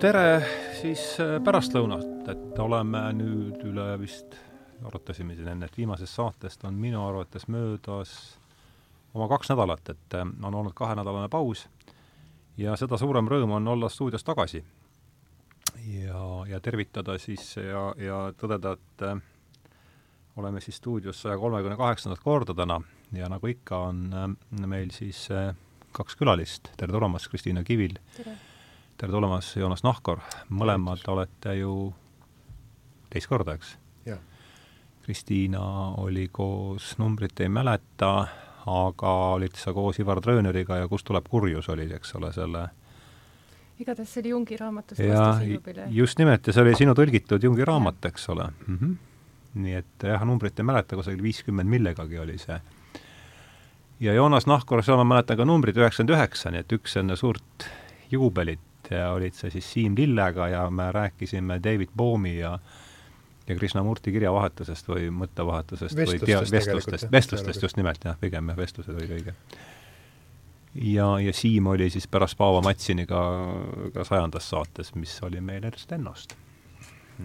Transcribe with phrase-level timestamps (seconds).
[0.00, 0.42] tere
[0.80, 4.34] siis äh, pärastlõunat, et oleme nüüd üle vist,
[4.84, 8.14] arutasime siin enne, et viimasest saatest on minu arvates möödas
[9.14, 11.66] oma kaks nädalat, et äh, on olnud kahenädalane paus
[12.58, 14.64] ja seda suurem rõõm on olla stuudios tagasi.
[15.86, 19.20] ja, ja tervitada siis ja, ja tõdeda, et äh,
[20.36, 22.80] oleme siis stuudios saja kolmekümne kaheksandat korda täna
[23.12, 24.36] ja nagu ikka, on
[24.66, 25.28] meil siis
[25.92, 27.94] kaks külalist, tere tulemast, Kristiina Kivil!
[28.16, 28.53] tere!
[29.04, 30.20] Tere tulemast, Joonas Nahkor!
[30.48, 31.72] mõlemad olete ju
[33.12, 33.74] teist korda, eks?
[35.04, 35.60] Kristiina
[36.00, 38.12] oli koos, numbrit ei mäleta,
[38.64, 42.64] aga olid sa koos Ivar Trööneriga ja Kust tuleb kurjus, oli, eks ole, selle
[43.76, 45.88] igatahes see oli Jungi raamatust ja vastasillupile.
[45.90, 48.78] just nimelt, ja see oli sinu tõlgitud Jungi raamat, eks ole mm.
[48.78, 48.98] -hmm.
[49.60, 52.60] nii et jah, numbrit ei mäleta, kusagil viiskümmend millegagi oli see.
[54.00, 57.68] ja Joonas Nahkur, seal ma mäletan ka numbrit üheksakümmend üheksa, nii et üks enne suurt
[58.10, 62.58] juubelit ja olid sa siis Siim Lillega ja me rääkisime David Bohmi ja
[63.48, 68.56] ja Krishnamurti kirjavahetusest või mõttevahetusest või tea-, Vestlustest vestlustest, vestlustest just nimelt, jah, pigem jah,
[68.56, 69.34] vestlused olid õige.
[70.74, 73.20] ja, ja Siim oli siis pärast Paavo Matsiniga
[73.94, 76.36] ka sajandas saates, mis oli meil Ernst Ennost.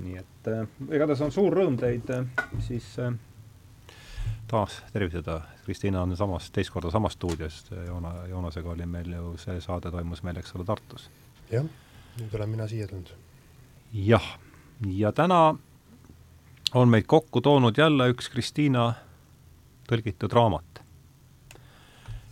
[0.04, 2.28] nii et äh, igatahes on suur rõõm teid äh,
[2.68, 3.16] siis äh,
[4.50, 9.62] taas tervitada, Kristiina on samas, teist korda samas stuudios, Joona, Joonasega oli meil ju, see
[9.62, 11.10] saade toimus meil, eks ole, Tartus.
[11.52, 11.66] Jah,
[12.20, 13.10] nüüd olen mina siia tulnud.
[13.94, 14.26] jah,
[14.86, 15.58] ja täna
[16.74, 18.94] on meid kokku toonud jälle üks Kristiina
[19.90, 20.84] tõlgitud raamat.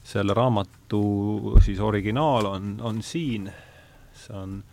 [0.08, 3.50] selle raamatu siis originaal on, on siin,
[4.14, 4.64] see on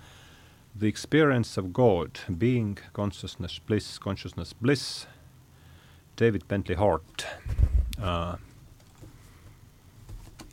[0.78, 5.06] The Experience of God, Being, Consciousness, Bliss, Consciousness, Bliss,
[6.20, 7.26] David Bentley Hart
[7.98, 8.38] uh,.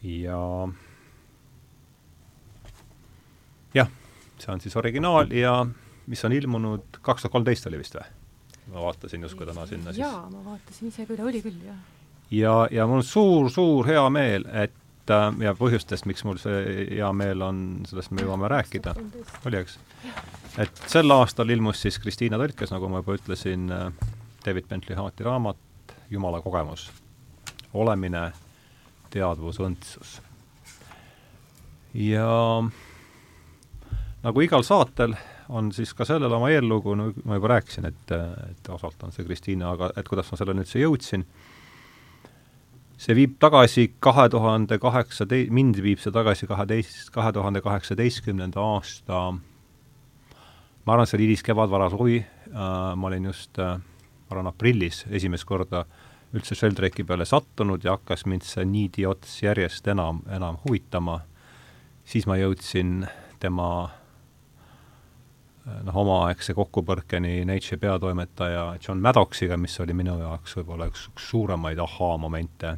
[0.01, 0.67] ja
[3.73, 3.89] jah,
[4.39, 5.65] see on siis originaal ja
[6.11, 8.09] mis on ilmunud, kaks tuhat kolmteist oli vist või?
[8.71, 10.03] ma vaatasin justkui täna sinna siis.
[10.03, 11.79] jaa, ma vaatasin ise ka üle, oli küll, jah.
[12.31, 17.11] ja, ja mul on suur-suur hea meel, et äh, ja põhjustest, miks mul see hea
[17.17, 18.95] meel on, sellest me jõuame rääkida,
[19.47, 19.77] oli, eks?
[20.61, 23.89] et sel aastal ilmus siis Kristiina tõlkes, nagu ma juba ütlesin, äh,
[24.45, 25.67] David Bentley Harti raamat
[26.11, 26.89] Jumala kogemus,
[27.73, 28.31] olemine,
[29.13, 30.17] teadvus, õndsus.
[31.93, 32.29] ja
[34.23, 35.15] nagu igal saatel
[35.49, 38.13] on siis ka sellel oma eellugu, no ma juba rääkisin, et,
[38.51, 41.25] et osalt on see Kristiina, aga et kuidas ma selleni üldse jõudsin,
[43.01, 49.23] see viib tagasi kahe tuhande kaheksatei-, mind viib see tagasi kaheteist, kahe tuhande kaheksateistkümnenda aasta
[50.85, 55.45] ma arvan, see oli hiliskevad, varasuvi äh,, ma olin just äh, ma arvan, aprillis esimest
[55.49, 55.85] korda
[56.31, 61.19] üldse Sheldrake'i peale sattunud ja hakkas mind see Needi ots järjest enam, enam huvitama,
[62.07, 63.01] siis ma jõudsin
[63.41, 63.67] tema
[65.65, 71.81] noh, omaaegse kokkupõrkeni Nature peatoimetaja John Maddoxiga, mis oli minu jaoks võib-olla üks, üks suuremaid
[71.81, 72.75] ahaa-momente,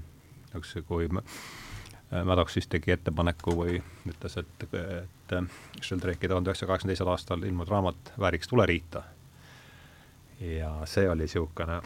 [0.58, 1.10] üks, kui
[2.24, 3.80] Maddox siis tegi ettepaneku või
[4.10, 5.36] ütles, et, et
[5.82, 9.04] Sheldrake'i tuhande üheksasaja kaheksakümne teisel aastal ilmunud raamat vääriks tuleriita.
[10.40, 11.80] ja see oli niisugune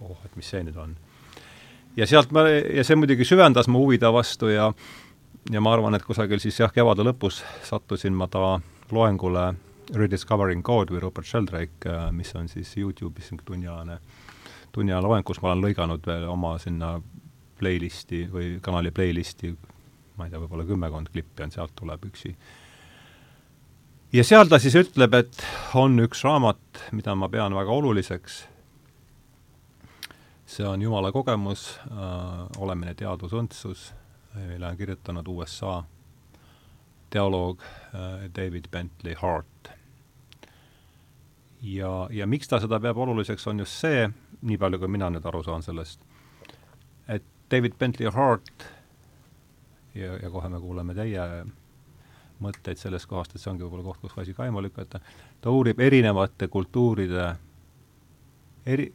[0.00, 0.96] oh, et mis see nüüd on.
[1.96, 4.72] ja sealt ma, ja see muidugi süvendas mu huvi ta vastu ja
[5.50, 8.58] ja ma arvan, et kusagil siis jah, kevade lõpus sattusin ma ta
[8.94, 9.52] loengule
[9.94, 14.00] Rediscovering God või Rupert Sheldrake, mis on siis Youtube'is tunniajane,
[14.74, 16.96] tunniajane loeng, kus ma olen lõiganud veel oma sinna
[17.58, 19.52] playlisti või kanali playlisti,
[20.18, 22.34] ma ei tea, võib-olla kümmekond klippi on, sealt tuleb üksi.
[24.12, 25.46] ja seal ta siis ütleb, et
[25.78, 28.40] on üks raamat, mida ma pean väga oluliseks,
[30.46, 33.92] see on Jumala kogemus äh,, olemine, teadvus, õndsus
[34.36, 35.82] mille on kirjutanud USA
[37.10, 39.70] teoloog äh, David Bentley Hart.
[41.62, 44.08] ja, ja miks ta seda peab oluliseks, on just see,
[44.42, 46.00] nii palju kui mina nüüd aru saan sellest,
[47.08, 48.66] et David Bentley Hart
[49.94, 51.24] ja, ja kohe me kuuleme teie
[52.42, 55.00] mõtteid sellest kohast, et see ongi võib-olla koht, kus asi kaima lükata,
[55.40, 57.30] ta uurib erinevate kultuuride,
[58.66, 58.90] eri,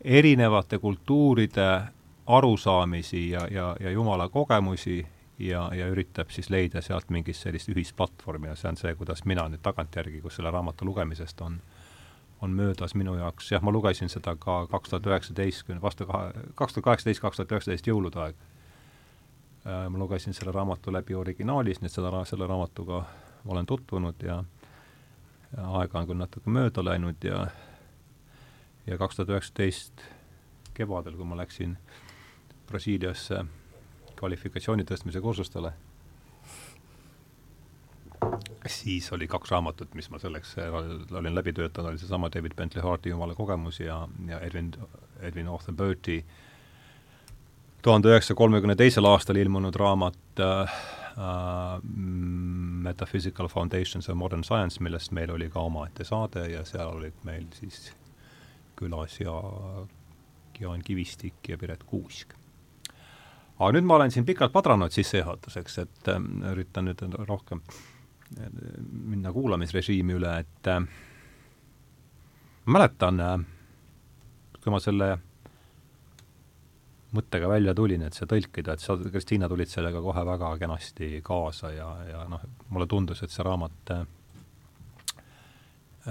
[0.00, 1.68] erinevate kultuuride
[2.28, 5.06] arusaamisi ja, ja, ja Jumala kogemusi
[5.38, 9.46] ja, ja üritab siis leida sealt mingit sellist ühisplatvormi ja see on see, kuidas mina
[9.48, 11.56] nüüd tagantjärgi, kus selle raamatu lugemisest on,
[12.44, 16.76] on möödas minu jaoks, jah, ma lugesin seda ka kaks tuhat üheksateist, vastu kahe, kaks
[16.76, 18.44] tuhat kaheksateist, kaks tuhat üheksateist jõulude aeg.
[19.64, 23.04] ma lugesin selle raamatu läbi originaalis, nii et seda, selle raamatuga
[23.46, 24.42] olen tutvunud ja,
[25.56, 27.46] ja aega on küll natuke mööda läinud ja
[28.86, 30.04] ja kaks tuhat üheksateist
[30.74, 32.07] kevadel, kui ma läksin äh,
[32.68, 33.44] Brasiiliasse
[34.18, 35.72] kvalifikatsiooni tõstmise kursustele.
[38.66, 40.56] siis oli kaks raamatut, mis ma selleks
[41.16, 44.72] olin läbi töötanud, oli seesama David Bentley Harti Jumala kogemus ja, ja Edwin,
[45.20, 46.24] Edwin Arthur Burti
[47.82, 50.74] tuhande üheksasaja kolmekümne teisel aastal ilmunud raamat äh,
[51.16, 51.78] uh,
[52.88, 57.46] Metaphysical Foundations of Modern Science, millest meil oli ka omaette saade ja seal olid meil
[57.56, 57.92] siis
[58.78, 59.34] külas ja
[60.60, 62.34] Jaan Kivistik ja Piret Kuusk.
[63.58, 66.18] Aga nüüd ma olen siin pikalt padranud sissejuhatuseks, et äh,
[66.52, 67.62] üritan nüüd rohkem
[68.38, 68.50] äh,
[68.90, 70.82] minna kuulamisrežiimi üle, et äh,
[72.66, 73.38] mäletan äh,,
[74.62, 75.16] kui ma selle
[77.16, 81.72] mõttega välja tulin, et see tõlkida, et sa, Kristiina, tulid sellega kohe väga kenasti kaasa
[81.72, 84.04] ja, ja noh, mulle tundus, et see raamat äh,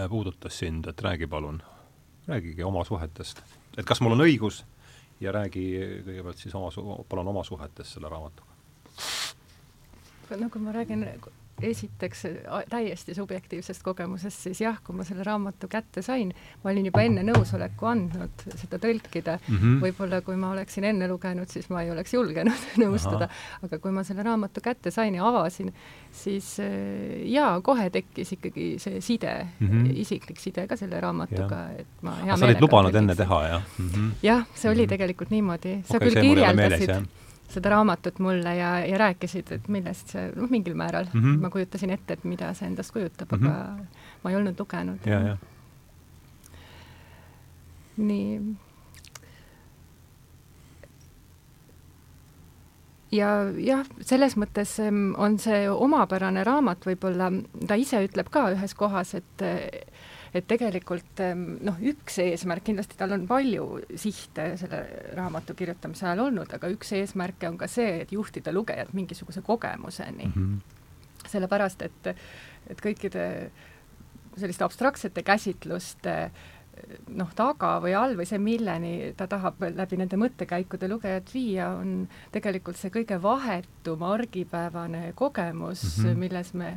[0.09, 1.61] puudutas sind, et räägi palun,
[2.27, 3.43] räägigi oma suhetest.
[3.77, 4.63] et kas mul on õigus
[5.19, 5.65] ja räägi
[6.05, 6.69] kõigepealt siis oma,
[7.09, 8.53] palun oma suhetest selle raamatuga.
[10.37, 11.05] no kui ma räägin
[11.61, 12.25] esiteks
[12.69, 16.29] täiesti subjektiivsest kogemusest, siis jah, kui ma selle raamatu kätte sain,
[16.63, 19.57] ma olin juba enne nõusoleku andnud seda tõlkida mm.
[19.57, 19.79] -hmm.
[19.81, 23.29] võib-olla kui ma oleksin enne lugenud, siis ma ei oleks julgenud nõustuda,
[23.65, 25.73] aga kui ma selle raamatu kätte sain ja avasin,
[26.11, 29.93] siis äh, jaa, kohe tekkis ikkagi see side mm, -hmm.
[30.05, 33.63] isiklik side ka selle raamatuga, et ma hea meelega sa olid lubanud enne teha, jah
[33.77, 33.89] mm?
[33.89, 34.11] -hmm.
[34.23, 34.89] jah, see oli mm -hmm.
[34.89, 35.81] tegelikult niimoodi.
[35.85, 37.16] sa okay, küll kirjeldasid
[37.47, 41.41] seda raamatut mulle ja, ja rääkisid, et millest see, noh, mingil määral mm -hmm.
[41.41, 43.49] ma kujutasin ette, et mida see endast kujutab mm, -hmm.
[43.49, 43.85] aga
[44.23, 44.99] ma ei olnud lugenud.
[47.97, 48.55] nii.
[53.11, 54.77] ja jah, selles mõttes
[55.17, 57.31] on see omapärane raamat võib-olla,
[57.67, 59.43] ta ise ütleb ka ühes kohas, et
[60.37, 63.67] et tegelikult ehm, noh, üks eesmärk, kindlasti tal on palju
[63.99, 64.81] sihte selle
[65.17, 70.27] raamatu kirjutamise ajal olnud, aga üks eesmärke on ka see, et juhtida lugejat mingisuguse kogemuseni
[70.27, 70.35] mm.
[70.35, 71.25] -hmm.
[71.27, 72.13] sellepärast, et,
[72.69, 73.25] et kõikide
[74.37, 76.17] selliste abstraktsete käsitluste
[77.17, 82.07] noh, taga või all või see, milleni ta tahab läbi nende mõttekäikude lugejat viia, on
[82.31, 86.19] tegelikult see kõige vahetum argipäevane kogemus mm, -hmm.
[86.25, 86.73] milles me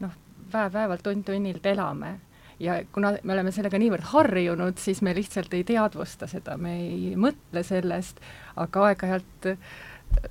[0.00, 0.16] noh,
[0.52, 2.18] päev-päevalt, tund-tunnilt elame
[2.60, 7.14] ja kuna me oleme sellega niivõrd harjunud, siis me lihtsalt ei teadvusta seda, me ei
[7.18, 8.20] mõtle sellest,
[8.60, 9.48] aga aeg-ajalt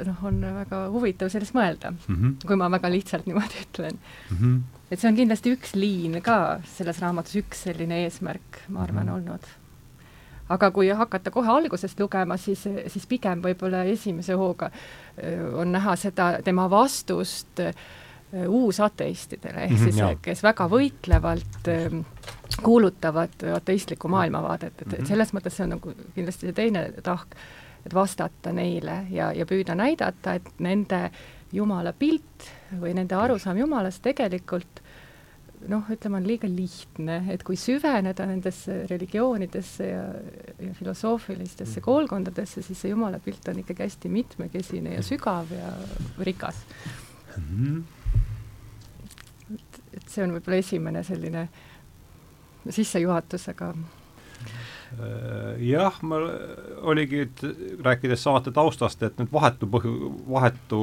[0.06, 2.36] noh, on väga huvitav sellest mõelda mm, -hmm.
[2.48, 4.36] kui ma väga lihtsalt niimoodi ütlen mm.
[4.38, 4.60] -hmm.
[4.92, 9.10] et see on kindlasti üks liin ka selles raamatus, üks selline eesmärk, ma arvan mm,
[9.10, 9.16] -hmm.
[9.16, 9.48] olnud.
[10.50, 14.72] aga kui hakata kohe algusest lugema, siis, siis pigem võib-olla esimese hooga
[15.54, 17.74] on näha seda, tema vastust äh,
[18.48, 21.96] uusateistidele, ehk mhm, siis mm, -hmm, kes väga võitlevalt äh,
[22.64, 25.08] kuulutavad ateistlikku maailmavaadet, et, et mhm.
[25.08, 27.34] selles mõttes see on nagu kindlasti see teine tahk,
[27.86, 31.10] et vastata neile ja, ja püüda näidata, et nende
[31.52, 32.46] jumala pilt
[32.82, 34.84] või nende arusaam jumalast tegelikult
[35.68, 40.04] noh, ütleme, on liiga lihtne, et kui süveneda nendesse religioonidesse ja,
[40.60, 41.86] ja filosoofilistesse mhm.
[41.86, 45.74] koolkondadesse, siis see jumala pilt on ikkagi hästi mitmekesine ja sügav ja
[46.20, 46.62] rikas.
[47.38, 47.48] Mm.
[47.50, 47.99] -hmm
[50.10, 51.48] see on võib-olla esimene selline
[52.70, 56.22] sissejuhatus, aga äh, jah, ma
[56.92, 57.44] oligi, et
[57.86, 60.82] rääkides saate taustast, et nüüd vahetu põhju, vahetu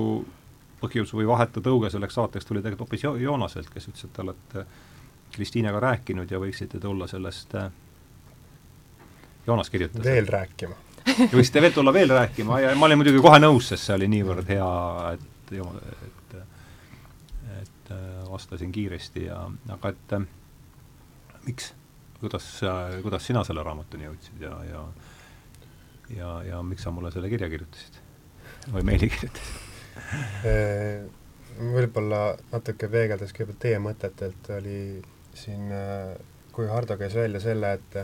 [0.81, 4.25] põhjus või vahetu tõuge selleks saateks tuli tegelikult hoopis jo Joonaselt, kes ütles, et te
[4.25, 4.67] olete
[5.37, 7.71] Kristiinaga rääkinud ja võiksite tulla sellest äh,
[9.47, 10.05] Joonas kirjutas.
[10.05, 13.95] veel rääkima võiksite veel tulla veel rääkima ja ma olin muidugi kohe nõus, sest see
[13.95, 14.71] oli niivõrd hea,
[15.15, 16.16] et, et
[18.31, 19.43] vastasin kiiresti ja
[19.75, 20.27] aga et äh,
[21.47, 21.73] miks,
[22.21, 22.49] kuidas,
[23.03, 24.83] kuidas sina selle raamatuni jõudsid ja, ja
[26.17, 28.03] ja, ja miks sa mulle selle kirja kirjutasid?
[28.73, 29.63] Või meili kirjutasid?
[30.47, 31.07] Äh,
[31.57, 32.21] võib-olla
[32.53, 34.79] natuke peegeldas kõigepealt teie mõtetelt, oli
[35.37, 35.73] siin,
[36.53, 37.99] kui Hardo käis välja selle, et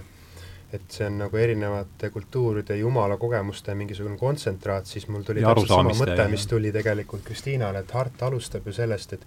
[0.72, 5.92] et see on nagu erinevate kultuuride jumala kogemuste mingisugune kontsentraat, siis mul tuli täpselt sama
[5.98, 9.26] mõte, mis tuli tegelikult Kristiinale, et Hart alustab ju sellest, et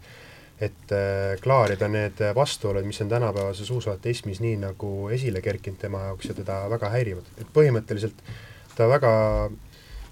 [0.62, 6.32] et äh, klaarida need vastuolud, mis on tänapäevases usuateismis nii nagu esile kerkinud tema jaoks
[6.32, 7.28] ja teda väga häirivad.
[7.38, 8.24] et põhimõtteliselt
[8.76, 9.12] ta väga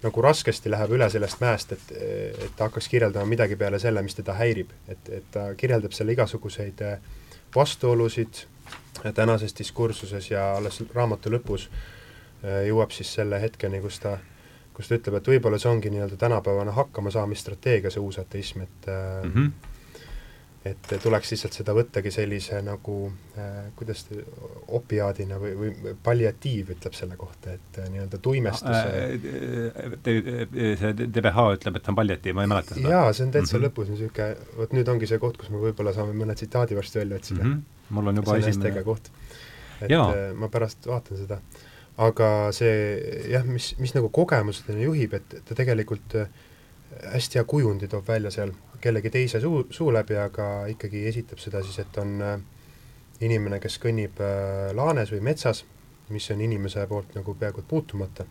[0.03, 4.15] nagu raskesti läheb üle sellest mäest, et, et ta hakkaks kirjeldama midagi peale selle, mis
[4.15, 4.73] teda häirib.
[4.87, 6.99] et, et ta kirjeldab selle igasuguseid äh,
[7.55, 8.45] vastuolusid
[9.13, 14.17] tänases diskursuses ja alles raamatu lõpus äh, jõuab siis selle hetkeni, kus ta
[14.73, 19.31] kus ta ütleb, et võib-olla see ongi nii-öelda tänapäevane hakkamasaamisstrateegia, see uus ateism, et mm
[19.31, 19.72] -hmm
[20.63, 22.95] et tuleks lihtsalt seda võttagi sellise nagu
[23.35, 24.21] äh, kuidas ta,
[24.77, 30.15] opiaadina või, või palliatiiv ütleb selle kohta, et äh, nii-öelda tuimestuse äh, te,
[30.79, 32.93] see TBH ütleb, et see on palliatiiv, ma ei mäleta seda.
[32.95, 33.67] jaa, see on täitsa mm -hmm.
[33.67, 37.19] lõpus niisugune, vot nüüd ongi see koht, kus me võib-olla saame mõne tsitaadi varsti välja
[37.19, 37.51] otsida mm.
[37.51, 37.95] -hmm.
[37.97, 39.11] mul on juba esimene koht.
[39.81, 40.09] et Jaa.
[40.09, 41.41] Äh, ma pärast vaatan seda.
[41.97, 46.29] aga see jah, mis, mis nagu kogemuseni juhib, et ta tegelikult äh,
[47.13, 51.63] hästi hea kujundi toob välja seal kellegi teise suu, suu läbi, aga ikkagi esitab seda
[51.63, 52.35] siis, et on äh,
[53.23, 55.63] inimene, kes kõnnib äh, laanes või metsas,
[56.11, 58.27] mis on inimese poolt nagu peaaegu et puutumata,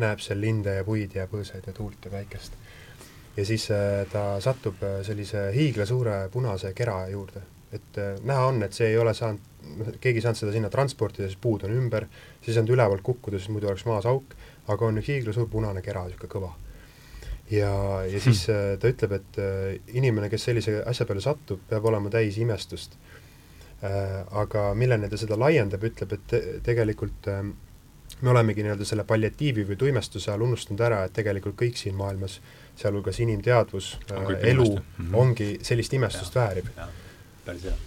[0.00, 2.56] näeb seal linde ja puid ja põõsaid ja tuult ja päikest.
[3.36, 8.90] ja siis äh, ta satub sellise hiiglasuure punase kera juurde, et näha on, et see
[8.92, 9.40] ei ole saanud,
[10.00, 12.08] keegi ei saanud seda sinna transportida, siis puud on ümber,
[12.40, 14.36] siis ei saanud ülevalt kukkuda, siis muidu oleks maas auk,
[14.72, 16.52] aga on üks hiiglasuur punane kera, niisugune kõva
[17.52, 17.72] ja,
[18.08, 18.78] ja siis hmm.
[18.80, 22.96] ta ütleb, et äh, inimene, kes sellise asja peale satub, peab olema täis imestust.
[23.82, 27.54] Äh, aga milleni ta seda laiendab, ütleb, et te, tegelikult ähm,
[28.22, 32.38] me olemegi nii-öelda selle palliatiivi või tuimestuse all unustanud ära, et tegelikult kõik siin maailmas,
[32.78, 35.16] sealhulgas inimteadvus, elu, mm -hmm.
[35.18, 36.68] ongi sellist imestust ja, väärib.
[37.44, 37.78] päris hea.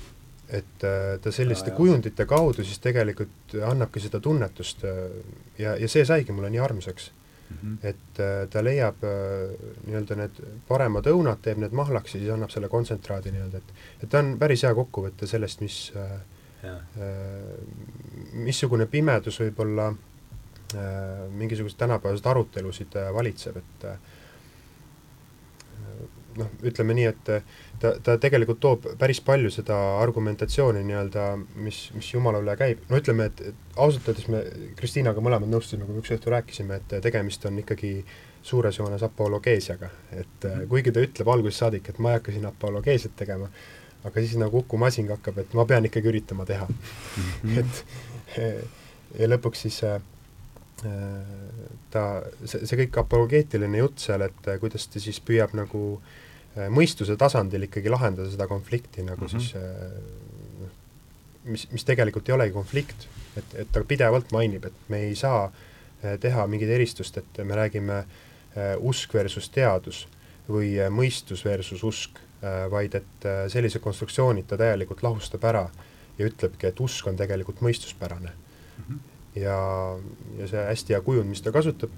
[0.50, 4.84] et äh, ta selliste ja, kujundite kaudu siis tegelikult annabki seda tunnetust
[5.58, 7.12] ja, ja see saigi mulle nii armsaks
[7.50, 7.58] mm.
[7.58, 7.78] -hmm.
[7.88, 9.54] et äh, ta leiab äh,
[9.86, 14.10] nii-öelda need paremad õunad, teeb need mahlaks ja siis annab selle kontsentraadi nii-öelda, et et
[14.10, 16.12] ta on päris hea kokkuvõte sellest, mis äh,
[16.66, 16.84] äh,
[18.34, 23.98] missugune pimedus võib-olla äh, mingisuguseid tänapäevaseid arutelusid äh, valitseb, et äh,
[26.40, 27.30] noh, ütleme nii, et
[27.82, 31.26] ta, ta tegelikult toob päris palju seda argumentatsiooni nii-öelda,
[31.64, 34.42] mis, mis Jumala üle käib, no ütleme, et, et ausalt öeldes me
[34.80, 37.94] Kristiinaga mõlemad nõustusime, kui üks õhtu rääkisime, et tegemist on ikkagi
[38.46, 40.68] suures joones apologeesiaga, et mm -hmm.
[40.72, 43.50] kuigi ta ütleb algusest saadik, et ma ei hakka siin apologeesiat tegema,
[44.04, 47.24] aga siis nagu Uku Masing hakkab, et ma pean ikkagi üritama teha mm.
[47.44, 47.60] -hmm.
[47.60, 47.86] et
[49.20, 50.02] ja lõpuks siis äh,
[51.90, 56.25] ta, see, see kõik apologeetiline jutt seal, et kuidas ta siis püüab nagu äh, Äh,
[56.72, 59.40] mõistuse tasandil ikkagi lahendada seda konflikti nagu mm -hmm.
[59.40, 60.76] siis äh, noh,
[61.52, 63.08] mis, mis tegelikult ei olegi konflikt,
[63.38, 67.56] et, et ta pidevalt mainib, et me ei saa äh, teha mingit eristust, et me
[67.56, 68.06] räägime
[68.80, 70.08] usk versus teadus
[70.48, 72.20] või mõistus versus usk,
[72.72, 75.66] vaid et sellise konstruktsiooni ta täielikult lahustab ära
[76.18, 78.84] ja ütlebki, et usk on tegelikult mõistuspärane mm.
[78.84, 79.00] -hmm.
[79.42, 79.58] ja,
[80.38, 81.92] ja see hästi hea kujund, mis ta kasutab,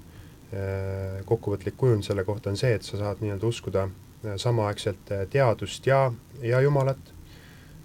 [1.24, 3.88] kokkuvõtlik kujund selle kohta on see, et sa saad nii-öelda uskuda
[4.36, 7.14] samaaegselt äh, teadust ja, ja Jumalat.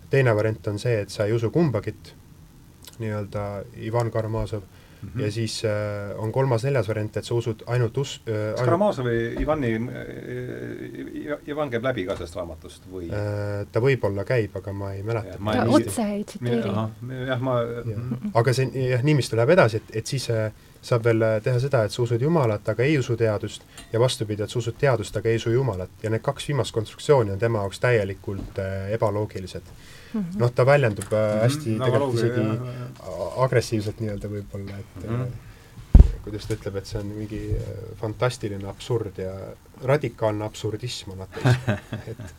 [0.10, 2.14] teine variant on see, et sa ei usu kumbagit,
[3.02, 5.22] nii-öelda Ivan Karamazov mm, -hmm.
[5.22, 8.56] ja siis äh, on kolmas-neljas variant, et sa usud ainult us- äh,.
[8.56, 9.82] kas Karamazovi Ivani äh,,
[11.48, 13.66] Ivan käib läbi ka sellest raamatust või äh,?
[13.72, 15.38] ta võib-olla käib, aga ma ei mäleta.
[15.38, 16.70] ta otse ei tsiteeri.
[17.28, 17.98] jah, ma ja.
[18.34, 20.52] aga see jah, niiviisi läheb edasi, et, et siis äh,
[20.84, 23.64] saab veel äh, teha seda, et sa usud Jumalat, aga ei usu teadust,
[23.94, 25.92] ja vastupidi, et sa usud teadust, aga ei usu Jumalat.
[26.04, 29.64] ja need kaks viimast konstruktsiooni on tema jaoks täielikult äh, ebaloogilised.
[30.14, 30.40] Mm -hmm..
[30.40, 32.42] noh, ta väljendub äh, hästi mm -hmm, tegelikult isegi
[33.38, 36.02] agressiivselt nii-öelda võib-olla, et mm -hmm.
[36.24, 37.70] kuidas ta ütleb, et see on mingi äh,
[38.02, 39.34] fantastiline absurd ja
[39.84, 41.72] radikaalne absurdism on ateism,
[42.12, 42.36] et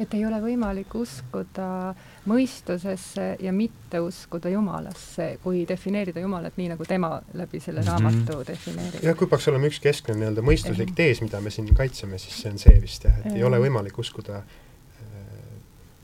[0.00, 1.94] et ei ole võimalik uskuda
[2.28, 7.88] mõistusesse ja mitte uskuda Jumalasse, kui defineerida Jumalat nii, nagu tema läbi selle mhm.
[7.88, 8.46] raamatu mm -hmm.
[8.46, 9.04] defineerib.
[9.04, 12.52] jah, kui peaks olema üks keskne nii-öelda mõistuslik tees, mida me siin kaitseme, siis see
[12.52, 14.44] on see vist jah, et ei ole võimalik uskuda äh,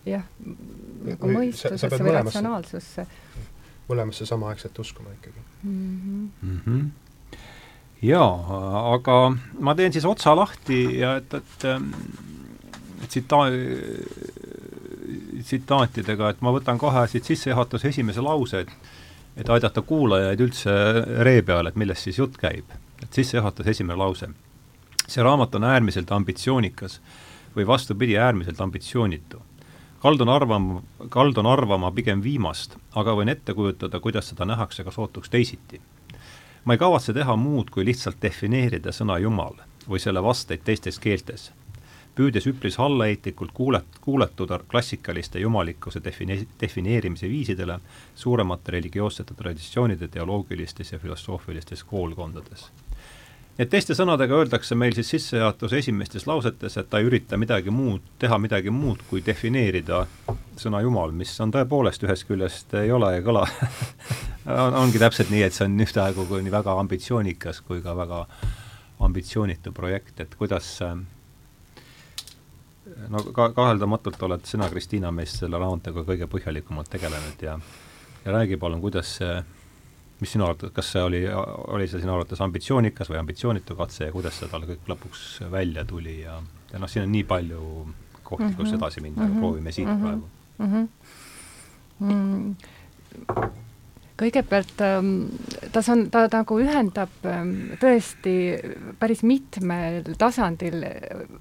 [0.06, 0.24] jah,
[1.04, 3.06] nagu mõistusesse või ratsionaalsusse.
[3.88, 5.70] mõlemasse samaaegselt uskuma ikkagi mm.
[5.70, 6.28] -hmm.
[6.42, 6.90] Mm -hmm
[8.02, 11.92] jaa, aga ma teen siis otsa lahti ja et, et ähm,
[13.08, 13.50] tsita-,
[15.42, 18.92] tsitaatidega, et ma võtan kohe siit sissejuhatuse esimese lause, et
[19.36, 20.72] et aidata kuulajaid üldse
[21.24, 22.64] ree peale, et millest siis jutt käib.
[23.02, 24.28] et sissejuhatuse esimene lause.
[25.08, 27.00] see raamat on äärmiselt ambitsioonikas
[27.56, 29.42] või vastupidi, äärmiselt ambitsioonitu.
[30.02, 35.30] kaldun arvama, kaldun arvama pigem viimast, aga võin ette kujutada, kuidas seda nähakse ka sootuks
[35.30, 35.80] teisiti.
[36.64, 39.54] ma ei kavatse teha muud, kui lihtsalt defineerida sõna Jumal
[39.88, 41.52] või selle vasteid teistes keeltes
[42.14, 47.78] püüdes üpris allaheitlikult kuulet-, kuuletuda klassikaliste jumalikkuse defini-, defineerimise viisidele
[48.14, 52.70] suuremate religioossete traditsioonide teoloogilistes ja filosoofilistes koolkondades.
[53.58, 58.00] et teiste sõnadega öeldakse meil siis sissejuhatuse esimestes lausetes, et ta ei ürita midagi muud,
[58.18, 60.06] teha midagi muud, kui defineerida
[60.56, 63.46] sõna Jumal, mis on tõepoolest ühest küljest ei ole ja kõla
[64.64, 68.26] on, ongi täpselt nii, et see on ühtaegu nii väga ambitsioonikas kui ka väga
[69.02, 70.96] ambitsioonitu projekt, et kuidas äh,
[73.08, 77.58] no ka kaheldamatult oled sina, Kristiina, meist selle raamatuga kõige põhjalikumalt tegelenud ja
[78.24, 79.32] ja räägi palun, kuidas see,
[80.20, 81.22] mis sinu arvates, kas see oli,
[81.74, 85.84] oli see sinu arvates ambitsioonikas või ambitsioonitu katse ja kuidas see tal kõik lõpuks välja
[85.88, 86.38] tuli ja,
[86.72, 87.62] ja noh, siin on nii palju
[88.22, 88.56] kohti mm, -hmm.
[88.60, 88.78] kus mhm.
[88.78, 89.32] edasi minna mm, -hmm.
[89.32, 90.02] aga proovime siit mm -hmm.
[90.02, 90.28] praegu
[90.58, 90.66] mm.
[90.72, 90.86] -hmm.
[92.00, 93.61] Mm
[94.22, 95.10] kõigepealt ähm,
[95.74, 98.36] ta on, ta nagu ühendab ähm, tõesti
[99.00, 100.80] päris mitmel tasandil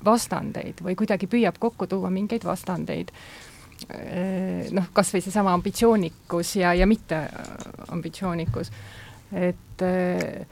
[0.06, 3.14] vastandeid või kuidagi püüab kokku tuua mingeid vastandeid.
[3.90, 7.24] Äh, noh, kas või seesama ambitsioonikus ja, ja mitte
[7.90, 8.72] ambitsioonikus.
[9.32, 10.46] et äh,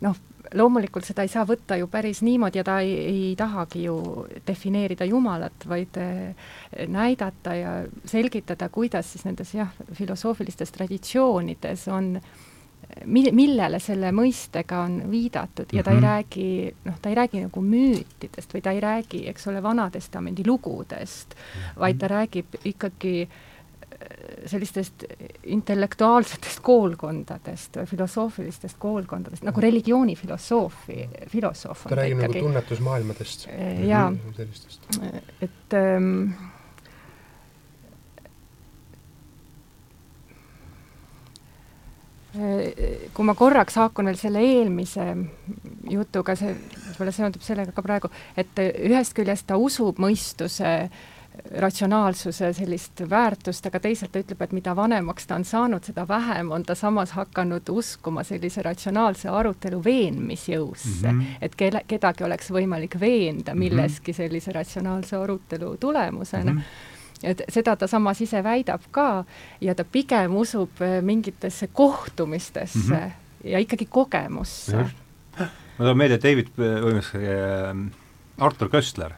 [0.00, 0.16] noh,
[0.56, 3.96] loomulikult seda ei saa võtta ju päris niimoodi ja ta ei, ei tahagi ju
[4.46, 6.50] defineerida Jumalat, vaid eh,
[6.88, 12.14] näidata ja selgitada, kuidas siis nendes jah, filosoofilistes traditsioonides on
[13.04, 16.06] mi-, millele selle mõistega on viidatud ja ta ei mhm.
[16.06, 16.48] räägi,
[16.86, 21.36] noh, ta ei räägi nagu müütidest või ta ei räägi, eks ole, Vana-testamendi lugudest,
[21.80, 23.44] vaid ta räägib ikkagi äh,
[24.46, 25.04] sellistest
[25.50, 30.98] intellektuaalsetest koolkondadest või filosoofilistest koolkondadest, nagu religioonifilosoofi,
[31.32, 33.48] filosoof on ta räägib nagu tunnetusmaailmadest.
[33.50, 34.12] Äh, jaa,
[35.40, 36.12] et ähm,
[42.36, 45.08] äh, kui ma korraks haakun veel selle eelmise
[45.90, 51.04] jutuga, see võib-olla seondub sellega ka praegu, et ühest küljest ta usub mõistuse äh,
[51.60, 56.50] ratsionaalsuse sellist väärtust, aga teisalt ta ütleb, et mida vanemaks ta on saanud, seda vähem
[56.52, 61.38] on ta samas hakanud uskuma sellise ratsionaalse arutelu veenmisjõusse mm, -hmm.
[61.40, 63.58] et kelle, kedagi oleks võimalik veenda mhm.
[63.58, 66.58] milleski sellise ratsionaalse arutelu tulemusena mm.
[66.58, 69.24] -hmm et seda ta samas ise väidab ka
[69.60, 73.10] ja ta pigem usub äh, mingitesse kohtumistesse mm -hmm.
[73.44, 74.76] ja ikkagi kogemusse.
[75.78, 77.90] ma toon meelde David, äh,
[78.38, 79.12] Artur Köstler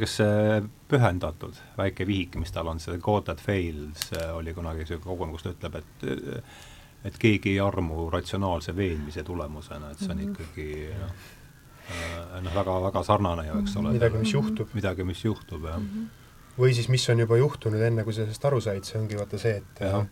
[0.00, 5.04] kas see pühendatud väike vihik, mis tal on, see God that fails oli kunagi niisugune
[5.04, 6.44] kogum, kus ta ütleb, et
[7.06, 10.32] et keegi ei armu ratsionaalse veenmise tulemusena, et see on mhm.
[10.32, 11.12] ikkagi noh,
[12.44, 13.92] noh, väga, väga sarnane ju, eks ole.
[13.96, 14.72] midagi, mis juhtub.
[14.76, 15.78] midagi, mis juhtub, jah.
[15.78, 16.08] Mhm.
[16.58, 19.38] või siis, mis on juba juhtunud, enne kui sa sellest aru said, see ongi vaata
[19.38, 20.02] see, et äh,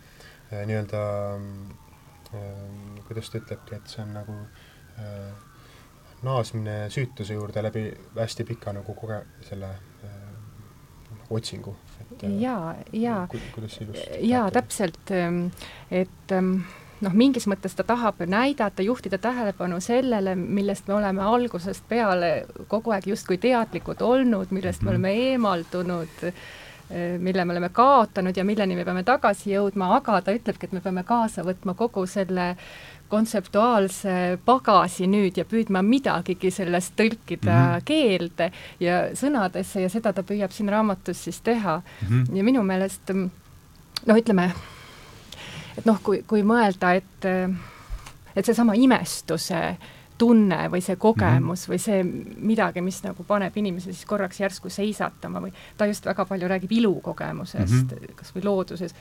[0.55, 1.03] nii-öelda
[1.35, 4.39] äh, kuidas ta ütlebki, et see on nagu
[5.03, 5.35] äh,
[6.27, 9.71] naasmine süütuse juurde läbi hästi pika nagu koge-, selle
[10.05, 10.17] äh,
[11.31, 11.77] otsingu.
[13.69, 15.47] see ilusti jaa, täpselt, ähm,
[15.91, 16.59] et ähm,
[17.05, 22.31] noh, mingis mõttes ta tahab näidata, juhtida tähelepanu sellele, millest me oleme algusest peale
[22.69, 24.95] kogu aeg justkui teadlikud olnud, millest me mhm.
[24.95, 30.35] oleme eemaldunud, äh, mille me oleme kaotanud ja milleni me peame tagasi jõudma, aga ta
[30.37, 32.69] ütlebki, et me peame kaasa võtma kogu selle äh,
[33.09, 37.85] kontseptuaalse pagasi nüüd ja püüdma midagigi sellest tõlkida mm -hmm.
[37.85, 42.09] keelde ja sõnadesse ja seda ta püüab siin raamatus siis teha mm.
[42.09, 42.37] -hmm.
[42.37, 43.13] ja minu meelest
[44.07, 44.51] noh, ütleme,
[45.79, 47.27] et noh, kui, kui mõelda, et
[48.37, 49.77] et seesama imestuse
[50.19, 51.73] tunne või see kogemus mm -hmm.
[51.73, 52.05] või see
[52.49, 56.73] midagi, mis nagu paneb inimese siis korraks järsku seisatama või ta just väga palju räägib
[56.73, 58.15] ilukogemusest mm -hmm.
[58.17, 58.95] kas või looduses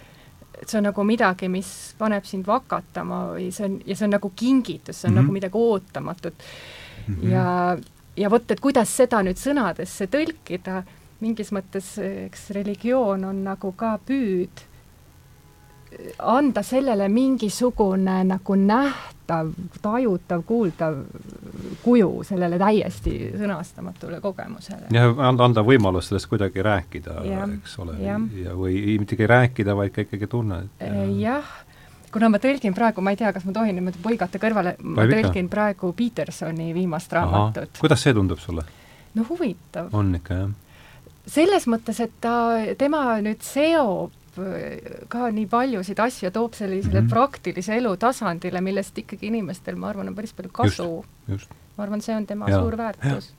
[0.61, 4.15] et see on nagu midagi, mis paneb sind vakatama või see on, ja see on
[4.17, 5.23] nagu kingitus, see on mm -hmm.
[5.23, 6.33] nagu midagi ootamatut
[7.07, 7.15] mm.
[7.15, 7.31] -hmm.
[7.31, 7.77] ja,
[8.17, 10.83] ja vot, et kuidas seda nüüd sõnadesse tõlkida,
[11.19, 14.65] mingis mõttes eks religioon on nagu ka püüd
[16.19, 20.97] anda sellele mingisugune nagu nähtav, tajutav, kuuldav
[21.83, 24.89] kuju sellele täiesti sõnastamatule kogemusele.
[24.93, 28.19] jah, anda, võimalus sellest kuidagi rääkida, eks ole, ja
[28.57, 31.53] või mittegi rääkida, vaid ka ikkagi tunne, äh, jah,
[32.13, 35.49] kuna ma tõlgin praegu, ma ei tea, kas ma tohin niimoodi põigata kõrvale, ma tõlgin
[35.51, 37.79] praegu Petersoni viimast raamatut.
[37.79, 38.65] kuidas see tundub sulle?
[39.15, 39.89] no huvitav.
[39.93, 40.53] on ikka, jah?
[41.25, 42.35] selles mõttes, et ta,
[42.77, 44.13] tema nüüd seob
[45.07, 47.09] ka nii paljusid asju, toob sellisele mm -hmm.
[47.09, 51.05] praktilise elu tasandile, millest ikkagi inimestel, ma arvan, on päris palju kasu.
[51.77, 53.33] ma arvan, see on tema ja, suur väärtus.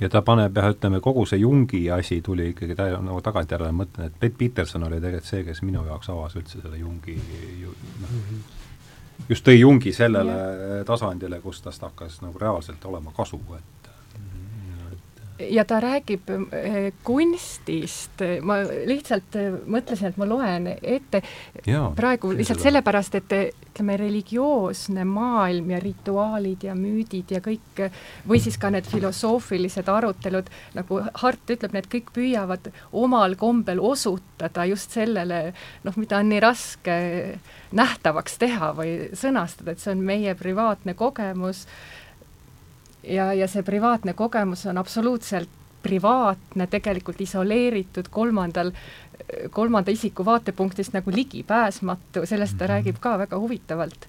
[0.00, 4.06] ja ta paneb jah, ütleme kogu see Jungi asi tuli ikkagi tä-, nagu tagantjärele mõtlen,
[4.06, 7.20] et Pet Peterson oli tegelikult see, kes minu jaoks avas üldse selle Jungi
[7.60, 8.58] ju, noh mm -hmm
[9.28, 10.84] just tõi Jungi sellele ja.
[10.84, 13.79] tasandile, kus tast hakkas nagu reaalselt olema kasu, et
[15.48, 21.22] ja ta räägib eh, kunstist, ma lihtsalt eh, mõtlesin, et ma loen ette.
[21.66, 23.34] Jaa, praegu lihtsalt sellepärast, et
[23.70, 27.84] ütleme, religioosne maailm ja rituaalid ja müüdid ja kõik,
[28.28, 34.66] või siis ka need filosoofilised arutelud, nagu Hart ütleb, need kõik püüavad omal kombel osutada
[34.68, 35.52] just sellele,
[35.86, 36.98] noh, mida on nii raske
[37.76, 41.66] nähtavaks teha või sõnastada, et see on meie privaatne kogemus
[43.02, 45.48] ja, ja see privaatne kogemus on absoluutselt
[45.82, 48.72] privaatne, tegelikult isoleeritud, kolmandal,
[49.50, 52.72] kolmanda isiku vaatepunktist nagu ligipääsmatu, sellest ta mm -hmm.
[52.74, 54.08] räägib ka väga huvitavalt.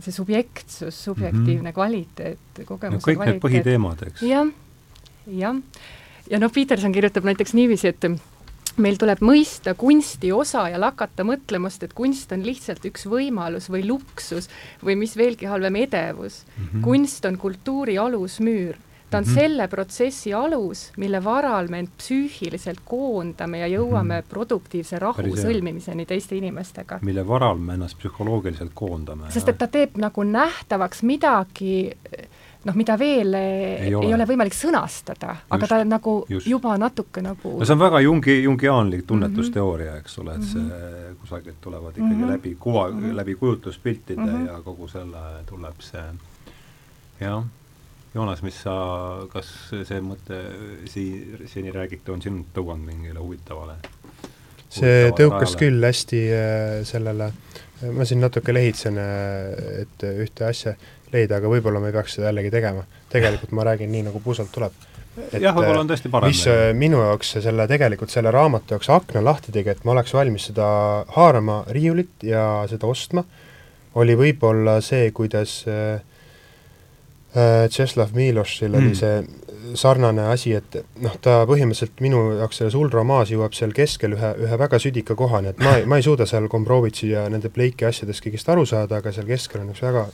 [0.00, 1.72] see subjektsus, subjektiivne mm -hmm.
[1.72, 3.42] kvaliteet, kogemuse no, kõik kvaliteet.
[3.42, 4.22] need põhiteemad, eks.
[4.22, 4.46] jah,
[5.26, 5.56] jah.
[6.30, 8.04] ja noh, Peterson kirjutab näiteks niiviisi, et
[8.82, 13.86] meil tuleb mõista kunsti osa ja lakata mõtlemast, et kunst on lihtsalt üks võimalus või
[13.88, 14.50] luksus
[14.84, 16.66] või mis veelgi halvem, edevus mm.
[16.66, 16.82] -hmm.
[16.84, 18.76] kunst on kultuuri alusmüür.
[19.10, 19.34] ta on mm -hmm.
[19.34, 24.28] selle protsessi alus, mille varal me end psüühiliselt koondame ja jõuame mm -hmm.
[24.28, 26.98] produktiivse rahu Päris sõlmimiseni teiste inimestega.
[27.02, 29.30] mille varal me ennast psühholoogiliselt koondame.
[29.30, 31.92] sest et ta teeb nagu nähtavaks midagi,
[32.66, 36.48] noh, mida veel ei ole, ei ole võimalik sõnastada, aga ta nagu just.
[36.50, 40.70] juba natuke nagu no see on väga Jungi, jungiaanlik tunnetusteooria, eks ole, et see mm
[40.70, 41.20] -hmm.
[41.20, 42.32] kusagilt tulevad ikkagi mm -hmm.
[42.32, 43.16] läbi kuva mm, -hmm.
[43.16, 44.46] läbi kujutluspiltide mm -hmm.
[44.46, 46.04] ja kogu selle tuleb see
[47.20, 47.44] jah,
[48.14, 48.72] Joonas, mis sa,
[49.28, 49.48] kas
[49.84, 50.38] see mõte
[50.88, 53.74] sii-, seni räägitu on sind tõuganud mingile huvitavale
[54.76, 55.60] see tõukas rajale?
[55.60, 57.30] küll hästi äh, sellele,
[57.94, 60.74] ma siin natuke lehitsen, äh, et ühte asja
[61.12, 62.84] leida, aga võib-olla me ei peaks seda jällegi tegema.
[63.12, 64.72] tegelikult ma räägin nii, nagu puusalt tuleb.
[65.32, 66.32] jah, võib-olla on tõesti parem.
[66.32, 70.14] mis äh, minu jaoks selle, tegelikult selle raamatu jaoks akna lahti tegi, et ma oleks
[70.14, 70.66] valmis seda
[71.16, 73.24] haarama riiulit ja seda ostma,
[73.96, 76.00] oli võib-olla see, kuidas äh,
[77.36, 78.78] äh Tšeslav Milošil mm.
[78.82, 83.72] oli see sarnane asi, et noh, ta põhimõtteliselt minu jaoks selles Ulra maas jõuab seal
[83.76, 87.26] keskel ühe, ühe väga südika kohani, et ma ei, ma ei suuda seal Gombrovitši ja
[87.32, 90.06] nende Bleiki asjadest kõigist aru saada, aga seal keskel on üks väga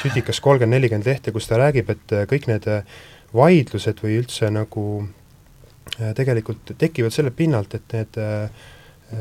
[0.00, 2.84] sütikas kolmkümmend, nelikümmend lehte, kus ta räägib, et äh, kõik need äh,
[3.34, 8.22] vaidlused või üldse nagu äh, tegelikult tekivad selle pinnalt, et need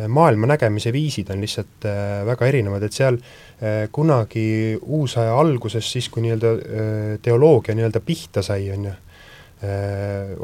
[0.07, 1.83] maailma nägemise viisid on lihtsalt
[2.23, 3.17] väga erinevad, et seal
[3.91, 8.93] kunagi uusaja alguses, siis kui nii-öelda teoloogia nii-öelda pihta sai, on ju,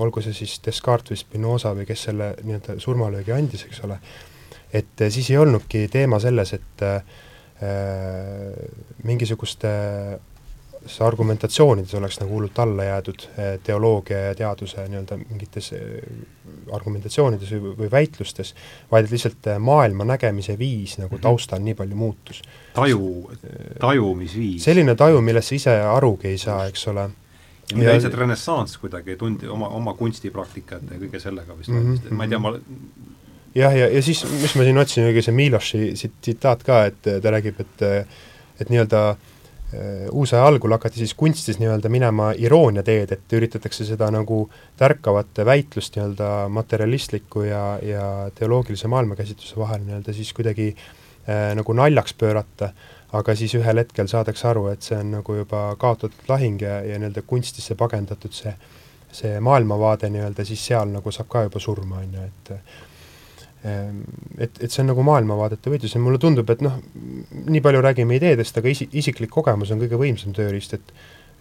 [0.03, 4.01] olgu see siis Descartes või Spinoza või kes selle nii-öelda surmalöögi andis, eks ole,
[4.75, 7.23] et siis ei olnudki teema selles, et äh,
[9.03, 9.69] mingisuguste
[10.99, 15.81] argumentatsioonides oleks nagu hullult alla jäädud äh, teoloogia ja teaduse nii-öelda mingites äh,
[16.73, 18.53] argumentatsioonides või, või väitlustes,
[18.91, 21.23] vaid lihtsalt maailma nägemise viis nagu mhm.
[21.23, 22.41] taustal nii palju muutus.
[22.75, 23.31] taju,
[23.79, 24.63] tajumisviis.
[24.63, 27.09] selline taju, millest sa ise arugi ei saa, eks ole
[27.71, 32.15] ja mida ilmselt renessanss kuidagi tundi oma, oma kunstipraktikate ja kõige sellega vist mm, -hmm.
[32.15, 32.53] ma ei tea, ma
[33.57, 37.33] jah, ja, ja siis, mis ma siin otsin, oli see Miloši tsitaat ka, et ta
[37.33, 37.87] räägib, et
[38.57, 44.09] et nii-öelda äh, uusaja algul hakati siis kunstis nii-öelda minema iroonia teed, et üritatakse seda
[44.13, 44.47] nagu
[44.79, 52.17] tärkavat väitlust nii-öelda materialistliku ja, ja teoloogilise maailmakäsitluse vahel nii-öelda siis kuidagi äh, nagu naljaks
[52.17, 52.71] pöörata,
[53.13, 56.97] aga siis ühel hetkel saadakse aru, et see on nagu juba kaotatud lahing ja, ja
[56.97, 58.57] nii-öelda kunstisse pagendatud see,
[59.13, 62.53] see maailmavaade nii-öelda, siis seal nagu saab ka juba surma, on ju, et
[63.63, 66.77] et, et see on nagu maailmavaadete võitlus ja mulle tundub, et noh,
[67.49, 70.93] nii palju räägime ideedest, aga isi, isiklik kogemus on kõige võimsam tööriist, et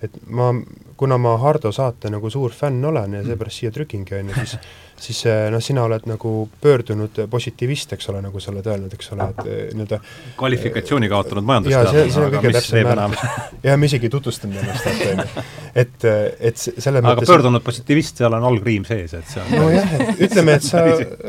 [0.03, 0.51] et ma,
[0.97, 4.59] kuna ma Hardo saate nagu suur fänn olen ja seepärast siia trükingi, on ju, siis
[5.01, 9.13] siis eh, noh, sina oled nagu pöördunud positiivist, eks ole, nagu sa oled öelnud, eks
[9.13, 9.99] ole, et eh, nii-öelda
[10.39, 13.37] kvalifikatsiooni kaotanud majandusteadlane, see on kõige täpsem määratlus.
[13.67, 15.45] jah, ma isegi tutvustan ennast, et on ju.
[15.83, 16.09] et,
[16.51, 20.25] et selle aga mõttes pöördunud positivist, seal on algriim sees, et see on nojah, et
[20.29, 20.85] ütleme, et sa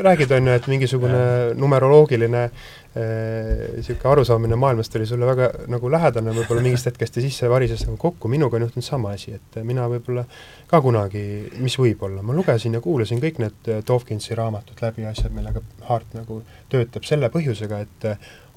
[0.08, 1.22] räägid, on ju, et mingisugune
[1.60, 2.48] numeroloogiline
[2.94, 7.50] niisugune äh, arusaamine maailmast oli sulle väga nagu lähedane võib-olla mingist hetkest ja siis see
[7.50, 10.24] varises nagu kokku, minuga on juhtunud sama asi, et mina võib-olla
[10.70, 11.22] ka kunagi,
[11.60, 16.16] mis võib olla, ma lugesin ja kuulasin kõik need Dawkinsi raamatud läbi, asjad, millega Hart
[16.16, 16.40] nagu
[16.72, 18.08] töötab selle põhjusega, et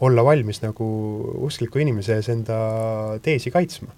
[0.02, 0.88] olla valmis nagu
[1.46, 2.62] uskliku inimese ees enda
[3.22, 3.92] teesi kaitsma.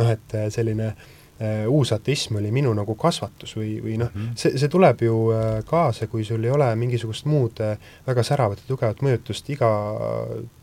[0.00, 1.08] noh, et selline äh,
[1.40, 5.14] Äh, uus ateism oli minu nagu kasvatus või, või noh -hmm., see, see tuleb ju
[5.32, 9.70] äh, kaasa, kui sul ei ole mingisugust muud äh, väga säravat ja tugevat mõjutust iga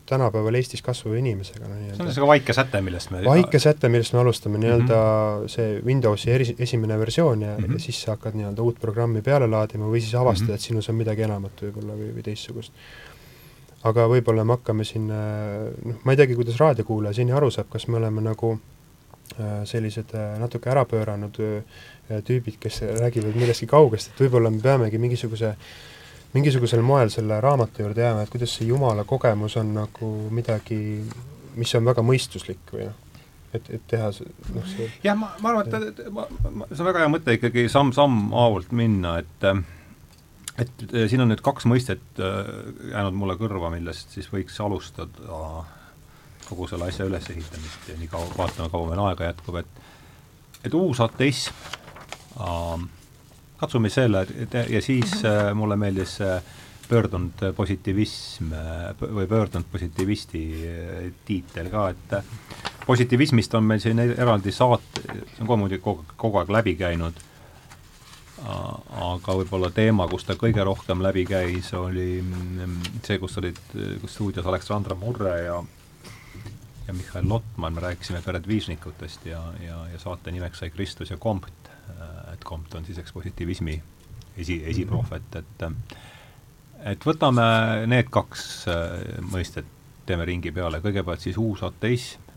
[0.06, 1.80] tänapäeval Eestis kasvava inimesega no,.
[1.80, 5.50] see on niisugune vaike säte, millest me vaike säte, millest me alustame, nii-öelda mm -hmm.
[5.56, 7.72] see Windowsi eri, esimene versioon ja mm, -hmm.
[7.72, 10.54] ja siis sa hakkad nii-öelda uut programmi peale laadima või siis avastad mm, -hmm.
[10.54, 12.72] et sinus on midagi enamat võib-olla või, või teistsugust.
[13.82, 17.88] aga võib-olla me hakkame siin, noh, ma ei teagi, kuidas raadiokuulaja seni aru saab, kas
[17.88, 18.77] me oleme nagu Äh,
[19.68, 21.82] sellised äh, natuke ära pööranud äh,
[22.26, 25.54] tüübid, kes räägivad millestki kaugest, et võib-olla me peamegi mingisuguse
[26.34, 30.78] mingisugusel moel selle raamatu juurde jääma, et kuidas see Jumala kogemus on nagu midagi,
[31.56, 33.22] mis on väga mõistuslik või noh,
[33.56, 36.90] et, et teha see, noh see jah, ma, ma arvan, et ma, ma, see on
[36.90, 39.50] väga hea mõte ikkagi samm-samm haavult minna, et
[40.58, 45.42] et siin on nüüd kaks mõistet jäänud mulle kõrva, millest siis võiks alustada
[46.48, 51.00] kogu selle asja ülesehitamist ja nii kaua, vaatame, kaua meil aega jätkub, et et uus
[51.00, 51.54] ateism
[52.42, 52.88] ähm,
[53.58, 54.26] katsume selle,
[54.70, 56.40] ja siis äh, mulle meeldis see
[56.88, 58.52] pöördunud positiivism
[59.00, 60.42] või pöördunud positiivisti
[61.28, 62.14] tiitel ka, et
[62.86, 67.18] positiivismist on meil siin eraldi saate, see on kogu muidugi kogu, kogu aeg läbi käinud,
[68.46, 72.22] aga võib-olla teema, kus ta kõige rohkem läbi käis, oli
[73.04, 73.58] see, kus olid,
[74.00, 75.58] kus stuudios Aleksandra Murre ja
[76.88, 81.72] ja Mihhail Lotman, me rääkisime peredviisnikutest ja, ja, ja saate nimeks sai Kristus ja Kompt,
[82.32, 83.82] et Kompt on siis eks positiivismi
[84.36, 85.66] esi, esiprohvet, et
[86.88, 87.44] et võtame
[87.90, 88.42] need kaks
[89.32, 89.66] mõistet,
[90.06, 92.28] teeme ringi peale, kõigepealt siis uus ateism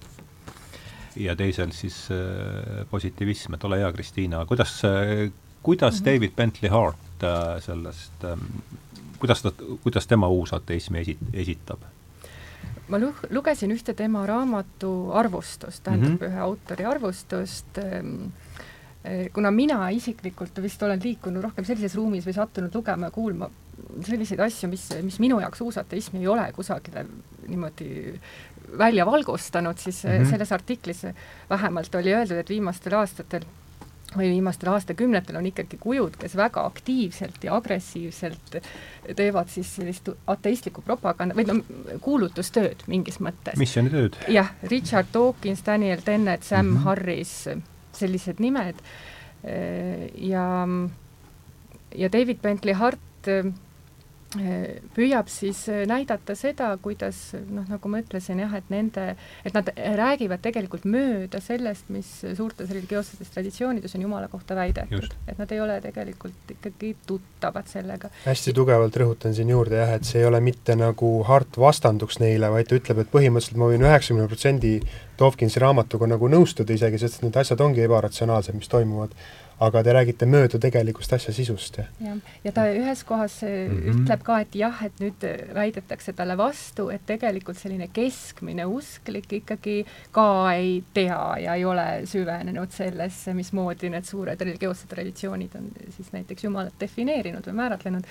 [1.15, 5.31] ja teisel siis äh, positiivism, et ole hea, Kristiina, kuidas äh,,
[5.63, 6.13] kuidas mm -hmm.
[6.13, 8.37] David Bentley Hart äh, sellest äh,,
[9.19, 9.51] kuidas ta,
[9.83, 11.79] kuidas tema uus ateismi esi-, esitab?
[12.91, 16.29] Ma lu-, lugesin ühte tema raamatu arvustust, tähendab mm -hmm.
[16.29, 18.31] ühe autori arvustust ähm,
[19.33, 23.49] kuna mina isiklikult vist olen liikunud rohkem sellises ruumis või sattunud lugema ja kuulma
[24.05, 27.05] selliseid asju, mis, mis minu jaoks uus ateism ei ole kusagile
[27.47, 28.19] niimoodi
[28.77, 30.29] välja valgustanud, siis mm -hmm.
[30.29, 31.01] selles artiklis
[31.49, 33.47] vähemalt oli öeldud, et viimastel aastatel
[34.17, 38.57] või viimastel aastakümnetel on ikkagi kujud, kes väga aktiivselt ja agressiivselt
[39.15, 43.57] teevad siis sellist ateistlikku propaganda või no kuulutustööd mingis mõttes.
[43.59, 44.19] missioonitööd.
[44.27, 46.83] jah, Richard Dawkins, Daniel Dennett, Sam mm -hmm.
[46.83, 47.49] Harris,
[47.91, 48.75] sellised nimed
[50.15, 50.67] ja,
[51.95, 53.29] ja David Bentley Hart
[54.95, 57.17] püüab siis äh, näidata seda, kuidas
[57.51, 62.71] noh, nagu ma ütlesin jah, et nende, et nad räägivad tegelikult mööda sellest, mis suurtes
[62.71, 65.11] religioossetes traditsioonides on Jumala kohta väidetud.
[65.27, 68.09] et nad ei ole tegelikult ikkagi tuttavad sellega.
[68.25, 72.51] hästi tugevalt rõhutan siin juurde jah, et see ei ole mitte nagu Hart vastanduks neile,
[72.51, 74.77] vaid ta ütleb, et põhimõtteliselt ma võin üheksakümne protsendi
[75.19, 79.11] Dawkinsi raamatuga nagu nõustuda isegi, sest need asjad ongi ebaratsionaalsed, mis toimuvad
[79.61, 82.19] aga te räägite mööda tegelikust asja sisust, jah?
[82.43, 84.03] ja ta ühes kohas mm -hmm.
[84.03, 89.85] ütleb ka, et jah, et nüüd väidetakse talle vastu, et tegelikult selline keskmine usklik ikkagi
[90.11, 96.13] ka ei tea ja ei ole süvenenud sellesse, mismoodi need suured religioossed traditsioonid on siis
[96.13, 98.07] näiteks Jumalat defineerinud või määratlenud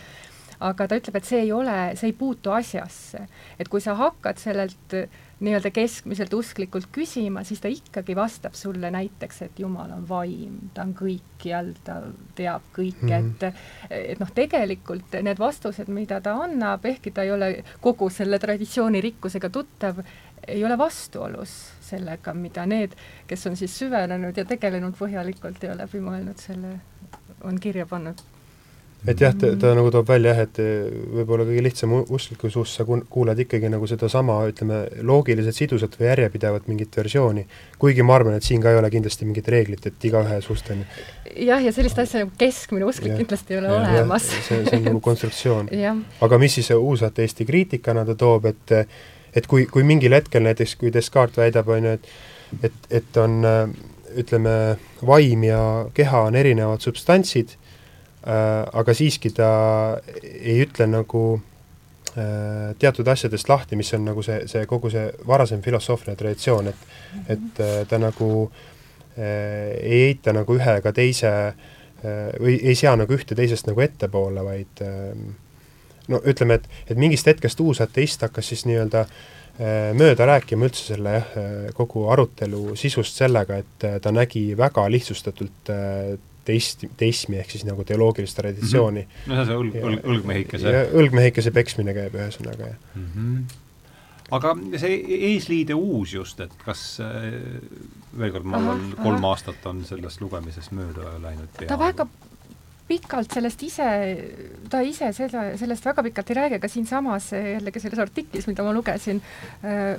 [0.61, 3.27] aga ta ütleb, et see ei ole, see ei puutu asjasse.
[3.59, 4.95] et kui sa hakkad sellelt
[5.41, 10.85] nii-öelda keskmiselt usklikult küsima, siis ta ikkagi vastab sulle näiteks, et Jumal on vaim, ta
[10.85, 12.01] on kõikjal, ta
[12.37, 13.47] teab kõike mm, -hmm.
[13.91, 18.39] et et noh, tegelikult need vastused, mida ta annab, ehkki ta ei ole kogu selle
[18.39, 20.03] traditsiooni rikkusega tuttav,
[20.49, 26.01] ei ole vastuolus sellega, mida need, kes on siis süvenenud ja tegelenud põhjalikult ja läbi
[26.05, 26.77] mõelnud selle,
[27.45, 28.21] on kirja pannud
[29.09, 30.59] et jah, ta, nagu toob välja jah, et
[31.17, 36.69] võib-olla kõige lihtsam uskliku suust sa kuuled ikkagi nagu sedasama, ütleme, loogiliselt sidusat või järjepidevat
[36.71, 37.47] mingit versiooni,
[37.81, 40.83] kuigi ma arvan, et siin ka ei ole kindlasti mingit reeglit, et igaühe suust on
[41.37, 44.29] jah, ja sellist asja nagu keskmine usklik kindlasti ei ole ja, olemas.
[44.49, 45.71] see, see on nagu konstruktsioon.
[46.27, 48.77] Aga mis siis uusate Eesti kriitikana ta toob, et
[49.31, 52.13] et kui, kui mingil hetkel näiteks, kui Descartes väidab, on ju, et
[52.67, 53.45] et, et on
[54.19, 54.55] ütleme,
[55.07, 55.61] vaim ja
[55.95, 57.55] keha on erinevad substantsid,
[58.23, 59.51] aga siiski ta
[60.23, 61.23] ei ütle nagu
[62.13, 66.77] äh, teatud asjadest lahti, mis on nagu see, see kogu see varasem filosoofiline traditsioon, et
[66.77, 67.33] mm -hmm.
[67.33, 68.51] et äh, ta nagu
[69.21, 71.31] ei eita nagu ühe ega teise
[72.41, 74.81] või ei sea nagu ühte teisest nagu ettepoole, vaid
[76.09, 79.05] no ütleme, et, et mingist hetkest uus ateist hakkas siis nii-öelda
[79.99, 81.35] mööda rääkima üldse selle jah,
[81.75, 85.75] kogu arutelu sisust sellega, et ta nägi väga lihtsustatult
[86.51, 89.17] teist, teismi ehk siis nagu teoloogilist traditsiooni mm.
[89.25, 89.33] -hmm.
[89.33, 90.77] no see on see õlg, õlg, õlgmehikese.
[91.03, 93.11] õlgmehikese peksmine käib ühesõnaga, jah mm.
[93.15, 93.61] -hmm.
[94.39, 97.31] aga see eesliide uus just, et kas äh,
[98.19, 101.63] veel kord, ma olen kolm aastat on sellest lugemisest mööda läinud.
[101.67, 102.09] ta väga
[102.91, 103.87] pikalt sellest ise,
[104.71, 108.75] ta ise selle, sellest väga pikalt ei räägi, aga siinsamas jällegi selles artiklis, mida ma
[108.75, 109.23] lugesin,
[109.63, 109.95] äh,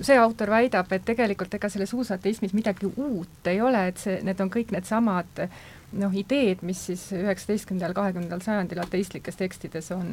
[0.00, 4.40] see autor väidab, et tegelikult ega selles uusateismis midagi uut ei ole, et see, need
[4.40, 5.44] on kõik needsamad
[5.92, 10.08] noh, ideed, mis siis üheksateistkümnendal, kahekümnendal sajandil ateistlikes tekstides on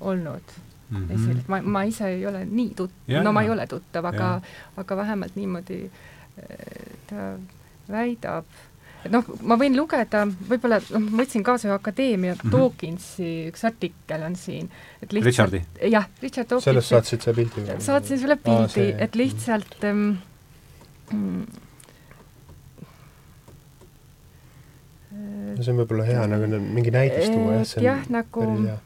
[0.00, 0.56] olnud
[0.90, 0.96] mm.
[0.96, 1.14] -hmm.
[1.14, 4.34] esil, ma, ma ise ei ole nii tut-, no ma ei ole tuttav, aga,
[4.76, 7.32] aga vähemalt niimoodi äh, ta
[7.90, 8.44] väidab
[9.02, 12.52] et noh, ma võin lugeda, võib-olla noh, ma võtsin kaasa ühe akadeemia mm -hmm.
[12.54, 14.70] Dawkinsi üks artikkel on siin,
[15.02, 15.58] et lihtsalt
[15.90, 17.66] jah, Richard Dawkins sellest saatsid sa pildi?
[17.78, 20.14] saatsin sulle pildi, et lihtsalt ähm,
[25.50, 28.66] no see on võib-olla hea nagu mingi näidis tuua jah, see on jah, nagu päris
[28.70, 28.80] hea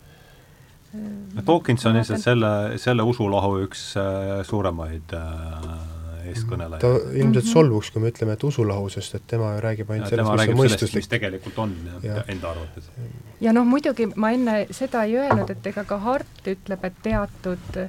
[1.35, 5.69] no Dawkins on lihtsalt selle, selle usulahu üks äh, suuremaid äh,
[6.31, 6.81] eestkõneleja.
[6.81, 7.53] ta ilmselt mm -hmm.
[7.53, 11.03] solvuks, kui me ütleme, et usulahusest, et tema ju räägib ainult sellest, mis on mõistuslik.
[11.03, 12.25] mis tegelikult on ja, ja.
[12.29, 12.91] enda arvates.
[13.41, 17.81] ja noh, muidugi ma enne seda ei öelnud, et ega ka Hart ütleb, et teatud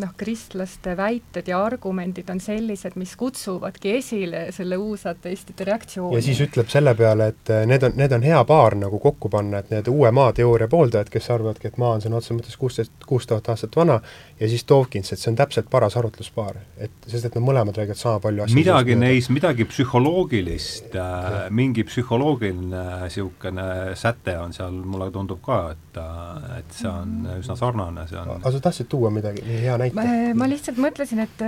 [0.00, 6.16] noh, kristlaste väited ja argumendid on sellised, mis kutsuvadki esile selle uusateistide reaktsiooni.
[6.16, 9.30] ja siis ütleb selle peale, et eh, need on, need on hea paar nagu kokku
[9.32, 12.58] panna, et need uue maa teooria pooldajad, kes arvavadki, et maa on sõna otseses mõttes
[12.60, 14.00] kuusteist, kuus tuhat aastat vana,
[14.40, 16.60] ja siis Dawkins, et see on täpselt paras arutluspaar.
[16.78, 18.58] et sest, et nad mõlemad räägivad sama palju asju.
[18.58, 25.98] midagi neis, midagi psühholoogilist äh,, mingi psühholoogiline niisugune säte on seal, mulle tundub ka, et
[26.00, 30.34] äh, et see on üsna sarnane, see on aga sa tahtsid tuua midagi, hea näite?
[30.34, 31.42] ma lihtsalt mõtlesin, et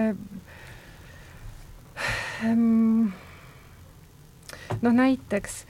[2.45, 3.13] ähm,
[4.83, 5.63] noh, näiteks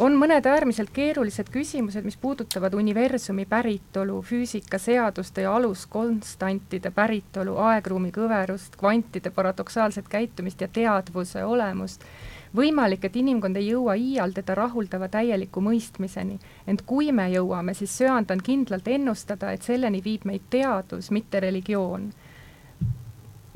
[0.00, 8.78] on mõned äärmiselt keerulised küsimused, mis puudutavad universumi päritolu, füüsikaseaduste ja aluskonstantide päritolu, aegruumi kõverust,
[8.80, 12.04] kvantide paradoksaalset käitumist ja teadvuse olemust.
[12.56, 17.96] Võimalik, et inimkond ei jõua iial teda rahuldava täieliku mõistmiseni, ent kui me jõuame, siis
[17.98, 22.12] söandan kindlalt ennustada, et selleni viib meid teadus, mitte religioon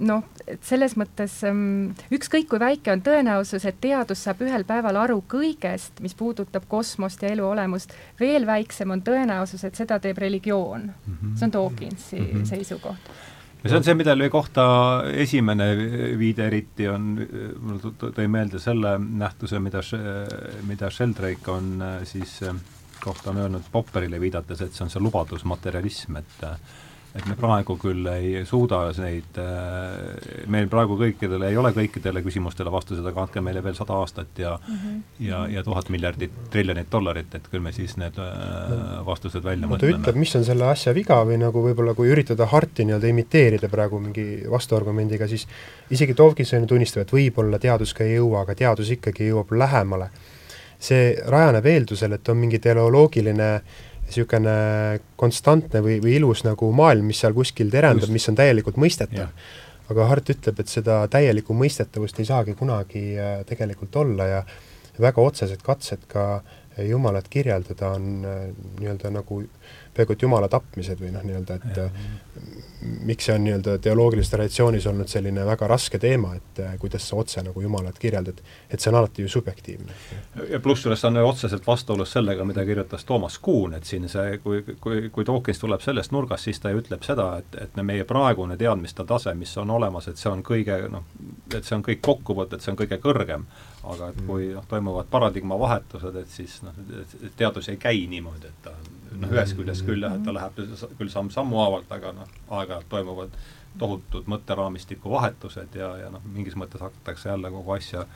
[0.01, 4.97] noh, et selles mõttes um, ükskõik kui väike on tõenäosus, et teadus saab ühel päeval
[5.03, 10.19] aru kõigest, mis puudutab kosmost ja elu olemust, veel väiksem on tõenäosus, et seda teeb
[10.19, 11.19] religioon mm.
[11.19, 11.37] -hmm.
[11.37, 12.49] see on Dawkinsi mm -hmm.
[12.55, 13.13] seisukoht
[13.63, 14.65] ja see on see, millele kohta
[15.13, 15.71] esimene
[16.21, 17.13] viide eriti on,
[17.61, 19.83] mul tõi meelde selle nähtuse, mida,
[20.69, 21.73] mida Sheldrake on
[22.09, 22.39] siis
[23.01, 26.45] kohta on öelnud Popperile viidates, et see on see lubadusmaterialism, et
[27.11, 32.71] et me praegu küll ei suuda neid, äh, meil praegu kõikidele, ei ole kõikidele küsimustele
[32.71, 35.01] vastused, aga andke meile veel sada aastat ja mm -hmm.
[35.27, 39.75] ja, ja tuhat miljardit, triljonit dollarit, et küll me siis need äh, vastused välja no,
[39.75, 39.99] mõtleme.
[39.99, 43.69] ta ütleb, mis on selle asja viga või nagu võib-olla kui üritada Harti nii-öelda imiteerida
[43.69, 45.49] praegu mingi vastuargumendiga, siis
[45.91, 50.11] isegi Dovkinson tunnistab, et võib-olla teadus ka ei jõua, aga teadus ikkagi jõuab lähemale.
[50.81, 53.63] see rajaneb eeldusel, et on mingi teleoloogiline äh,
[54.11, 59.31] niisugune konstantne või, või ilus nagu maailm, mis seal kuskil terendab, mis on täielikult mõistetav.
[59.91, 64.43] aga Hart ütleb, et seda täielikku mõistetavust ei saagi kunagi äh, tegelikult olla ja
[65.01, 66.43] väga otsesed katsed ka
[66.79, 68.45] Jumalat kirjeldada on äh,
[68.79, 69.43] nii-öelda nagu
[69.95, 71.89] peaaegu et Jumala tapmised või noh, nii-öelda, et ja
[72.81, 77.17] miks see on nii-öelda teoloogilises traditsioonis olnud selline väga raske teema, et äh, kuidas sa
[77.21, 79.93] otse nagu Jumalat kirjeldad, et see on alati ju subjektiivne.
[80.51, 84.63] ja pluss sellest on otseselt vastuolus sellega, mida kirjutas Toomas Kuhn, et siin see, kui,
[84.81, 88.57] kui, kui Dawkins tuleb sellest nurgast, siis ta ju ütleb seda, et, et meie praegune
[88.57, 91.05] teadmiste tase, mis on olemas, et see on kõige noh,
[91.55, 93.45] et see on kõik kokkuvõtted, see on kõige kõrgem,
[93.93, 96.81] aga et kui noh, toimuvad paradigma vahetused, et siis noh,
[97.37, 100.61] teadus ei käi niimoodi, et ta on noh, ühest küljest küll jah, et ta läheb
[100.99, 103.35] küll samm-sammu haavalt, aga noh, aeg-ajalt toimuvad
[103.79, 108.07] tohutud mõtteraamistiku vahetused ja, ja noh, mingis mõttes hakatakse jälle kogu asja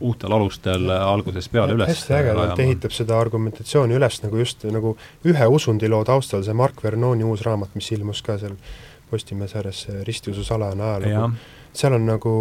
[0.00, 5.46] uutel alustel algusest peale üles hästi ägedalt ehitab seda argumentatsiooni üles nagu just nagu ühe
[5.58, 8.58] usundiloo taustal, see Mark Vernoni uus raamat, mis ilmus ka seal
[9.06, 11.28] Postimehe sarjas, see Ristiusu salajane ajalugu,
[11.76, 12.32] seal on nagu,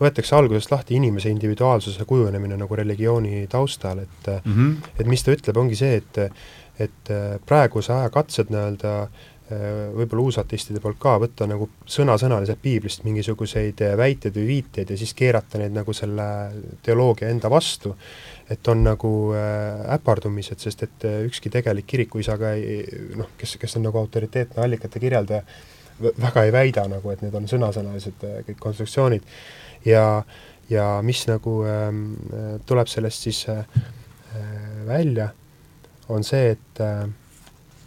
[0.00, 4.94] võetakse algusest lahti inimese individuaalsuse kujunemine nagu religiooni taustal, et mm -hmm.
[4.98, 6.32] et mis ta ütleb, ongi see, et
[6.78, 9.62] et äh, praeguse aja katsed nii-öelda äh,
[9.96, 15.14] võib-olla uusatistide poolt ka võtta nagu sõna-sõnaliselt piiblist mingisuguseid äh, väiteid või viiteid ja siis
[15.18, 16.28] keerata neid nagu selle
[16.86, 17.94] teoloogia enda vastu,
[18.50, 19.14] et on nagu
[19.98, 22.80] äpardumised, sest et ükski tegelik kirikuisa ka ei
[23.18, 25.42] noh, kes, kes on nagu autoriteetne allikate kirjeldaja,
[25.98, 29.26] väga ei väida nagu, et need on sõnasõnalised kõik konstruktsioonid.
[29.86, 30.22] Ja,
[30.70, 31.90] ja mis nagu äh,
[32.66, 33.64] tuleb sellest siis äh,
[34.86, 35.30] välja
[36.08, 37.04] on see, et äh,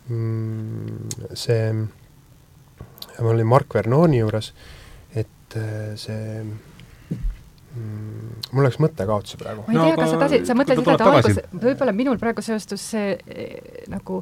[0.10, 1.72] mm, see,
[3.20, 4.52] ma olin Mark Vernoni juures,
[5.18, 9.66] et äh, see mm, mul läks mõte kaotsi praegu.
[9.68, 12.86] ma ei no, tea, kas sa tahtsid, sa mõtlesid, et algus, võib-olla minul praegu seostus
[12.94, 14.22] see eh, nagu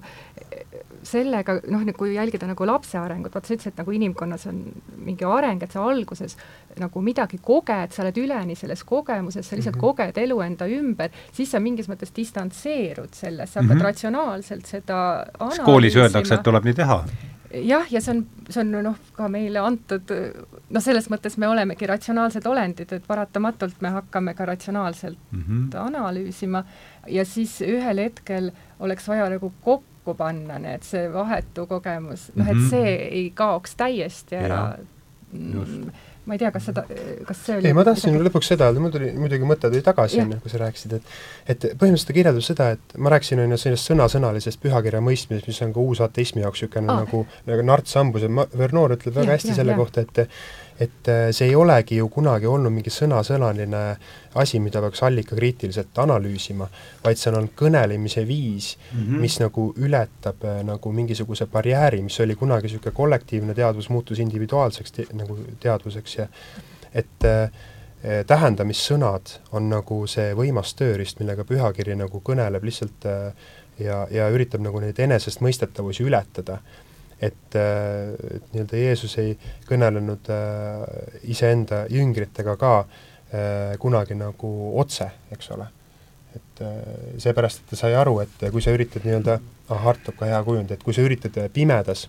[1.10, 4.62] sellega, noh, kui jälgida nagu lapse arengut, vaata sa ütlesid, et nagu inimkonnas on
[5.00, 6.36] mingi areng, et sa alguses
[6.80, 9.98] nagu midagi koged, sa oled üleni selles kogemuses, sa lihtsalt mm -hmm.
[9.98, 13.84] koged elu enda ümber, siis sa mingis mõttes distantseerud sellest, sa hakkad mm -hmm.
[13.84, 15.66] ratsionaalselt seda analüüsima.
[15.66, 17.06] koolis öeldakse, et tuleb nii teha
[17.54, 20.12] jah, ja see on, see on noh, ka meile antud,
[20.70, 25.78] noh, selles mõttes me olemegi ratsionaalsed olendid, et paratamatult me hakkame ka ratsionaalselt mm -hmm.
[25.82, 26.64] analüüsima
[27.08, 32.58] ja siis ühel hetkel oleks vaja nagu kokku panna need, see vahetu kogemus, noh, et
[32.58, 32.70] mhm.
[32.70, 34.78] see ei kaoks täiesti ära.
[35.32, 35.92] Mm,
[36.30, 36.84] ma ei tea, kas seda,
[37.26, 38.30] kas see oli ei, ma tahtsin midagi...
[38.30, 41.12] lõpuks seda öelda, mul tuli muidugi mõte tuli tagasi, on ju, kui sa rääkisid, et
[41.56, 45.62] et põhimõtteliselt ta kirjeldas seda, et ma rääkisin, on ju, sellest sõnasõnalisest pühakirja mõistmisest, mis
[45.66, 47.04] on ka uusateismi jaoks niisugune ah.
[47.04, 49.82] nagu, nagu narts hambus ja ma-, Vernoor ütleb väga ja, hästi ja, selle ja.
[49.82, 50.30] kohta, et
[50.80, 53.82] et äh, see ei olegi ju kunagi olnud mingi sõnasõnaline
[54.40, 56.70] asi, mida peaks allikakriitiliselt analüüsima,
[57.04, 59.26] vaid see on olnud kõnelemise viis mm, -hmm.
[59.26, 64.92] mis nagu ületab äh, nagu mingisuguse barjääri, mis oli kunagi niisugune kollektiivne teadvus, muutus individuaalseks
[64.92, 66.28] te nagu teadvuseks ja
[66.94, 67.52] et äh,
[68.28, 73.34] tähendamissõnad on nagu see võimas tööriist, millega pühakiri nagu kõneleb lihtsalt äh,
[73.80, 76.60] ja, ja üritab nagu neid enesestmõistetavusi ületada
[77.22, 79.34] et, äh, et nii-öelda Jeesus ei
[79.68, 80.84] kõnelenud äh,
[81.32, 85.68] iseenda jüngritega ka äh, kunagi nagu otse, eks ole.
[86.30, 86.60] et
[87.18, 89.40] seepärast, et ta sai aru, et kui sa üritad nii-öelda,
[89.74, 92.04] ah, toob ka hea kujundi, et kui sa üritad pimedas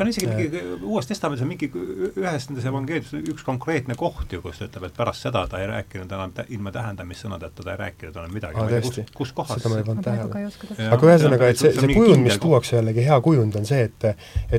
[0.00, 4.40] see on isegi mingi, Uues Testamendis on mingi ühes nendes evangeeliumis üks konkreetne koht ju,
[4.44, 8.16] kus ta ütleb, et pärast seda ta ei rääkinud enam ilma tähendamissõnadeta, ta ei rääkinud
[8.16, 8.80] enam midagi.
[8.86, 9.60] kus, kus kohas?
[9.60, 10.88] seda ma ei pannud tähele.
[10.96, 14.08] aga ühesõnaga, et see, see kujund, mis tuuakse jällegi, hea kujund on see, et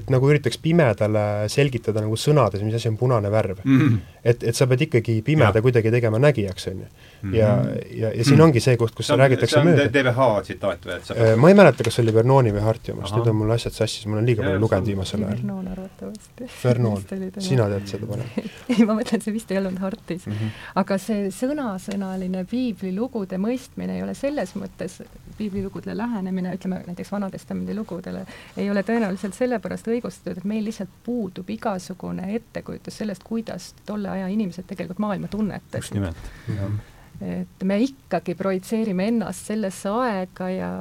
[0.02, 3.80] et nagu üritaks pimedale selgitada nagu sõnades, mis asi on punane värv mm.
[3.80, 4.20] -hmm.
[4.24, 5.66] et, et sa pead ikkagi pimeda ja.
[5.66, 6.92] kuidagi tegema nägijaks, on ju
[7.22, 7.36] Mm -hmm.
[7.36, 9.78] ja, ja, ja siin ongi see koht, kus see on, räägitakse mööda.
[9.78, 11.36] see on TVH tsitaat või, et sa pead...
[11.38, 14.06] ma ei mäleta, kas see oli Vernooni või Harti omast, nüüd on mul asjad sassis,
[14.08, 15.36] ma olen liiga palju lugenud viimasel ajal.
[15.38, 16.50] Vernoon arvatavasti.
[16.64, 17.04] Vernoon,
[17.38, 18.32] sina tead seda parem
[18.74, 20.34] ei, ma mõtlen, see vist ei olnud Hartis mm.
[20.34, 20.56] -hmm.
[20.82, 25.02] aga see sõnasõnaline piiblilugude mõistmine ei ole selles mõttes,
[25.38, 28.26] piiblilugudele lähenemine, ütleme näiteks Vana-testamendi lugudele,
[28.58, 34.28] ei ole tõenäoliselt sellepärast õigustatud, et meil lihtsalt puudub igasugune ettekujutus sellest, kuidas tolle aja
[34.28, 35.84] inimesed tegelikult maailma tunnetasid.
[35.84, 36.91] just nimelt, jah
[37.22, 40.72] et me ikkagi projitseerime ennast sellesse aega ja,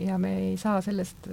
[0.00, 1.28] ja me ei saa sellest,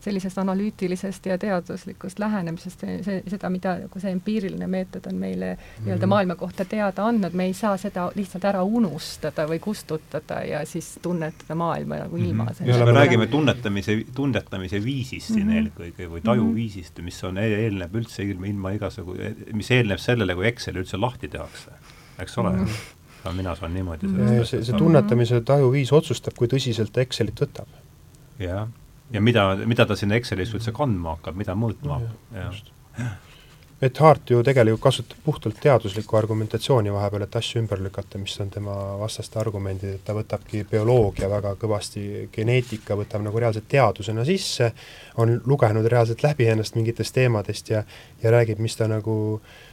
[0.00, 5.94] sellisest analüütilisest ja teaduslikust lähenemisest, see, seda, mida nagu see empiiriline meetod on meile nii-öelda
[5.94, 6.14] mm -hmm.
[6.14, 10.98] maailma kohta teada andnud, me ei saa seda lihtsalt ära unustada või kustutada ja siis
[11.02, 12.28] tunnetada maailma nagu mm -hmm.
[12.28, 12.84] ilma sellest.
[12.84, 15.56] me räägime tunnetamise, tunnetamise viisist siin mm -hmm.
[15.56, 19.16] eelkõige või tajuviisist, mis on, eelneb üldse ilma, ilma igasugu,
[19.52, 21.70] mis eelneb sellele, kui Excel üldse lahti tehakse,
[22.18, 22.64] eks ole mm.
[22.64, 22.97] -hmm
[23.28, 27.70] aga mina saan niimoodi sellest see, see tunnetamise tajuviis otsustab, kui tõsiselt ta Excelit võtab.
[28.40, 28.66] jah,
[29.12, 33.16] ja mida, mida ta sinna Excelisse üldse kandma hakkab, mida mõõtma hakkab, jah.
[33.84, 38.50] et Hart ju tegelikult kasutab puhtalt teaduslikku argumentatsiooni vahepeal, et asju ümber lükata, mis on
[38.54, 44.72] tema vastaste argumendid, et ta võtabki bioloogia väga kõvasti, geneetika võtab nagu reaalselt teadusena sisse,
[45.20, 47.84] on lugenud reaalselt läbi ennast mingitest teemadest ja
[48.22, 49.67] ja räägib, mis ta nagu Äh,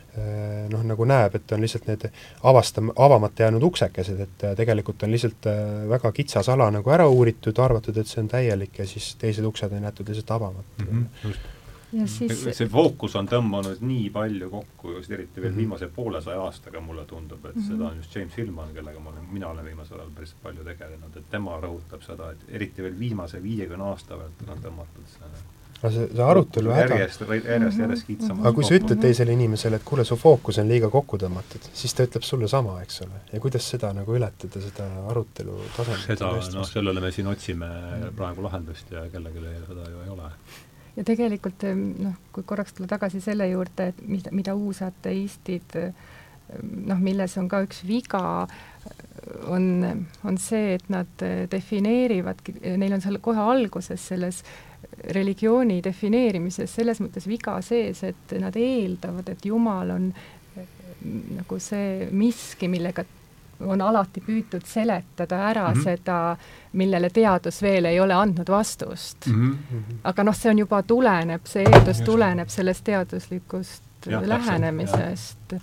[0.71, 2.07] noh, nagu näeb, et on lihtsalt need
[2.43, 5.59] avastam-, avamata jäänud uksekesed, et äh, tegelikult on lihtsalt äh,
[5.89, 9.73] väga kitsas ala nagu ära uuritud, arvatud, et see on täielik ja siis teised uksed
[9.75, 11.05] on jäetud lihtsalt avamata mm.
[11.23, 11.51] -hmm.
[11.95, 12.57] Ja siis...
[12.57, 15.57] see fookus on tõmmanud nii palju kokku, just eriti veel mm -hmm.
[15.57, 17.67] viimase poolesaja aastaga, mulle tundub, et mm -hmm.
[17.67, 21.17] seda on just James Hillman, kellega ma olen, mina olen viimasel ajal päris palju tegelenud,
[21.17, 25.44] et tema rõhutab seda, et eriti veel viimase viiekümne aasta vältel on tõmmatud see
[25.81, 28.45] aga see, see arutelu häda järjest, järjest, järjest kitsamaks.
[28.45, 31.95] aga kui sa ütled teisele inimesele, et kuule, su fookus on liiga kokku tõmmatud, siis
[31.97, 33.21] ta ütleb sulle sama, eks ole.
[33.33, 36.03] ja kuidas seda nagu ületada, seda arutelu tasemel?
[36.05, 37.71] seda, noh, sellele me siin otsime
[38.15, 40.33] praegu lahendust ja kellelgi seda ju ei ole.
[40.95, 45.79] ja tegelikult noh, kui korraks tulla tagasi selle juurde, et mida, mida uusateistid
[46.85, 48.21] noh, milles on ka üks viga,
[49.49, 49.65] on,
[50.27, 54.43] on see, et nad defineerivadki, neil on seal kohe alguses selles
[55.15, 60.09] religiooni defineerimises selles mõttes viga sees, et nad eeldavad, et Jumal on
[61.35, 63.05] nagu see miski, millega
[63.63, 65.83] on alati püütud seletada ära mm -hmm.
[65.83, 66.37] seda,
[66.73, 69.51] millele teadus veel ei ole andnud vastust mm.
[69.51, 69.95] -hmm.
[70.03, 75.55] aga noh, see on juba, tuleneb, see eeldus tuleneb sellest teaduslikust ja, lähenemisest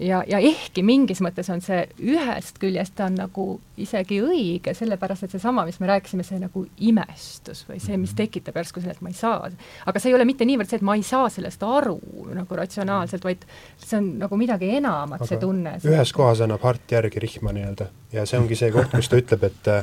[0.00, 3.46] ja, ja ehkki mingis mõttes on see ühest küljest on nagu
[3.80, 8.18] isegi õige, sellepärast et seesama, mis me rääkisime, see nagu imestus või see, mis mhm.
[8.22, 9.50] tekitab järsku selle, et ma ei saa,
[9.86, 11.98] aga see ei ole mitte niivõrd see, et ma ei saa sellest aru
[12.36, 13.46] nagu ratsionaalselt, vaid
[13.82, 15.78] see on nagu midagi enamat, see tunne.
[15.86, 19.50] ühes kohas annab Hart järgi rihma nii-öelda ja see ongi see koht, kus ta ütleb,
[19.50, 19.74] et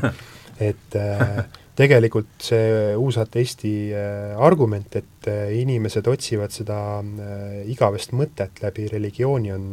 [0.64, 1.44] et äh,
[1.78, 9.54] tegelikult see uusateisti äh, argument, et äh, inimesed otsivad seda äh, igavest mõtet läbi religiooni,
[9.56, 9.70] on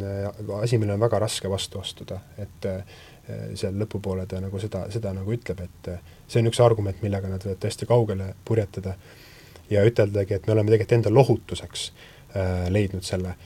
[0.63, 2.69] asi, millele on väga raske vastu astuda, et
[3.55, 5.91] seal lõpupoole ta nagu seda, seda nagu ütleb, et
[6.27, 8.97] see on üks argument, millega nad võivad tõesti kaugele purjetada
[9.71, 11.85] ja üteldagi, et me oleme tegelikult enda lohutuseks
[12.75, 13.37] leidnud selle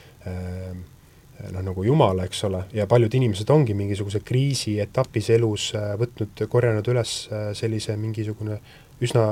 [1.53, 6.47] noh, nagu Jumala, eks ole, ja paljud inimesed ongi mingisuguse kriisi etapis elus äh, võtnud,
[6.51, 8.61] korjanud üles äh, sellise mingisugune
[9.05, 9.27] üsna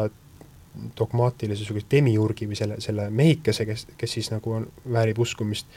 [0.98, 5.68] dogmaatilise niisuguse demiurgi või selle, selle mehikese, kes, kes siis nagu on, väärib uskumist,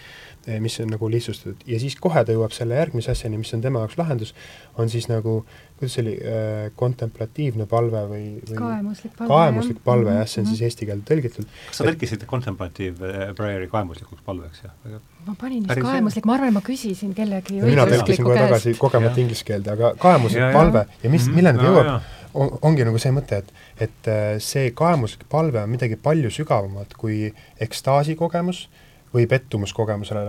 [0.61, 1.63] mis on nagu lihtsustatud.
[1.67, 4.33] ja siis kohe ta jõuab selle järgmise asjani, mis on tema jaoks lahendus,
[4.77, 5.39] on siis nagu,
[5.79, 10.19] kuidas see oli äh,, kontemplatiivne palve või, või kaemuslik palve, kaemuslik palve jah.
[10.23, 11.49] jah, see on siis eesti keelde tõlgitud.
[11.69, 14.99] kas sa tõlkisid contemplative prayer'i kaemuslikuks palveks, jah?
[15.25, 19.23] ma panin vist kaemuslik, ma arvan, ma küsisin kellegi mina tõlkisin kohe tagasi kogemata Jah.
[19.25, 21.35] inglise keelde, aga kaemuslik Ja, palve ja mis, Mhm.
[21.35, 21.91] milleni ta jõuab
[22.35, 24.09] on, ongi nagu see mõte, et, et
[24.43, 27.33] see kaemuslik palve on midagi palju sügavamat kui
[27.63, 28.67] ekstaasikogemus
[29.15, 30.23] või pettumuskogemusele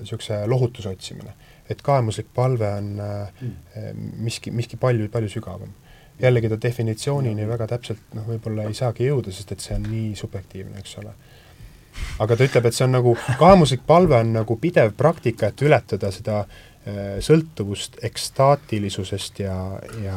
[0.00, 1.34] niisuguse lohutuse otsimine.
[1.70, 3.50] et kaemuslik palve on äh,
[4.16, 5.74] miski, miski palju, palju sügavam.
[6.20, 10.16] jällegi ta definitsioonini väga täpselt noh, võib-olla ei saagi jõuda, sest et see on nii
[10.16, 11.14] subjektiivne, eks ole.
[12.18, 16.10] aga ta ütleb, et see on nagu, kaemuslik palve on nagu pidev praktika, et ületada
[16.14, 16.69] seda äh,
[17.20, 19.56] sõltuvust ekstaatilisusest ja,
[20.00, 20.16] ja,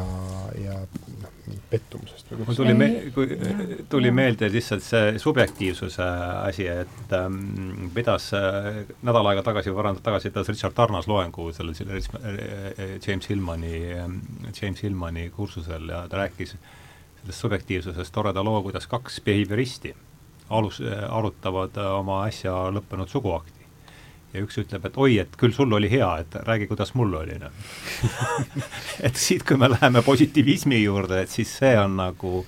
[0.56, 0.78] ja
[1.20, 1.34] noh,
[1.70, 3.36] pettumusest mul tuli me-, kui
[3.92, 6.06] tuli meelde lihtsalt see subjektiivsuse
[6.48, 8.70] asi, et ähm, pidas äh,
[9.04, 13.28] nädal aega tagasi või varem tagasi pidas Richard Tarnas loengu sellel selle Rich- äh, James
[13.28, 13.74] Hillmani,
[14.62, 19.94] James Hillmani kursusel ja ta rääkis sellest subjektiivsusest toreda loo, kuidas kaks behavioristi
[20.48, 23.63] alus, arutavad äh, oma äsja lõppenud suguakti.
[24.34, 27.38] Ja üks ütleb, et oi, et küll sul oli hea, et räägi, kuidas mul oli,
[27.38, 27.54] noh.
[29.06, 32.44] et siit, kui me läheme positiivismi juurde, et siis see on nagu,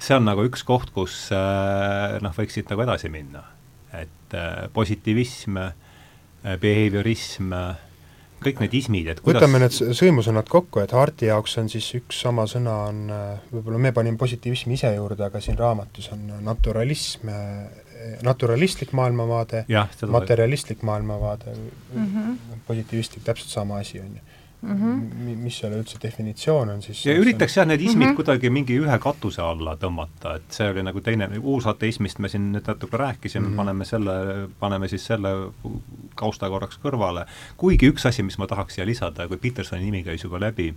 [0.00, 3.44] see on nagu üks koht, kus äh, noh, võiks siit nagu edasi minna.
[3.94, 5.74] et äh, positiivism äh,,
[6.60, 7.52] behaviorism
[8.44, 12.18] kõik need ismid, et kuidas võtame need sõimusõnad kokku, et Harti jaoks on siis üks
[12.26, 12.98] sama sõna on,
[13.52, 17.30] võib-olla me panime positiivismi ise juurde, aga siin raamatus on naturalism,
[18.22, 19.64] naturalistlik maailmavaade,
[20.08, 21.54] materialistlik maailmavaade
[21.94, 22.06] mm.
[22.06, 22.58] -hmm.
[22.66, 24.20] positiivistlik, täpselt sama asi on ju
[24.64, 25.36] Mm -hmm.
[25.36, 27.06] mis selle üldse definitsioon on siis?
[27.06, 28.12] ja üritaks jah, need ismid mm.
[28.12, 28.16] -hmm.
[28.16, 32.64] kuidagi mingi ühe katuse alla tõmmata, et see oli nagu teine, uusateismist me siin nüüd
[32.66, 33.52] natuke rääkisime mm.
[33.52, 33.56] -hmm.
[33.56, 34.14] paneme selle,
[34.60, 35.28] paneme siis selle
[36.14, 37.26] kausta korraks kõrvale.
[37.56, 40.74] kuigi üks asi, mis ma tahaks siia lisada, kui Petersoni nimi käis juba läbi,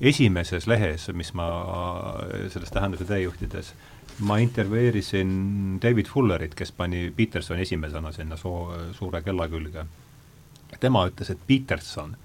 [0.00, 1.48] esimeses lehes, mis ma
[2.52, 3.72] selles tähenduse teejuhtides,
[4.26, 9.86] ma intervjueerisin David Fullerit, kes pani Petersoni esimesena sinna soo-, suure kella külge.
[10.80, 12.16] tema ütles, et Peterson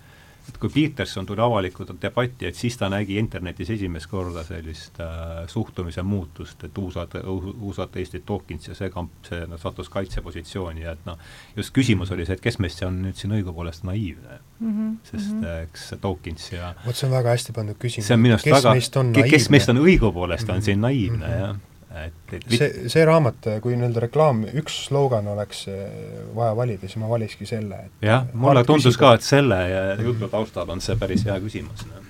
[0.49, 5.43] et kui Peterson tuli avalikult debatti, et siis ta nägi internetis esimest korda sellist äh,
[5.47, 11.05] suhtumise muutust, et uusad, uusateistid Dawkins ja see kamp, see no, sattus kaitsepositsiooni ja et
[11.07, 11.19] noh,
[11.57, 14.39] just küsimus oli see, et kes meist see on nüüd siin õigupoolest naiivne.
[14.59, 14.95] Mm -hmm.
[15.11, 15.63] sest mm -hmm.
[15.63, 18.43] eks Dawkins ja vot see on väga hästi pandud küsimus.
[18.43, 19.91] kes väga, meist on kes meist on naiivne?
[19.91, 20.63] õigupoolest, on Mhm.
[20.63, 21.39] siin naiivne Mhm.
[21.39, 21.55] jah,
[21.89, 25.87] et, et see, see raamat, kui nii-öelda reklaam, üks slogan oleks eh,
[26.35, 29.01] vaja valida, siis ma valikski selle, et jah, mulle tundus küsida.
[29.01, 29.59] ka, et selle
[30.05, 32.03] jutu taustal on see päris hea küsimus no.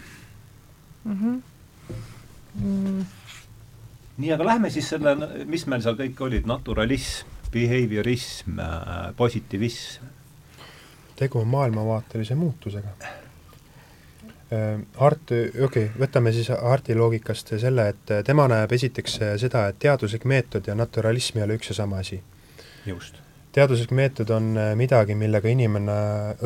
[1.10, 1.96] Mm -hmm.
[2.64, 3.06] mm.
[4.18, 5.16] nii, aga lähme siis selle,
[5.46, 10.04] mis meil seal kõik olid, naturalism, behaviorism äh,, positiivism,
[11.16, 12.96] tegu on maailmavaatelise muutusega.
[14.50, 20.26] Hart, okei okay,, võtame siis Harti loogikast selle, et tema näeb esiteks seda, et teaduslik
[20.26, 22.18] meetod ja naturalism ei ole üks ja sama asi.
[22.86, 23.20] just.
[23.54, 26.00] teaduslik meetod on midagi, millega inimene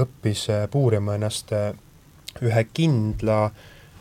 [0.04, 1.56] õppis puurima ennast
[2.44, 3.40] ühe kindla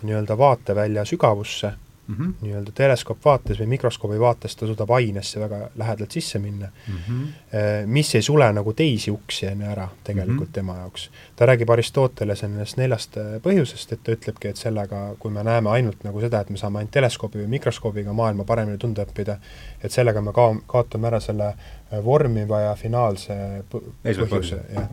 [0.03, 1.73] nii-öelda vaatevälja sügavusse
[2.07, 2.33] mm -hmm.
[2.41, 7.87] nii-öelda teleskoopvaates või mikroskoobi vaates ta suudab ainesse väga lähedalt sisse minna mm, -hmm.
[7.87, 10.53] mis ei sule nagu teisi uksi enne ära tegelikult mm -hmm.
[10.53, 11.11] tema jaoks.
[11.37, 15.71] ta räägib Aristotelese nendest neljast äh, põhjusest, et ta ütlebki, et sellega, kui me näeme
[15.71, 19.37] ainult nagu seda, et me saame ainult teleskoobi või mikroskoobiga maailma paremini tunda õppida,
[19.83, 23.35] et sellega me kao-, kaotame ära selle äh, vormiva ja finaalse
[23.73, 24.89] põ- põhjuse, jah.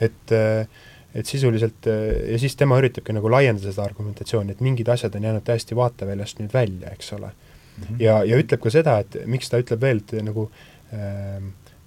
[0.00, 0.66] et äh,
[1.14, 5.44] et sisuliselt ja siis tema üritabki nagu laiendada seda argumentatsiooni, et mingid asjad on jäänud
[5.46, 7.84] täiesti vaateväljast nüüd välja, eks ole mm.
[7.84, 8.00] -hmm.
[8.02, 10.48] ja, ja ütleb ka seda, et miks ta ütleb veel, et nagu
[10.94, 11.38] äh,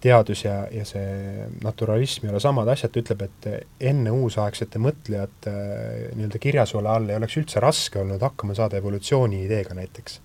[0.02, 5.54] teadus ja, ja see naturalism ei ole samad asjad, ta ütleb, et enne uusaegsete mõtlejate
[5.54, 10.22] äh, nii-öelda kirjasoola all ei oleks üldse raske olnud hakkama saada evolutsiooni ideega näiteks.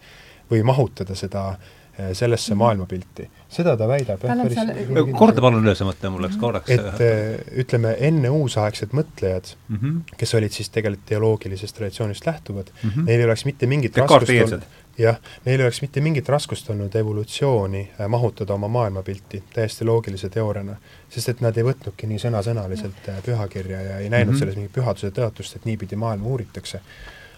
[0.52, 1.81] või mahutada seda äh,
[2.12, 2.58] sellesse mm -hmm.
[2.58, 3.30] maailmapilti.
[3.48, 4.70] seda ta väidab, seal-
[5.12, 9.50] Äh, korda palun üle see mõte, mul läks korraks et äh, ütleme, enne uusaegsed mõtlejad,
[9.68, 10.16] mm -hmm.
[10.16, 13.04] kes olid siis tegelikult teoloogilisest traditsioonist lähtuvad mm, -hmm.
[13.06, 14.62] neil ei oleks mitte mingit Descartes-eelsed.
[14.98, 20.28] jah, neil ei oleks mitte mingit raskust olnud evolutsiooni äh, mahutada oma maailmapilti täiesti loogilise
[20.28, 20.76] teooriana,
[21.08, 24.36] sest et nad ei võtnudki nii sõna-sõnaliselt pühakirja ja ei näinud mm Mhm.
[24.36, 24.38] -hmm.
[24.38, 26.80] selles mingit pühaduse tõotust, et niipidi maailma uuritakse.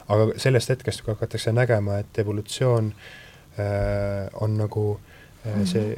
[0.08, 3.23] aga sellest hetkest, kui hakatakse nägema, et evolutsioon äh,
[4.40, 4.86] on nagu
[5.46, 5.94] äh, see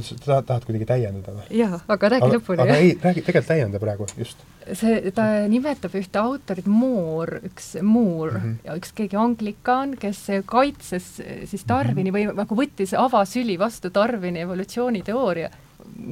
[0.00, 1.46] sa tahad kuidagi täiendada või?
[1.58, 2.62] jaa, aga räägi lõpuni.
[2.64, 4.40] aga ei, räägi, tegelikult täienda praegu, just.
[4.72, 8.56] see, ta nimetab ühte autorit, Moore, üks Moore mm -hmm.
[8.64, 12.32] ja üks keegi anglikaan, kes kaitses siis Darwini mm -hmm.
[12.32, 15.50] või nagu võttis avasüli vastu Darwini evolutsiooniteooria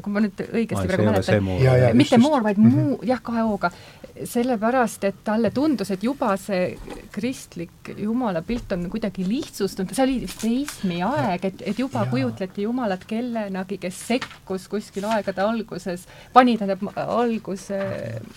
[0.03, 1.51] kui ma nüüd õigesti praegu mäletan,
[1.97, 2.89] mitte Moore, vaid mm -hmm.
[2.89, 3.71] muu, jah, kahe O-ga,
[4.15, 6.77] sellepärast, et talle tundus, et juba see
[7.13, 12.11] kristlik jumala pilt on kuidagi lihtsustunud, see oli seismi aeg, et, et juba ja.
[12.11, 17.81] kujutleti jumalat kellenagi, kes sekkus kuskil aegade alguses, pani tähendab alguse,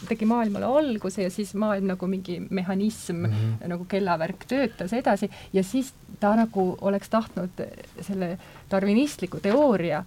[0.09, 3.67] tegi maailmale alguse ja siis maailm nagu mingi mehhanism mm, -hmm.
[3.67, 7.61] nagu kellavärk töötas edasi ja siis ta nagu oleks tahtnud
[8.01, 8.37] selle
[8.71, 10.03] darwinistliku teooria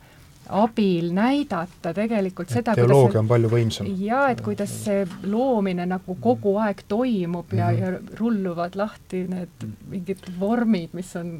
[0.50, 3.90] abil näidata tegelikult seda, teoloogia see, on palju võimsam.
[4.04, 8.10] jaa, et kuidas see loomine nagu kogu aeg toimub ja mm, -hmm.
[8.10, 11.34] ja rulluvad lahti need mingid vormid, mis on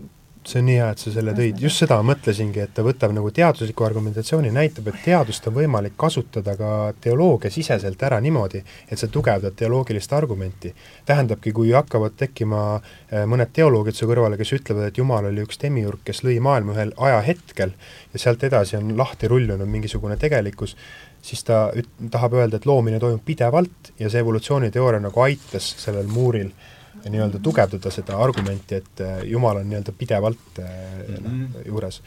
[0.47, 3.29] see on nii hea, et sa selle tõid, just seda mõtlesingi, et ta võtab nagu
[3.35, 6.71] teadusliku argumentatsiooni, näitab, et teadust on võimalik kasutada ka
[7.05, 10.73] teoloogiasiseselt ära niimoodi, et see tugevdab teoloogilist argumenti.
[11.05, 15.61] tähendabki, kui hakkavad tekkima eh, mõned teoloogid su kõrvale, kes ütlevad, et Jumal oli üks
[15.61, 17.77] demiurg, kes lõi maailma ühel ajahetkel
[18.13, 20.77] ja sealt edasi on lahti rullunud mingisugune tegelikkus,
[21.23, 26.09] siis ta üt-, tahab öelda, et loomine toimub pidevalt ja see evolutsiooniteooria nagu aitas sellel
[26.09, 31.67] muuril äh, nii-öelda tugevdada seda argumenti, et äh, Jumal on nii-öelda pidevalt mm -hmm.
[31.67, 32.03] juures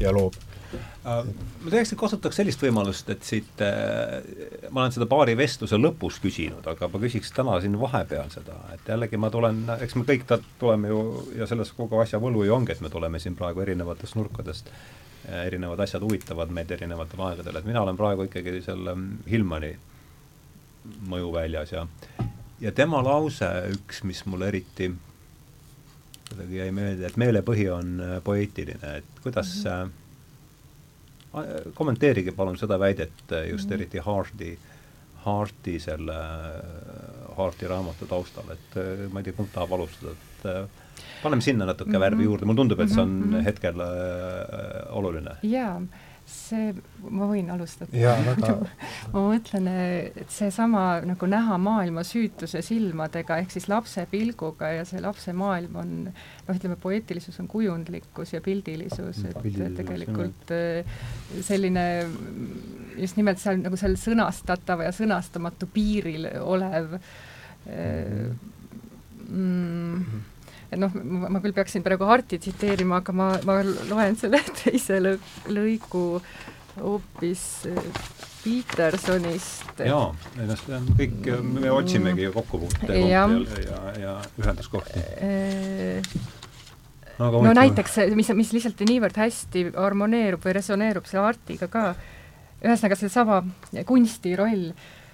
[0.00, 1.24] ja loob äh,
[1.64, 3.64] ma täiesti kasutaks sellist võimalust, et siit
[4.70, 8.88] ma olen seda paari vestluse lõpus küsinud, aga ma küsiks täna siin vahepeal seda, et
[8.88, 11.00] jällegi ma tulen, eks me kõik tuleme ju
[11.36, 14.70] ja selles kogu asja võlu ju ongi, et me tuleme siin praegu erinevatest nurkadest,
[15.44, 18.96] erinevad asjad huvitavad meid erinevatel aegadel, et mina olen praegu ikkagi selle
[19.30, 19.76] Hillmani
[21.10, 21.86] mõjuväljas ja
[22.60, 24.90] ja tema lause, üks, mis mulle eriti
[26.28, 31.42] kuidagi jäi meelde, et meelepõhi on äh, poeetiline, et kuidas mm -hmm.
[31.42, 33.74] äh, kommenteerige palun seda väidet äh, just mm -hmm.
[33.74, 34.58] eriti Hardi,
[35.26, 36.16] Harti selle,
[37.36, 38.74] Harti raamatu taustal, et
[39.12, 40.68] ma ei tea, kumb tahab alustada, et
[41.22, 42.00] paneme sinna natuke mm -hmm.
[42.00, 43.44] värvi juurde, mulle tundub, et see on -hmm.
[43.44, 45.36] hetkel äh, oluline.
[45.42, 45.82] jaa
[46.26, 46.72] see,
[47.06, 47.90] ma võin alustada?
[48.26, 48.56] Väga...
[49.14, 49.68] ma mõtlen,
[50.22, 55.78] et seesama nagu näha maailma süütuse silmadega, ehk siis lapse pilguga ja see lapse maailm
[55.82, 60.62] on noh, ütleme, poeetilisus on kujundlikkus ja pildilisus, et pildilisus, tegelikult jah.
[60.66, 60.84] Eh,
[61.46, 61.84] selline
[62.98, 66.96] just nimelt seal nagu seal sõnastatava ja sõnastamatu piiril olev
[67.66, 68.32] mm,
[69.28, 70.35] -hmm
[70.70, 70.92] et noh,
[71.26, 76.06] ma küll peaksin praegu Harti tsiteerima, aga ma, ma loen selle teise lõigu
[76.76, 77.92] hoopis äh,
[78.46, 79.80] Petersonist.
[79.86, 80.10] jaa,
[80.42, 83.24] ennast kõik, me otsimegi ju kokkupuutekohti ja,
[83.62, 85.06] ja, ja ühenduskohti.
[85.22, 86.12] Äh,
[87.18, 91.88] no, no näiteks, mis, mis lihtsalt niivõrd hästi harmoneerub või resoneerub selle artiga ka,
[92.60, 93.42] ühesõnaga seesama
[93.88, 95.05] kunsti roll Äh,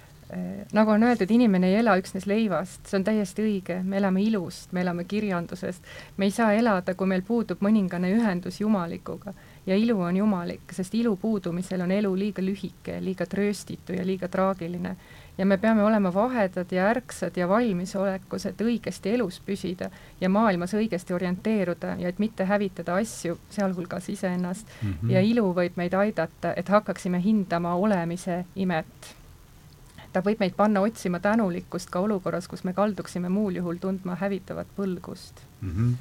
[0.73, 4.71] nagu on öeldud, inimene ei ela üksnes leivast, see on täiesti õige, me elame ilust,
[4.73, 5.85] me elame kirjandusest,
[6.17, 9.33] me ei saa elada, kui meil puudub mõningane ühendus Jumalikuga.
[9.65, 14.27] ja ilu on jumalik, sest ilu puudumisel on elu liiga lühike, liiga trööstitu ja liiga
[14.27, 14.95] traagiline.
[15.37, 19.89] ja me peame olema vahedad ja ärksad ja valmisolekus, et õigesti elus püsida
[20.21, 24.93] ja maailmas õigesti orienteeruda ja et mitte hävitada asju, sealhulgas iseennast mm.
[24.93, 25.11] -hmm.
[25.11, 29.15] ja ilu võib meid aidata, et hakkaksime hindama olemise imet
[30.13, 34.67] ta võib meid panna otsima tänulikkust ka olukorras, kus me kalduksime muul juhul tundma hävitavat
[34.77, 35.71] põlgust mm.
[35.71, 35.93] -hmm.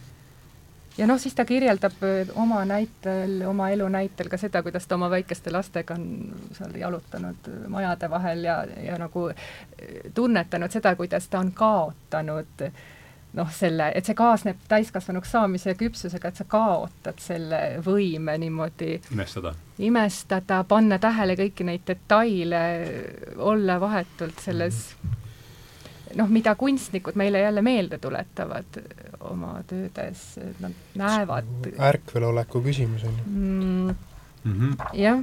[0.99, 2.05] ja noh, siis ta kirjeldab
[2.35, 7.53] oma näitel, oma elu näitel ka seda, kuidas ta oma väikeste lastega on seal jalutanud
[7.69, 9.31] majade vahel ja, ja nagu
[10.15, 12.73] tunnetanud seda, kuidas ta on kaotanud äh,
[13.39, 19.55] noh, selle, et see kaasneb täiskasvanuks saamise küpsusega, et sa kaotad selle võime niimoodi imestada,
[19.83, 22.63] imestada, panna tähele kõiki neid detaile,
[23.41, 24.85] olla vahetult selles
[26.19, 28.81] noh, mida kunstnikud meile jälle meelde tuletavad
[29.31, 30.25] oma töödes,
[30.61, 31.71] nad näevad.
[31.79, 33.25] Ärkveloleku küsimus on ju.
[33.27, 33.95] Mm,.
[34.45, 34.77] -hmm.
[34.93, 35.23] jah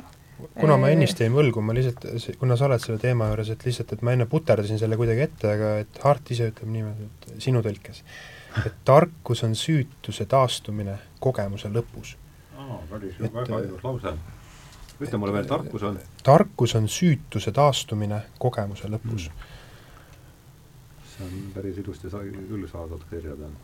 [0.59, 2.05] kuna ma ennist jäin võlgu, ma lihtsalt,
[2.39, 5.53] kuna sa oled selle teema juures, et lihtsalt, et ma enne puterdasin selle kuidagi ette,
[5.53, 8.01] aga et Hart ise ütleb niimoodi, et sinu tõlkes,
[8.65, 12.15] et tarkus on süütuse taastumine kogemuse lõpus.
[12.57, 14.15] aa, päris väga ilus lause.
[14.99, 15.99] ütle mulle veel, tarkus on?
[16.23, 19.47] tarkus on süütuse taastumine kogemuse lõpus mm..
[21.15, 23.57] see on päris ilusti sa-, küll saadud kirjad, on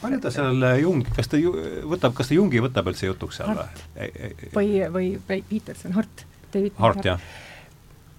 [0.00, 1.52] palju ta seal äh, Jung, kas ta ju,
[1.90, 4.82] võtab, kas ta Jungi võtab üldse jutuks seal või?
[4.94, 6.26] või, või, Peterson, Hart.
[6.78, 7.22] Hart, jah.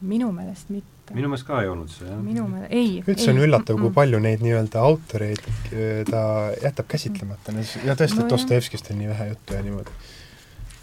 [0.05, 1.15] minu meelest mitte.
[1.17, 2.21] minu meelest ka ei olnud see, jah.
[2.23, 2.99] minu meelest, ei.
[3.01, 5.43] üldse on üllatav, kui palju neid nii-öelda autoreid
[6.09, 6.23] ta
[6.61, 7.57] jätab käsitlemata
[7.87, 10.01] ja tõesti no, Dostojevskist on nii vähe juttu ja niimoodi.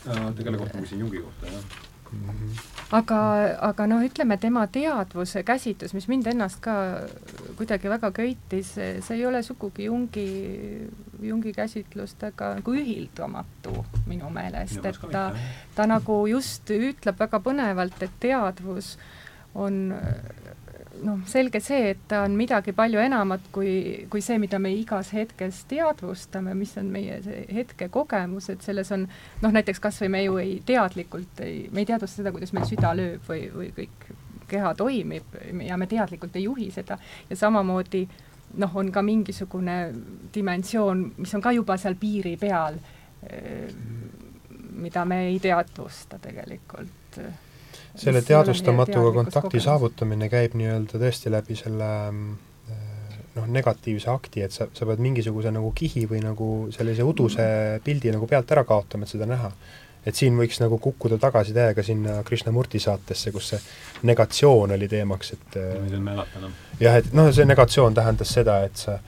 [0.07, 1.86] tegelikult ma küsin Jungi kohta, jah mm.
[2.95, 3.19] Aga,
[3.69, 6.77] aga noh, ütleme tema teadvuse käsitlus, mis mind ennast ka
[7.59, 10.27] kuidagi väga köitis, see ei ole sugugi Jungi,
[11.23, 15.29] Jungi käsitlustega nagu ühildamatu minu meelest, et ta,
[15.75, 18.97] ta nagu just ütleb väga põnevalt, et teadvus
[19.57, 19.95] on
[21.05, 25.13] noh, selge see, et ta on midagi palju enamat kui, kui see, mida me igas
[25.17, 30.23] hetkes teadvustame, mis on meie see hetkekogemus, et selles on noh, näiteks kas või me
[30.25, 34.09] ju ei teadlikult ei, me ei teadvusta seda, kuidas meil süda lööb või, või kõik
[34.47, 36.99] keha toimib ja me teadlikult ei juhi seda.
[37.31, 38.05] Ja samamoodi
[38.63, 39.79] noh, on ka mingisugune
[40.35, 42.79] dimensioon, mis on ka juba seal piiri peal,
[43.27, 43.67] eh,
[44.77, 47.21] mida me ei teadvusta tegelikult
[47.97, 49.65] selle teadvustamatuga kontakti kogemus.
[49.65, 55.53] saavutamine käib nii-öelda tõesti läbi selle äh, noh, negatiivse akti, et sa, sa pead mingisuguse
[55.55, 57.49] nagu kihi või nagu sellise uduse
[57.85, 59.53] pildi nagu pealt ära kaotama, et seda näha.
[60.07, 63.59] et siin võiks nagu kukkuda tagasi täiega sinna Krishnamurti saatesse, kus see
[64.07, 66.53] negatsioon oli teemaks, et äh, nüüd mäletan.
[66.81, 69.01] jah, et noh, see negatsioon tähendas seda, et sa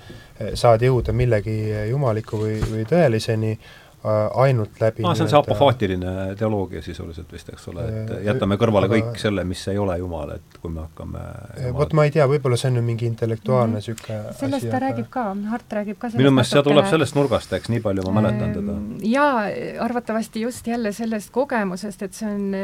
[0.54, 1.58] saad jõuda millegi
[1.90, 3.56] jumaliku või, või tõeliseni,
[4.04, 8.54] ainult läbi aa, see on see apofaatiline teoloogia sisuliselt vist, eks ole, et äh, jätame
[8.60, 11.22] kõrvale aga, kõik selle, mis ei ole Jumal, et kui me hakkame
[11.58, 14.38] äh, vot ma ei tea, võib-olla see on mingi intellektuaalne niisugune mm -hmm.
[14.38, 14.84] sellest asi, ta aga...
[14.86, 18.20] räägib ka, Hart räägib ka minu meelest see tuleb sellest nurgast, eks, nii palju ma
[18.20, 18.78] mäletan teda.
[19.02, 19.48] jaa,
[19.88, 22.54] arvatavasti just jälle sellest kogemusest, et see on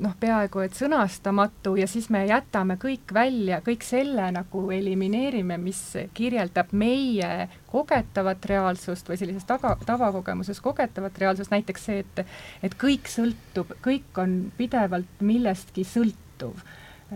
[0.00, 5.80] noh, peaaegu et sõnastamatu ja siis me jätame kõik välja, kõik selle nagu elimineerime, mis
[6.14, 12.24] kirjeldab meie kogetavat reaalsust või sellises taga, tavakogemuses kogetavat reaalsust, näiteks see, et
[12.62, 16.56] et kõik sõltub, kõik on pidevalt millestki sõltuv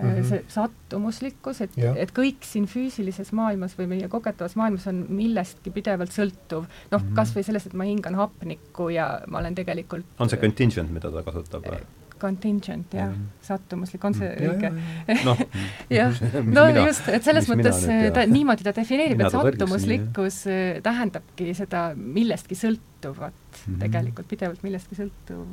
[0.02, 0.10] mm.
[0.10, 0.24] -hmm.
[0.28, 6.12] see sattumuslikkus, et, et kõik siin füüsilises maailmas või meie kogetavas maailmas on millestki pidevalt
[6.12, 6.66] sõltuv.
[6.90, 10.28] noh mm -hmm., kas või sellest, et ma hingan hapnikku ja ma olen tegelikult on
[10.28, 11.80] see contingent, mida ta kasutab või?
[12.20, 14.70] Contingent, jah mm., sattumuslik, on see õige?
[15.28, 15.42] noh,
[15.98, 17.82] jah, no just, et selles mõttes
[18.14, 23.80] ta, niimoodi ta defineerib, et sattumuslikkus nii, äh, tähendabki seda millestki sõltuvat mm, -hmm.
[23.84, 25.46] tegelikult pidevalt millestki sõltuv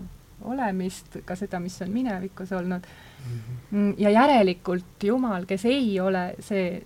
[0.53, 3.37] olemist, ka seda, mis on minevikus olnud mm.
[3.71, 3.93] -hmm.
[3.97, 6.81] ja järelikult Jumal, kes ei ole, see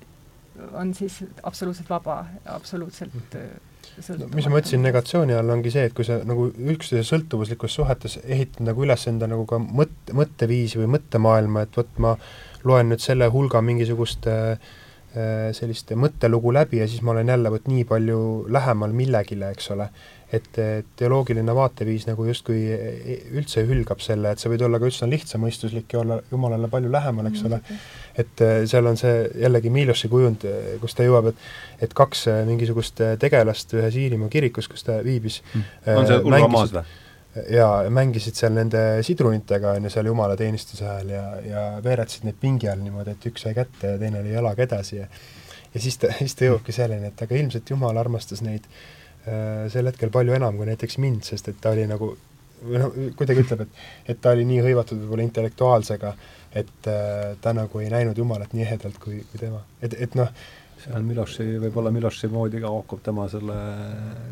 [0.74, 3.67] on siis absoluutselt vaba, absoluutselt mm -hmm
[3.98, 8.20] no, mis ma mõtlesin negatsiooni all, ongi see, et kui sa nagu üksteise sõltuvuslikus suhetes
[8.24, 12.18] ehitad nagu üles enda nagu ka mõtte, mõtteviisi või mõttemaailma, et vot ma
[12.68, 14.58] loen nüüd selle hulga mingisugust äh,
[15.58, 18.20] sellist mõttelugu läbi ja siis ma olen jälle vot nii palju
[18.54, 19.90] lähemal millegile, eks ole
[20.34, 20.58] et
[21.00, 22.60] teoloogiline vaateviis nagu justkui
[23.38, 27.30] üldse hülgab selle, et sa võid olla ka üsna lihtsamõistuslik ja olla Jumalale palju lähemal,
[27.32, 27.62] eks ole.
[28.18, 32.26] et äh, seal on see jällegi Miloši kujund, äh, kus ta jõuab, et et kaks
[32.28, 35.96] äh, mingisugust tegelast ühes Iirimaa kirikus, kus ta viibis mm.
[35.96, 36.84] on see Ulramaas või?
[37.54, 42.68] jaa, mängisid seal nende sidrunitega, on ju, seal jumalateenistuse ajal ja, ja veeretasid neid pingi
[42.68, 45.08] all niimoodi, et üks sai kätte ja teine oli jalaga edasi ja
[45.72, 48.97] ja siis ta, siis ta jõuabki selleni, et aga ilmselt Jumal armastas neid Äh,
[49.74, 52.14] sel hetkel palju enam kui näiteks mind, sest et ta oli nagu
[52.66, 56.14] või noh, kuidagi ütleb, et et ta oli nii hõivatud võib-olla intellektuaalsega,
[56.58, 59.62] et äh, ta nagu ei näinud Jumalat nii ehedalt kui, kui tema.
[59.82, 60.32] et, et noh,
[60.82, 63.58] see on Miloši, võib-olla Miloši moodi ka haakub tema selle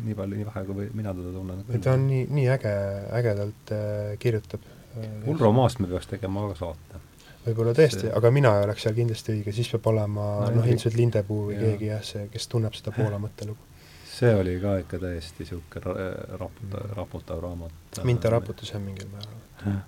[0.04, 1.64] nii palju, nii vähe, kui mina teda tunnen.
[1.84, 2.76] ta on nii, nii äge,
[3.20, 4.66] ägedalt äh, kirjutab
[4.96, 5.28] äh,.
[5.30, 7.04] Ulro Maast me peaks tegema ka saate.
[7.46, 10.66] võib-olla tõesti see..., aga mina ei oleks seal kindlasti õige, siis peab olema no, noh,
[10.66, 13.75] ilmselt Lindepuu või keegi jah, see, kes tunneb seda Poola mõttelugu
[14.16, 16.06] see oli ka ikka täiesti niisugune
[16.40, 18.04] raputav, raputav raamat.
[18.04, 19.82] mind ta raputas jah mingil määral.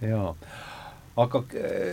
[0.00, 0.32] jaa
[1.16, 1.40] aga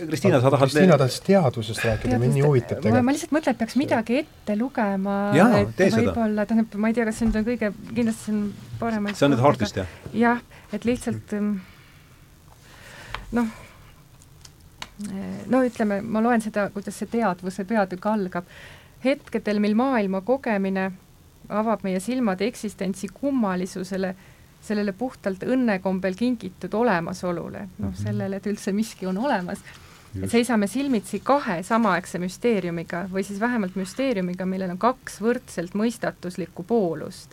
[0.08, 3.06] Kristiina, sa tahad Kristiina tahtis teadusest rääkida, mind nii huvitab tegelikult.
[3.06, 5.18] ma lihtsalt mõtlen, et peaks midagi ette lugema,
[5.60, 8.40] et võib-olla, tähendab, ma ei tea, kas see nüüd on kõige, kindlasti see on
[8.80, 9.94] paremaid see on nüüd Hardist, jah?
[10.24, 10.42] jah,
[10.74, 11.54] et lihtsalt mm,
[13.38, 13.54] noh,
[15.54, 18.50] no ütleme, ma loen seda, kuidas see teadvuse peatükk algab
[19.04, 20.92] hetkedel, mil maailma kogemine
[21.48, 24.14] avab meie silmad eksistentsi kummalisusele,
[24.62, 28.02] sellele puhtalt õnnekombel kingitud olemasolule, noh -hmm.
[28.02, 29.58] sellele, et üldse miski on olemas.
[30.28, 37.30] seisame silmitsi kahe samaaegse müsteeriumiga või siis vähemalt müsteeriumiga, millel on kaks võrdselt mõistatuslikku poolust.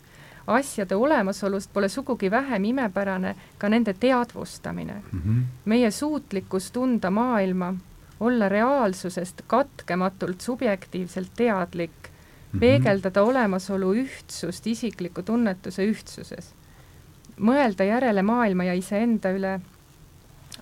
[0.47, 5.19] asjade olemasolust pole sugugi vähem imepärane ka nende teadvustamine mm.
[5.19, 5.43] -hmm.
[5.65, 7.73] meie suutlikkus tunda maailma
[8.19, 11.91] olla reaalsusest katkematult subjektiivselt teadlik
[12.53, 12.59] -hmm.
[12.59, 16.53] peegeldada olemasolu ühtsust isikliku tunnetuse ühtsuses,
[17.39, 19.59] mõelda järele maailma ja iseenda üle,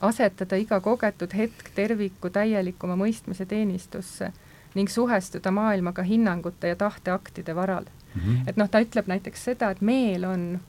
[0.02, 4.32] asetada iga kogetud hetk terviku täielikuma mõistmise teenistusse
[4.76, 7.86] ning suhestuda maailmaga hinnangute ja tahteaktide varal
[8.16, 8.22] mm.
[8.22, 8.50] -hmm.
[8.50, 10.60] et noh, ta ütleb näiteks seda, et meel on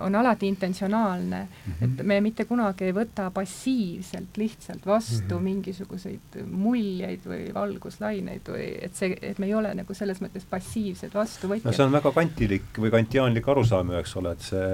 [0.00, 1.84] on alati intentsionaalne mm, -hmm.
[1.84, 5.42] et me mitte kunagi ei võta passiivselt lihtsalt vastu mm -hmm.
[5.42, 11.14] mingisuguseid muljeid või valguslaineid või et see, et me ei ole nagu selles mõttes passiivsed
[11.14, 11.64] vastuvõtjad.
[11.64, 14.70] no see on väga kantilik või kantiaanlik arusaam ju, eks ole, et see,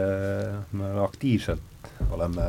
[0.73, 1.63] me aktiivselt
[2.11, 2.43] oleme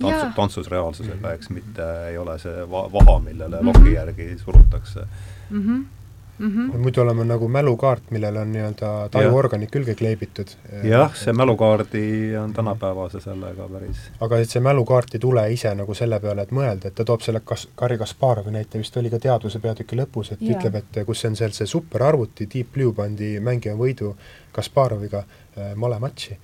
[0.00, 3.64] tantsu, tantsus reaalsusega, eks mitte ei ole see va vaha, millele -hmm.
[3.64, 5.08] loki järgi surutakse
[5.50, 5.60] mm.
[5.66, 6.01] -hmm
[6.38, 6.48] mm.
[6.48, 6.78] -hmm.
[6.78, 10.54] muidu oleme nagu mälukaart, millele on nii-öelda tajuorganid külge kleebitud.
[10.82, 15.94] jah, see mälukaardi on tänapäevase sellega päris aga et see mälukaart ei tule ise nagu
[15.94, 19.18] selle peale, et mõelda, et ta toob selle kas-, Garri Kasparovi näite, vist oli ka
[19.18, 20.56] teaduse peatüki lõpus, et yeah.
[20.56, 24.14] ütleb, et kus on seal see superarvuti, Deep Blue pandi mängija võidu
[24.52, 26.38] Kasparoviga äh, malematši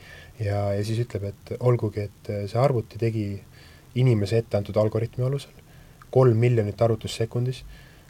[0.45, 3.29] ja, ja siis ütleb, et olgugi, et see arvuti tegi
[3.95, 5.59] inimese ette antud algoritmi alusel
[6.11, 7.65] kolm miljonit arvutust sekundis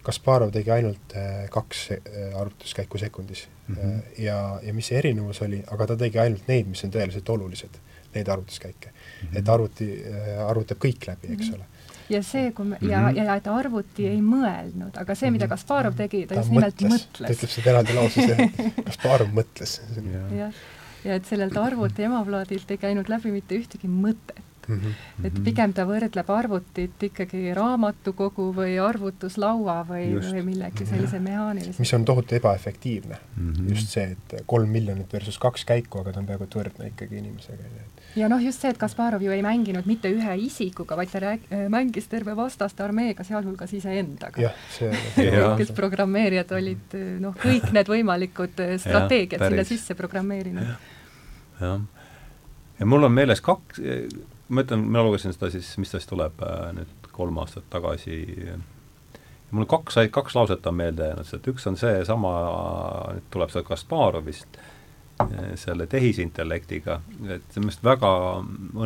[0.08, 2.00] Kasparov tegi ainult äh, kaks äh,
[2.40, 3.74] arvutuskäiku sekundis mm.
[3.74, 4.00] -hmm.
[4.24, 7.80] ja, ja mis see erinevus oli, aga ta tegi ainult neid, mis on tõeliselt olulised,
[8.14, 9.28] neid arvutuskäike mm.
[9.28, 9.38] -hmm.
[9.38, 9.90] et arvuti
[10.46, 11.54] arvutab kõik läbi, eks mhm.
[11.54, 11.78] ole
[12.08, 13.16] ja see, kui me, ja mm, -hmm.
[13.24, 15.50] ja et arvuti ei mõelnud, aga see, mida mhm.
[15.50, 17.26] Kasparov tegi, ta, ta just nimelt mõtles.
[17.26, 18.82] ta ütleb seda eraldi lauses, jah.
[18.84, 19.80] Kasparov mõtles.
[20.36, 20.60] jah,
[21.04, 24.80] ja et sellelt arvuti emaplaadilt ei käinud läbi mitte ühtegi mõtet mm.
[24.80, 25.26] -hmm.
[25.26, 31.78] et pigem ta võrdleb arvutit ikkagi raamatukogu või arvutuslaua või, või millegi sellise mehaanilise.
[31.78, 33.52] mis on tohutu ebaefektiivne mm.
[33.52, 33.70] -hmm.
[33.70, 37.18] just see, et kolm miljonit versus kaks käiku, aga ta on peaaegu et võrdne ikkagi
[37.22, 37.72] inimesega.
[38.16, 41.50] ja noh, just see, et Kasparov ju ei mänginud mitte ühe isikuga, vaid ta rääg-,
[41.68, 44.42] mängis terve vastaste armeega, sealhulgas iseendaga.
[44.42, 44.92] jah, see
[45.60, 50.74] kes programmeerijad olid noh, kõik need võimalikud strateegiad ja, sinna sisse programmeerinud.
[51.60, 51.80] jah,
[52.78, 53.80] ja mul on meeles kaks,
[54.48, 58.18] ma ütlen, mina lugesin seda siis, mis ta siis tuleb äh, nüüd kolm aastat tagasi,
[59.50, 62.34] mul kaks, kaks lauset on meelde jäänud, et üks on seesama,
[63.16, 64.60] nüüd tuleb see Kasparovist,
[65.24, 68.12] äh, selle tehisintellektiga, et see on minu arust väga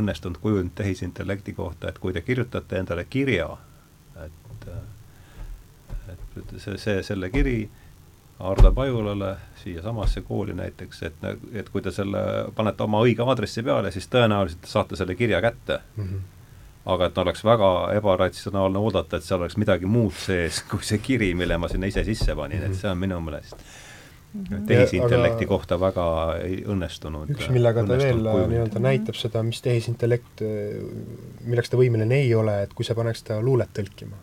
[0.00, 3.52] õnnestunud kujund tehisintellekti kohta, et kui te kirjutate endale kirja,
[4.24, 4.82] et äh,
[6.12, 7.60] et see, see, selle kiri
[8.40, 11.24] Ardo Pajulale siiasamasse kooli näiteks, et,
[11.54, 12.22] et kui te selle
[12.54, 16.04] panete oma õige aadressi peale, siis tõenäoliselt saate selle kirja kätte mm.
[16.04, 16.30] -hmm
[16.82, 21.28] aga et oleks väga ebaratsionaalne oodata, et seal oleks midagi muud sees kui see kiri,
[21.38, 22.74] mille ma sinna ise sisse panin mm, -hmm.
[22.74, 24.66] et see on minu meelest mm -hmm.
[24.66, 26.06] tehisintellekti aga kohta väga
[26.74, 27.30] õnnestunud.
[27.30, 30.42] üks, millega ta veel nii-öelda näitab seda, mis tehisintellekt,
[31.44, 34.16] milleks ta võimeline ei ole, et kui sa paneks ta luulet tõlkima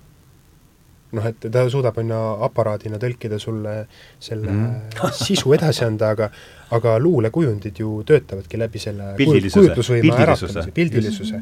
[1.11, 3.75] noh, et ta suudab, on ju, aparaadina tõlkida sulle
[4.19, 5.11] selle mm.
[5.25, 6.31] sisu edasi anda, aga
[6.75, 11.41] aga luulekujundid ju töötavadki läbi selle kujutlusvõime äratamise, pildilisuse.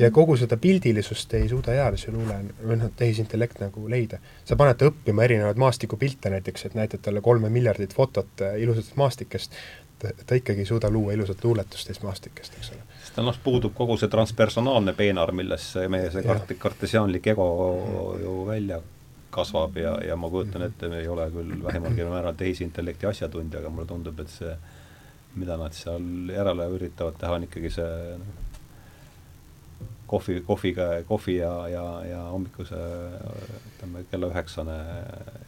[0.00, 4.20] ja kogu seda pildilisust ei suuda ealise luule või noh, tehisintellekt nagu leida.
[4.44, 8.96] sa paned ta õppima erinevaid maastikupilte näiteks, et näitad talle kolme miljardit fotot äh, ilusatest
[8.96, 9.60] maastikest,
[9.98, 12.82] ta, ta ikkagi ei suuda luua ilusat luuletust neist maastikest, eks ole.
[13.04, 17.48] Sest noh, puudub kogu see transpersonaalne peenar, millest meie see kart-, kartesiaanlik ego
[18.22, 18.80] ju välja
[19.34, 23.72] kasvab ja, ja ma kujutan ette, me ei ole küll vähimalgi määral tehisintellekti asjatundja, aga
[23.74, 24.54] mulle tundub, et see,
[25.34, 28.40] mida nad seal järele üritavad teha, on ikkagi see noh,
[30.06, 32.78] kohvi, kohviga, kohvi ja, ja, ja hommikuse
[33.70, 34.78] ütleme, kella üheksane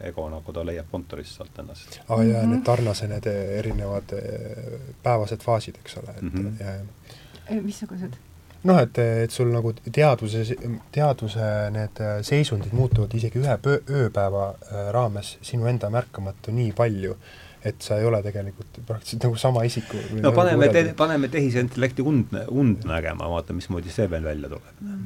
[0.09, 1.99] ego, nagu ta leiab kontorist sealt ennast.
[2.07, 6.63] aa ah, jaa, need Tarnase need erinevad eh, päevased faasid, eks ole, et mm -hmm.
[6.63, 8.17] ja, ja missugused?
[8.63, 10.43] Noh, et, et sul nagu teaduse,
[10.93, 17.17] teaduse need seisundid muutuvad isegi ühe pöö, ööpäeva äh, raames sinu enda märkamatu nii palju,
[17.67, 22.05] et sa ei ole tegelikult praktiliselt nagu sama isiku no nagu paneme te,, paneme tehisintellekti
[22.05, 24.97] und, und nägema, vaata, mismoodi see veel välja tuleb mm.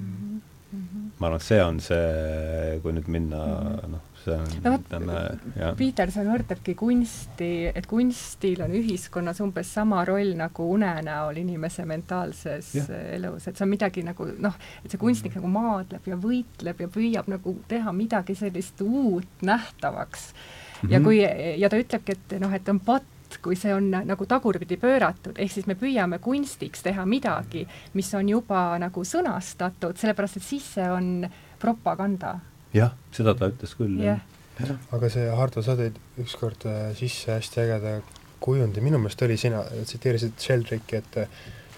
[0.71, 1.09] -hmm.
[1.19, 3.91] ma arvan, et see on see, kui nüüd minna mm -hmm.
[3.95, 5.17] noh, see on no, ütleme,
[5.57, 5.75] jah.
[5.77, 12.87] Peterson võrdlebki kunsti, et kunstil on ühiskonnas umbes sama roll nagu unenäol inimese mentaalses ja.
[13.17, 16.91] elus, et see on midagi nagu noh, et see kunstnik nagu maadleb ja võitleb ja
[16.91, 20.37] püüab nagu teha midagi sellist uut nähtavaks mm.
[20.37, 20.91] -hmm.
[20.91, 21.05] ja mhm.
[21.05, 21.23] kui,
[21.61, 23.07] ja ta ütlebki, et noh, et on patt,
[23.41, 28.29] kui see on nagu tagurpidi pööratud, ehk siis me püüame kunstiks teha midagi, mis on
[28.29, 31.29] juba nagu sõnastatud, sellepärast et siis see on
[31.61, 32.39] propaganda
[32.75, 34.21] jah, seda ta ütles küll yeah.,
[34.59, 34.75] jah.
[34.95, 37.95] aga see, Hardo, sa tõid ükskord äh, sisse hästi ägeda
[38.41, 41.25] kujundi, minu meelest oli, sina tsiteerisid Sheldrake'i, et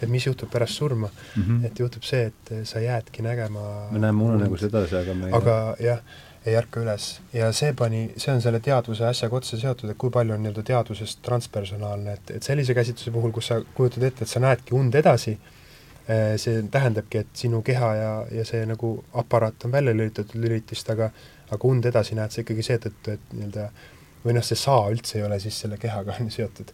[0.04, 1.08] et mis juhtub pärast surma.
[1.08, 1.66] Mm, -hmm.
[1.66, 5.76] et juhtub see, et sa jäädki nägema me näeme unenägus edasi, aga me ei aga
[5.80, 6.00] jah,
[6.46, 7.22] ei ärka üles.
[7.34, 10.64] Ja see pani, see on selle teadvuse asjaga otse seotud, et kui palju on nii-öelda
[10.64, 14.96] teadusest transpersonaalne, et, et sellise käsitluse puhul, kus sa kujutad ette, et sa näedki und
[14.96, 15.53] edasi, Eh,
[16.08, 21.12] see tähendabki, et sinu keha ja, ja see nagu aparaat on välja lülitatud lülitist, aga
[21.54, 23.70] aga und edasi näed sa ikkagi seetõttu, et nii-öelda
[24.24, 26.74] või noh, see saa üldse ei ole siis selle kehaga on seotud.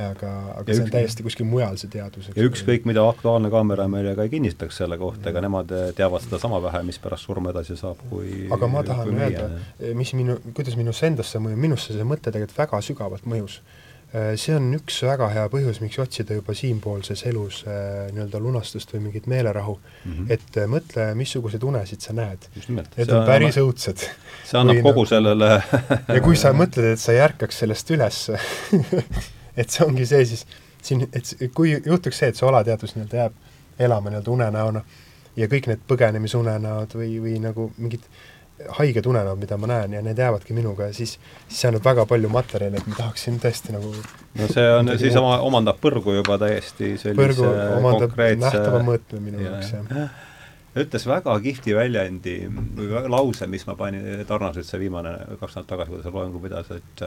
[0.00, 2.30] aga, aga ja see on täiesti kuskil mujal, see teadus.
[2.32, 6.40] ja ükskõik, mida Aktuaalne kaamera meile ka ei kinnitaks selle kohta, ega nemad teavad seda
[6.40, 9.50] sama vähe, mis pärast surma edasi saab, kui aga ma tahan öelda,
[9.98, 13.79] mis minu, kuidas minusse endasse mõjub, minusse see mõte tegelikult väga sügavalt mõjus Äh,
[14.10, 19.04] see on üks väga hea põhjus, miks otsida juba siinpoolses elus äh, nii-öelda lunastust või
[19.04, 20.12] mingit meelerahu mm.
[20.12, 20.32] -hmm.
[20.34, 22.48] et äh, mõtle, missuguseid unesid sa näed.
[22.56, 24.06] Need on päris annab, õudsed.
[24.48, 25.50] see annab või kogu no, sellele
[26.16, 28.18] ja kui sa mõtled, et sa ei ärkaks sellest üles
[29.60, 30.46] et see ongi see siis,
[30.82, 33.38] siin, et kui juhtuks see, et see alateadvus nii-öelda jääb
[33.78, 34.84] elama nii-öelda unenäona
[35.38, 38.02] ja kõik need põgenemisunenäod või, või nagu mingid
[38.78, 41.16] haiged unenäod, mida ma näen ja need jäävadki minuga ja siis,
[41.48, 45.16] siis see annab väga palju materjali, et ma tahaksin tõesti nagu no see on, siis
[45.20, 47.52] oma, omandab põrgu juba täiesti sellise
[47.84, 48.42] konkreetse...
[48.44, 50.18] nähtava mõõtme minu jaoks, jah.
[50.80, 52.34] Ütles väga kihvti väljendi
[52.78, 56.42] või lause, mis ma panin Tarnaselt, see viimane kaks nädalat tagasi, kui ta seal loengu
[56.44, 57.06] pidas, et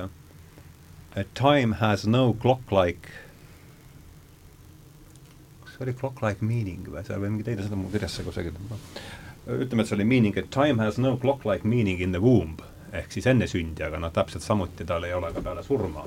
[1.22, 3.14] et time has no clock-like
[5.64, 7.06] kas see oli clock-like meaning või?
[7.08, 8.58] Seal või mingi teine sõna mul kirjas see kusagil
[9.48, 12.62] ütleme, et see oli meaning, et time has no clock-like meaning in the womb.
[12.94, 16.06] Ehk siis enne sündi, aga noh, täpselt samuti tal ei ole ka peale surma.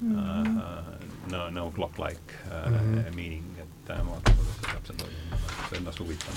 [0.00, 0.56] Mm -hmm.
[0.56, 3.16] uh, no, no clock-like uh, mm -hmm.
[3.16, 5.14] meaning, et uh, ma vaatan, kuidas see täpselt oli,
[5.68, 6.34] see on ennast huvitav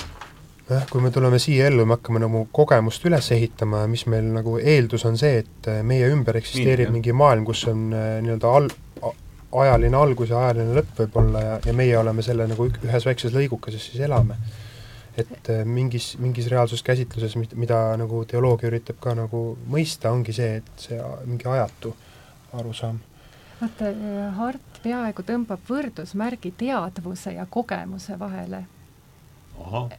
[0.69, 4.57] jah, kui me tuleme siia ellu, me hakkame nagu kogemust üles ehitama, mis meil nagu
[4.57, 8.69] eeldus on see, et meie ümber eksisteerib Nii, mingi maailm, kus on nii-öelda al-,
[9.51, 13.89] ajaline algus ja ajaline lõpp võib-olla ja, ja meie oleme selle nagu ühes väikses lõigukeses
[13.91, 14.37] siis elame
[15.17, 19.41] et äh, mingis, mingis reaalsuskäsitluses, mida nagu teoloogia üritab ka nagu
[19.71, 21.93] mõista, ongi see, et see mingi ajatu
[22.59, 22.99] arusaam.
[23.61, 28.65] vaata, äh, Hart peaaegu tõmbab võrdusmärgi teadvuse ja kogemuse vahele.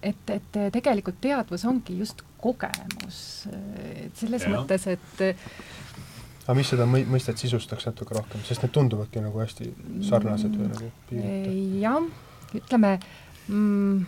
[0.02, 3.46] et, et äh, tegelikult teadvus ongi just kogemus,
[3.78, 4.50] et selles ja.
[4.50, 5.20] mõttes, et
[6.42, 9.68] aga mis seda mõistet sisustaks natuke rohkem, sest need tunduvadki nagu hästi
[10.08, 11.78] sarnased või nagu piiritud?
[11.84, 12.08] jah,
[12.58, 12.96] ütleme
[13.46, 14.02] mm,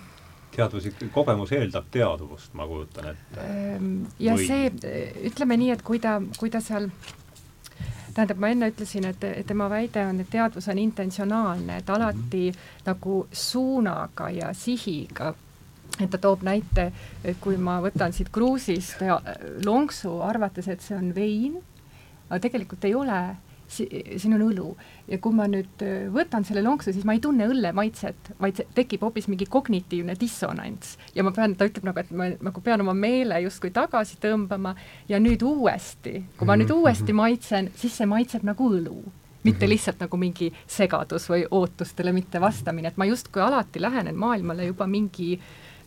[0.57, 3.45] teadvus, kogemus eeldab teadvust, ma kujutan ette.
[3.45, 3.93] Ehm,
[4.23, 4.47] ja Või...
[4.47, 4.97] see,
[5.31, 6.89] ütleme nii, et kui ta, kui ta seal
[8.15, 12.51] tähendab, ma enne ütlesin, et, tema väide on, et teadvus on intentsionaalne, et alati mm
[12.51, 12.85] -hmm.
[12.87, 15.35] nagu suunaga ja sihiga
[16.01, 16.93] et ta toob näite,
[17.25, 19.03] et kui ma võtan siit kruusist
[19.65, 21.59] lonksu, arvates, et see on vein,
[22.29, 23.37] aga tegelikult ei ole
[23.69, 24.75] siin on õlu.
[25.09, 28.61] ja kui ma nüüd äh, võtan selle lonksu, siis ma ei tunne õlle maitset, vaid
[28.75, 30.97] tekib hoopis mingi kognitiivne dissonants.
[31.15, 34.75] ja ma pean, ta ütleb nagu, et ma nagu pean oma meele justkui tagasi tõmbama
[35.09, 37.21] ja nüüd uuesti, kui ma nüüd mhm, uuesti mhm.
[37.21, 39.03] maitsen, siis see maitseb nagu õlu
[39.45, 39.71] mitte mhm.
[39.75, 44.89] lihtsalt nagu mingi segadus või ootustele mitte vastamine, et ma justkui alati lähenen maailmale juba
[44.89, 45.35] mingi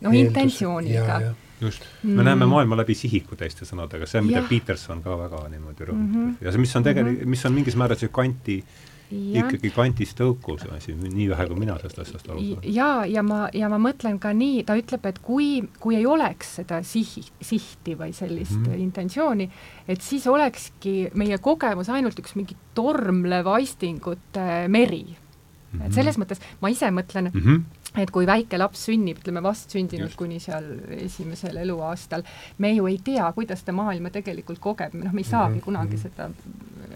[0.02, 1.22] noh, intentsiooniga
[1.62, 2.26] just, me mm.
[2.30, 4.50] näeme maailma läbi sihiku teiste sõnadega, see on, mida ja.
[4.50, 6.28] Peterson ka väga niimoodi rõhutab mm.
[6.28, 6.46] -hmm.
[6.46, 7.36] ja see, mis on tegelikult mm, -hmm.
[7.36, 8.62] mis on mingis määras see kanti
[9.08, 9.40] Ja.
[9.40, 12.66] ikkagi kantist tõukus asi, nii vähe kui mina sellest asjast aru saan.
[12.76, 16.58] jaa, ja ma, ja ma mõtlen ka nii, ta ütleb, et kui, kui ei oleks
[16.58, 18.82] seda sihi, sihti või sellist mm -hmm.
[18.84, 19.50] intentsiooni,
[19.88, 25.80] et siis olekski meie kogemus ainult üks mingi tormlev aistingute meri mm.
[25.80, 25.86] -hmm.
[25.86, 30.14] et selles mõttes ma ise mõtlen mm, -hmm et kui väike laps sünnib, ütleme vastsündinud
[30.20, 32.24] kuni seal esimesel eluaastal,
[32.64, 35.66] me ju ei tea, kuidas ta maailma tegelikult kogeb, noh, me ei saagi mm -hmm.
[35.66, 36.30] kunagi seda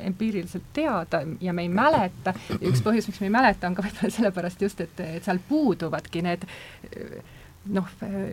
[0.02, 4.16] empiiriliselt teada ja me ei mäleta, üks põhjus, miks me ei mäleta, on ka võib-olla
[4.16, 6.46] sellepärast just, et, et seal puuduvadki need
[7.70, 7.88] noh,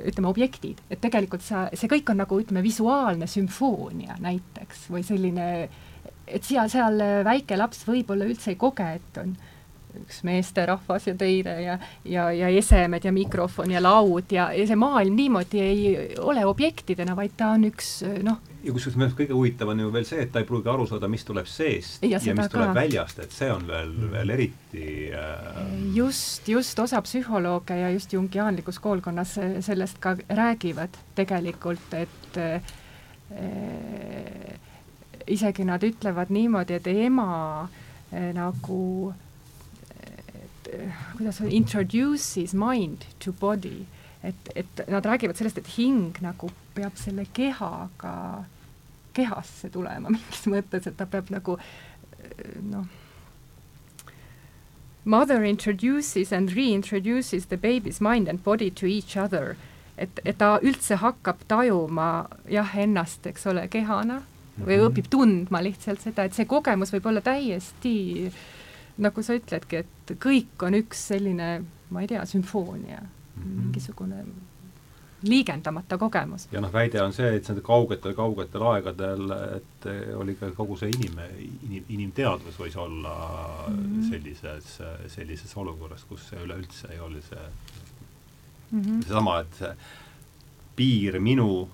[0.08, 5.68] ütleme objektid, et tegelikult sa, see kõik on nagu ütleme, visuaalne sümfoonia näiteks või selline,
[6.26, 9.36] et seal, seal väike laps võib-olla üldse ei koge, et on
[10.04, 14.78] üks meesterahvas ja teine ja, ja, ja esemed ja mikrofon ja laud ja, ja see
[14.78, 15.82] maailm niimoodi ei
[16.18, 17.90] ole objektidena, vaid ta on üks
[18.26, 20.70] noh, ja kusjuures minu arust kõige huvitavam on ju veel see, et ta ei pruugi
[20.72, 22.76] aru saada, mis tuleb seest ja, ja mis tuleb ka.
[22.78, 25.60] väljast, et see on veel, veel eriti äh...
[25.94, 29.36] just, just osa psühholooge ja just jungiaanlikus koolkonnas
[29.66, 32.74] sellest ka räägivad tegelikult, et äh,
[35.28, 37.30] isegi nad ütlevad niimoodi, et ema
[37.62, 38.82] äh, nagu
[39.12, 39.27] äh,
[41.16, 43.86] kuidas öelda, introduces mind to body,
[44.22, 48.44] et, et nad räägivad sellest, et hing nagu peab selle kehaga
[49.16, 51.58] kehasse tulema mingis mõttes, et ta peab nagu
[52.70, 52.86] noh,
[55.04, 59.56] mother introduces and reintroduces the baby's mind and body to each other.
[59.98, 64.20] et, et ta üldse hakkab tajuma jah, ennast, eks ole, kehana
[64.58, 64.84] või -hmm.
[64.86, 67.94] õpib tundma lihtsalt seda, et see kogemus võib olla täiesti
[68.26, 68.36] äh,
[68.98, 73.02] nagu sa ütledki, et kõik on üks selline, ma ei tea, sümfoonia
[73.38, 73.62] -hmm.
[73.62, 74.24] mingisugune
[75.22, 76.48] liigendamata kogemus.
[76.52, 80.92] ja noh, väide on see, et nende kaugetel, kaugetel aegadel, et oli ka kogu see
[80.94, 81.18] inim,
[81.66, 83.14] inim, inimteadvus võis olla
[83.68, 84.10] mm -hmm.
[84.10, 84.78] sellises,
[85.14, 87.48] sellises olukorras, kus see üleüldse ei ole see
[88.70, 89.02] mm -hmm.
[89.02, 89.74] seesama, et see
[90.76, 91.68] piir minu,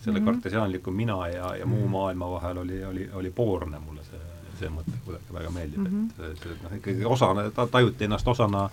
[0.00, 0.34] selle mm -hmm.
[0.34, 4.20] kartesiaanliku mina ja, ja muu maailma vahel oli, oli, oli poorne mulle see,
[4.58, 6.30] see mõte kuidagi väga meeldib mm, -hmm.
[6.32, 8.68] et see, noh, ikkagi osana, ta tajuti ennast osana,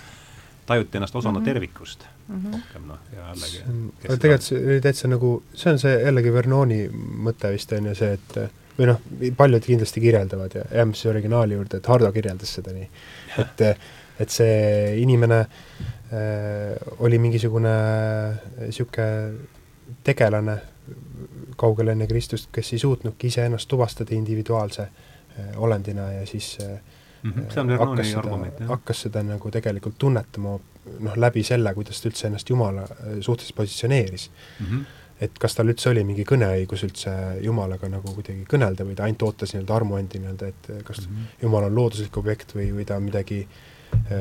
[0.65, 1.45] tajuti ennast osana mm -hmm.
[1.45, 2.51] tervikust mm -hmm.
[2.53, 3.61] rohkem noh, ja jällegi
[4.07, 6.81] aga tegelikult see oli täitsa nagu, see on see jällegi Vernoni
[7.27, 8.37] mõte vist on ju see, et
[8.79, 9.01] või noh,
[9.37, 12.89] paljud kindlasti kirjeldavad ja jääme siis originaali juurde, et Hardo kirjeldas seda nii,
[13.43, 13.65] et
[14.21, 17.71] et see inimene äh, oli mingisugune
[18.59, 19.07] niisugune
[20.03, 20.57] tegelane
[21.57, 25.10] kaugel enne Kristust, kes ei suutnudki iseennast tuvastada individuaalse äh,
[25.55, 26.57] olendina ja siis
[27.23, 27.53] mm -hmm.
[27.53, 28.69] see on Vernoni argument, jah.
[28.69, 30.59] hakkas seda nagu tegelikult tunnetama
[30.99, 32.87] noh, läbi selle, kuidas ta üldse ennast Jumala
[33.21, 34.65] suhtes positsioneeris mm.
[34.65, 34.85] -hmm.
[35.21, 37.11] et kas tal üldse oli mingi kõneõigus üldse
[37.41, 41.35] Jumalaga nagu kuidagi kõnelda või ta ainult ootas nii-öelda armuandi nii-öelda, et kas mm -hmm.
[41.41, 43.47] Jumal on looduslik objekt või, või ta on midagi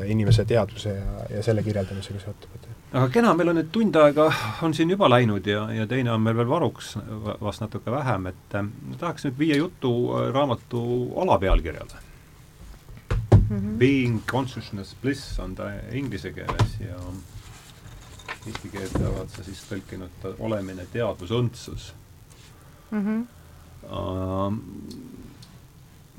[0.05, 2.60] inimese teadvuse ja, ja selle kirjeldamisega seotud,
[2.91, 4.27] aga kena, meil on nüüd tund aega,
[4.65, 6.93] on siin juba läinud ja, ja teine on meil veel varuks,
[7.41, 9.91] vast natuke vähem, et äh, tahaks nüüd viia jutu
[10.35, 10.81] raamatu
[11.23, 12.01] alapealkirjale
[13.11, 13.57] mm.
[13.57, 13.77] -hmm.
[13.79, 16.99] Being consciousness bliss on ta inglise keeles ja
[18.47, 21.93] eesti keelde oled sa siis tõlkinud olemine teadvusõndsus
[22.91, 23.05] mm.
[23.05, 23.27] -hmm.
[23.81, 24.53] Uh,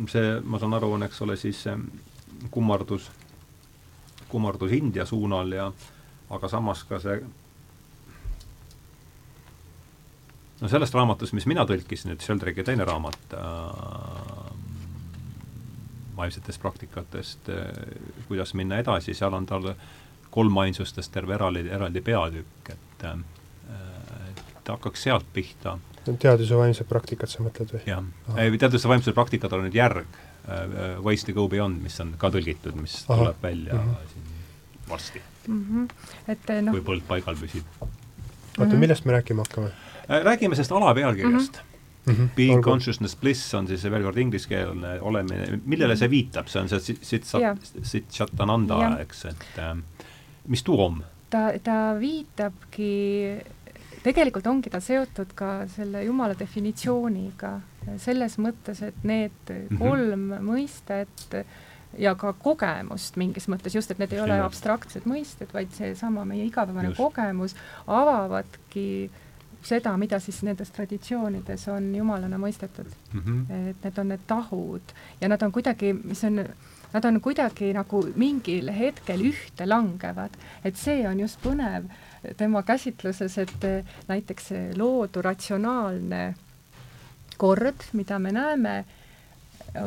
[0.09, 1.65] see, ma saan aru, on, eks ole, siis
[2.51, 3.11] kummardus,
[4.29, 5.73] kummardus India suunal ja
[6.33, 7.21] aga samas ka see
[10.63, 14.53] no sellest raamatust, mis mina tõlkisin, et Sheldricki teine raamat äh,
[16.17, 17.71] vaimsetest praktikatest, eh,
[18.29, 19.73] kuidas minna edasi, seal on tal
[20.33, 23.25] kolmainsustest terve eraldi, eraldi peatükk, et eh,
[24.63, 25.79] et hakkaks sealt pihta.
[26.07, 27.83] teaduse vaimsed praktikad, sa mõtled või?
[27.87, 28.05] jah,
[28.39, 32.31] ei teaduse vaimsed praktikad on nüüd järg uh,, Waste to go beyond, mis on ka
[32.31, 33.19] tõlgitud, mis Aha.
[33.19, 34.13] tuleb välja mm -hmm.
[34.13, 35.65] siin varsti mm.
[35.65, 36.33] -hmm.
[36.33, 37.65] et noh kui põld paigal püsib.
[37.83, 39.71] oota mm -hmm., millest me rääkima hakkame?
[40.09, 41.61] räägime sellest alapealkirjast mm.
[41.61, 41.73] -hmm
[42.07, 42.15] mm.
[42.15, 42.29] -hmm.
[42.37, 42.71] Being Olgu.
[42.71, 46.99] consciousness bliss on siis veel kord ingliskeelne olemine, millele see viitab, see on see
[47.83, 49.77] Sit Satyananda, eks, et äh,
[50.49, 51.03] mis tuum?
[51.31, 52.93] ta, ta viitabki,
[54.03, 57.55] tegelikult ongi ta seotud ka selle Jumala definitsiooniga,
[57.99, 59.79] selles mõttes, et need mm -hmm.
[59.79, 61.45] kolm mõistet
[61.99, 66.47] ja ka kogemust mingis mõttes, just et need ei ole abstraktsed mõisted, vaid seesama meie
[66.49, 67.01] igapäevane just.
[67.01, 69.11] kogemus avavadki
[69.63, 73.21] seda, mida siis nendes traditsioonides on jumalana mõistetud mm.
[73.21, 73.71] -hmm.
[73.71, 76.45] et need on need tahud ja nad on kuidagi, mis on,
[76.93, 81.91] nad on kuidagi nagu mingil hetkel ühte langevad, et see on just põnev
[82.37, 83.65] tema käsitluses, et
[84.09, 86.35] näiteks loodu ratsionaalne
[87.39, 88.85] kord, mida me näeme,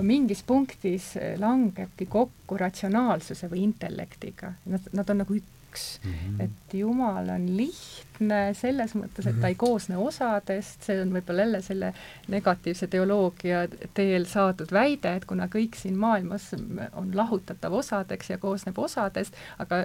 [0.01, 5.99] mingis punktis langebki kokku ratsionaalsuse või intellektiga, nad, nad on nagu üks.
[6.03, 6.43] Mm, -hmm.
[6.45, 11.61] et Jumal on lihtne selles mõttes, et ta ei koosne osadest, see on võib-olla jälle
[11.61, 11.93] selle
[12.31, 16.53] negatiivse teoloogia teel saadud väide, et kuna kõik siin maailmas
[16.93, 19.83] on lahutatav osadeks ja koosneb osadest, aga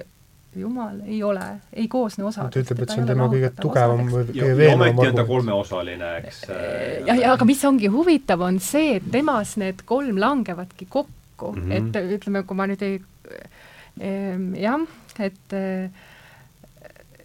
[0.56, 2.54] Jumal ei ole, ei koosne osadest.
[2.56, 5.12] ta ütleb, et see on tema kõige tugevam või kõige veenvam argument.
[5.12, 6.40] on ta kolmeosaline, eks.
[7.06, 11.70] ja, ja aga mis ongi huvitav, on see, et temas need kolm langevadki kokku mm,
[11.70, 11.76] -hmm.
[11.78, 12.98] et ütleme, kui ma nüüd ei
[14.64, 14.82] jah,
[15.18, 15.54] et,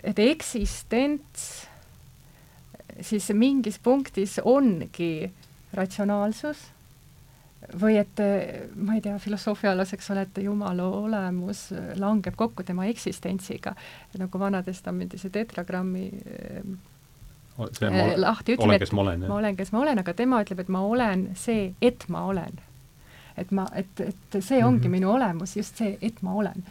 [0.04, 1.50] et eksistents
[3.02, 5.32] siis mingis punktis ongi
[5.74, 6.75] ratsionaalsus
[7.82, 8.20] või et
[8.76, 11.68] ma ei tea, filosoofialas, eks ole, et Jumala olemus
[12.00, 13.76] langeb kokku tema eksistentsiga,
[14.20, 16.06] nagu Vana-testamendis see tetragrammi
[17.72, 20.66] see ma lahti ütleb, kes ma olen, ma olen, kes ma olen, aga tema ütleb,
[20.66, 22.64] et ma olen see, et ma olen.
[23.38, 24.92] et ma, et, et see ongi mm -hmm.
[24.92, 26.64] minu olemus, just see, et ma olen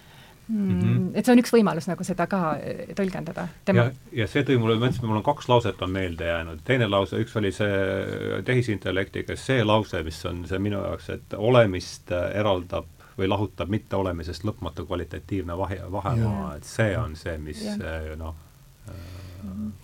[0.48, 1.10] Mm -hmm.
[1.14, 3.46] et see on üks võimalus nagu seda ka äh, tõlgendada.
[3.72, 6.88] ja, ja see tõi mulle, ma ütlesin, mul on kaks lauset on meelde jäänud, teine
[6.88, 12.36] lause, üks oli see tehisintellektiga, see lause, mis on see minu jaoks, et olemist äh,
[12.40, 18.36] eraldab või lahutab mitteolemisest lõpmatu kvalitatiivne vahe, vahemaa, et see on see, mis äh, noh,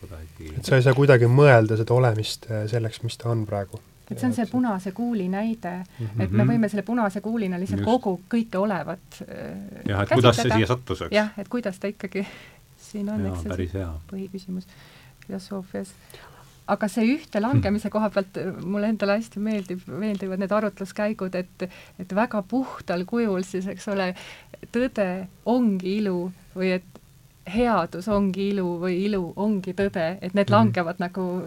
[0.01, 3.81] kuidagi et sa ei saa kuidagi mõelda seda olemist selleks, mis ta on praegu
[4.11, 6.23] et see on see punase kuuli näide mm, -hmm.
[6.23, 7.91] et me võime selle punase kuulina lihtsalt Just.
[7.91, 11.13] kogu kõike olevat äh, jah, et kuidas see siia sattus, eks.
[11.15, 12.27] jah, et kuidas ta ikkagi
[12.91, 14.67] siin on, eks see põhiküsimus
[15.27, 15.95] filosoofias.
[16.67, 21.69] aga see ühte langemise koha pealt äh, mulle endale hästi meeldib, meeldivad need arutluskäigud, et
[21.99, 24.15] et väga puhtal kujul siis, eks ole,
[24.73, 27.01] tõde ongi ilu või et
[27.51, 30.55] headus ongi ilu või ilu ongi tõde, et need Mhm.
[30.55, 31.43] langevad nagu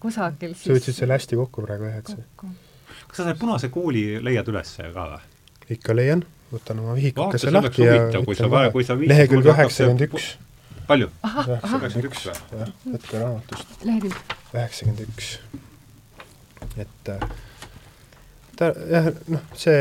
[0.00, 2.50] kusagil sa võtsid selle hästi kokku praegu jah, see kokku.
[3.08, 5.20] kas sa selle punase kooli leiad üles ka või?
[5.76, 10.06] ikka leian, võtan oma oleks lahti ja huvitav, kui sa vaja- kui sa lehekülg üheksakümmend
[10.08, 10.28] üks.
[10.86, 11.10] palju?
[11.24, 12.36] üheksakümmend üks või?
[12.60, 13.68] jah, võtke raamatust,
[14.54, 15.38] üheksakümmend üks.
[16.76, 17.28] et äh,
[18.56, 19.80] ta jah, noh, see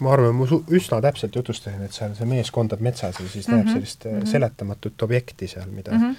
[0.00, 3.52] ma arvan, ma üsna täpselt jutustasin, et seal see mees kondab metsas ja siis mm
[3.52, 3.56] -hmm.
[3.56, 4.10] näeb Mhm, sellist mm.
[4.20, 4.30] -hmm.
[4.30, 6.14] seletamatut objekti seal, mida mm Mhm.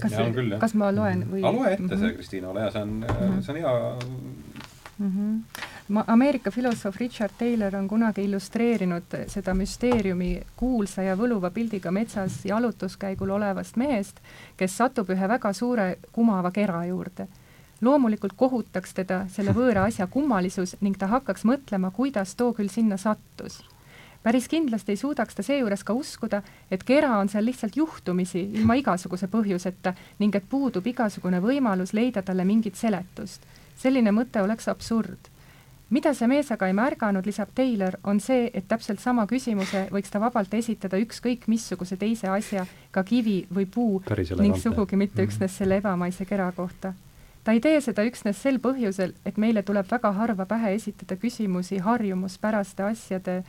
[0.00, 0.12] Kas
[0.60, 1.42] kas ma loen või?
[1.44, 2.14] aga loe ette see, Mhm.
[2.14, 3.40] Kristiina, ole hea, see on Mhm.
[3.42, 3.96] see on hea
[4.98, 5.10] mm.
[5.10, 5.60] -hmm.
[5.88, 12.44] ma, Ameerika filosoof Richard Taylor on kunagi illustreerinud seda müsteeriumi kuulsa ja võluva pildiga metsas
[12.44, 14.20] jalutuskäigul olevast mehest,
[14.56, 17.26] kes satub ühe väga suure kumava kera juurde.
[17.80, 22.96] loomulikult kohutaks teda selle võõra asja kummalisus ning ta hakkaks mõtlema, kuidas too küll sinna
[22.96, 23.62] sattus.
[24.24, 28.74] Päris kindlasti ei suudaks ta seejuures ka uskuda, et kera on seal lihtsalt juhtumisi, ilma
[28.80, 33.44] igasuguse põhjuseta ning et puudub igasugune võimalus leida talle mingit seletust
[33.76, 35.30] selline mõte oleks absurd.
[35.90, 40.10] mida see mees aga ei märganud, lisab Taylor, on see, et täpselt sama küsimuse võiks
[40.10, 44.02] ta vabalt esitada ükskõik missuguse teise asja, ka kivi või puu,
[44.40, 45.28] ning sugugi mitte Mhm.
[45.28, 46.94] üksnes selle ebamaise kera kohta.
[47.44, 51.78] ta ei tee seda üksnes sel põhjusel, et meile tuleb väga harva pähe esitada küsimusi
[51.78, 53.44] harjumuspäraste asjade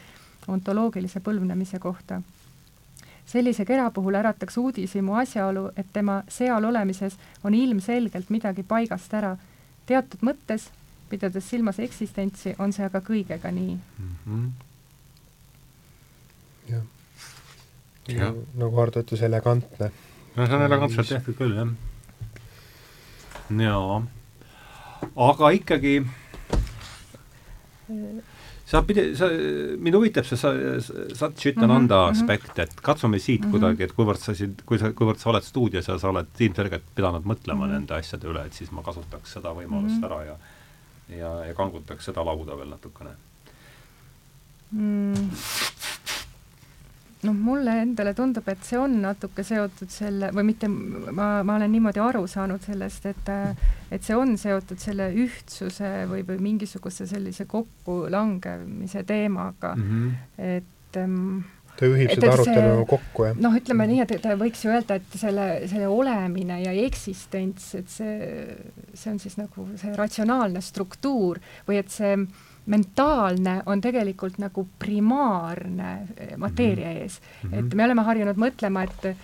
[0.48, 2.22] ontoloogilise põlvnemise kohta.
[3.26, 9.38] sellise kera puhul ärataks uudishimu asjaolu, et tema seal olemises on ilmselgelt midagi paigast ära.
[9.86, 10.70] teatud mõttes,
[11.10, 13.80] pidades silmas eksistentsi, on see aga kõigega nii.
[14.00, 14.50] Mhm.
[16.70, 16.84] jah
[18.08, 18.20] Jah.
[18.30, 19.92] nagu, nagu Hardo ütles, elegantne.
[20.36, 21.68] no see on elegantselt tehtud küll, jah.
[23.50, 24.02] jaa.
[25.16, 25.96] aga ikkagi
[28.66, 29.28] sa pidi, sa,
[29.78, 30.50] mind huvitab see sa,
[31.14, 32.16] Satchitananda Mhm, mhm.
[32.16, 33.52] aspekt, et katsume siit Mhm.
[33.52, 36.84] kuidagi, et kuivõrd sa siin, kui sa, kuivõrd sa oled stuudios ja sa oled ilmselgelt
[36.96, 37.72] pidanud mõtlema Mhm.
[37.72, 40.04] nende asjade üle, et siis ma kasutaks seda võimalust Mhm.
[40.06, 40.36] ära ja
[41.18, 43.12] ja, ja kangutaks seda lauda veel natukene.
[44.74, 45.30] mm.
[47.26, 51.72] Noh, mulle endale tundub, et see on natuke seotud selle, või mitte, ma, ma olen
[51.74, 53.34] niimoodi aru saanud sellest, et
[53.92, 59.84] et see on seotud selle ühtsuse või, või mingisuguse sellise kokkulangemise teemaga mm.
[59.92, 60.16] -hmm.
[60.38, 61.44] et ähm,
[61.78, 63.38] ta juhib Et- seda et arutelu see- kokku, jah.
[63.40, 67.90] noh, ütleme nii, et ta võiks ju öelda, et selle, selle olemine ja eksistents, et
[67.90, 68.58] see,
[68.94, 72.16] see on siis nagu see ratsionaalne struktuur või et see
[72.66, 77.50] mentaalne on tegelikult nagu primaarne eh, mateeria ees mm.
[77.50, 77.60] -hmm.
[77.60, 79.16] et me oleme harjunud mõtlema, et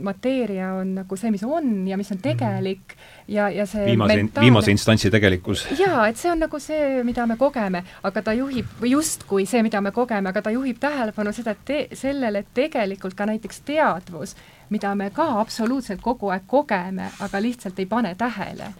[0.00, 2.94] mateeria on nagu see, mis on ja mis on tegelik
[3.28, 5.66] ja, ja see viimase, mentaalne- viimase instantsi tegelikkus.
[5.78, 9.62] jaa, et see on nagu see, mida me kogeme, aga ta juhib, või justkui see,
[9.62, 13.60] mida me kogeme, aga ta juhib tähelepanu seda, et te, sellele, et tegelikult ka näiteks
[13.64, 14.36] teadvus,
[14.70, 18.72] mida me ka absoluutselt kogu aeg kogeme, aga lihtsalt ei pane tähele,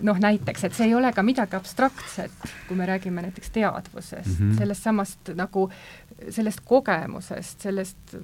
[0.00, 2.32] noh näiteks, et see ei ole ka midagi abstraktset,
[2.68, 4.50] kui me räägime näiteks teadvusest mm.
[4.52, 4.58] -hmm.
[4.58, 5.70] sellest samast nagu,
[6.30, 8.14] sellest kogemusest, sellest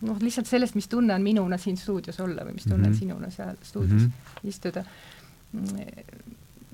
[0.00, 2.98] noh, lihtsalt sellest, mis tunne on minuna siin stuudios olla või mis tunne on Mhm.
[2.98, 4.12] sinuna seal stuudios Mhm.
[4.44, 4.84] istuda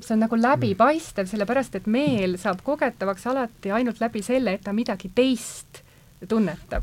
[0.00, 4.72] see on nagu läbipaistev, sellepärast et meel saab kogetavaks alati ainult läbi selle, et ta
[4.72, 5.82] midagi teist
[6.28, 6.82] tunnetab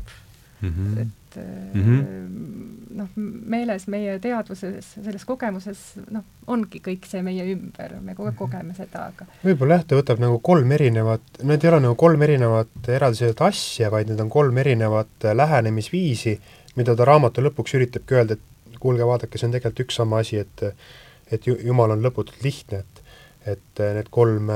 [0.62, 1.06] Mm -hmm.
[1.36, 2.00] Et mm Mhm.
[2.00, 2.68] -hmm.
[2.92, 5.78] noh, meeles, meie teadvuses, selles kogemuses,
[6.10, 9.96] noh, ongi kõik see meie ümber, me kogu aeg kogeme seda, aga võib-olla jah, ta
[9.96, 14.28] võtab nagu kolm erinevat, need ei ole nagu kolm erinevat eraldiseisvat asja, vaid need on
[14.28, 16.38] kolm erinevat äh, lähenemisviisi,
[16.76, 20.36] mida ta raamatu lõpuks üritabki öelda, et kuulge, vaadake, see on tegelikult üks sama asi,
[20.44, 20.74] et
[21.32, 23.02] et ju, Jumal on lõputult lihtne, et
[23.56, 24.50] et äh, need kolm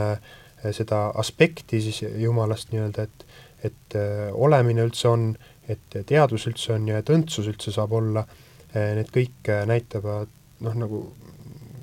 [0.73, 3.24] seda aspekti siis Jumalast nii-öelda, et
[3.65, 3.94] et
[4.32, 5.36] olemine üldse on,
[5.69, 8.27] et teadus üldse on ja et õndsus üldse saab olla,
[8.75, 10.31] need kõik äh, näitavad
[10.65, 11.03] noh, nagu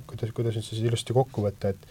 [0.08, 1.86] kuidas, kuidas nüüd siis ilusti kokku võtta, et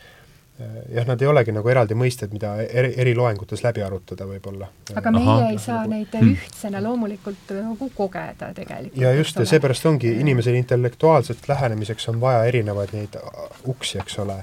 [0.61, 4.69] äh, jah, nad ei olegi nagu eraldi mõisted, mida eri, eri loengutes läbi arutada võib-olla.
[4.95, 5.51] aga meie Ahah.
[5.51, 6.35] ei saa neid Hmm.
[6.35, 9.01] ühtsena loomulikult nagu kogeda tegelikult.
[9.01, 13.19] ja just, ja seepärast ongi inimesel intellektuaalselt lähenemiseks on vaja erinevaid neid
[13.65, 14.43] uksi, eks ole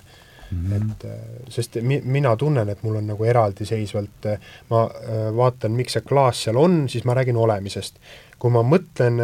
[0.51, 0.73] Mhm.
[0.73, 1.11] et äh,
[1.49, 6.05] sest mi-, mina tunnen, et mul on nagu eraldiseisvalt, äh, ma äh, vaatan, miks see
[6.05, 8.01] klaas seal on, siis ma räägin olemisest.
[8.39, 9.17] kui ma mõtlen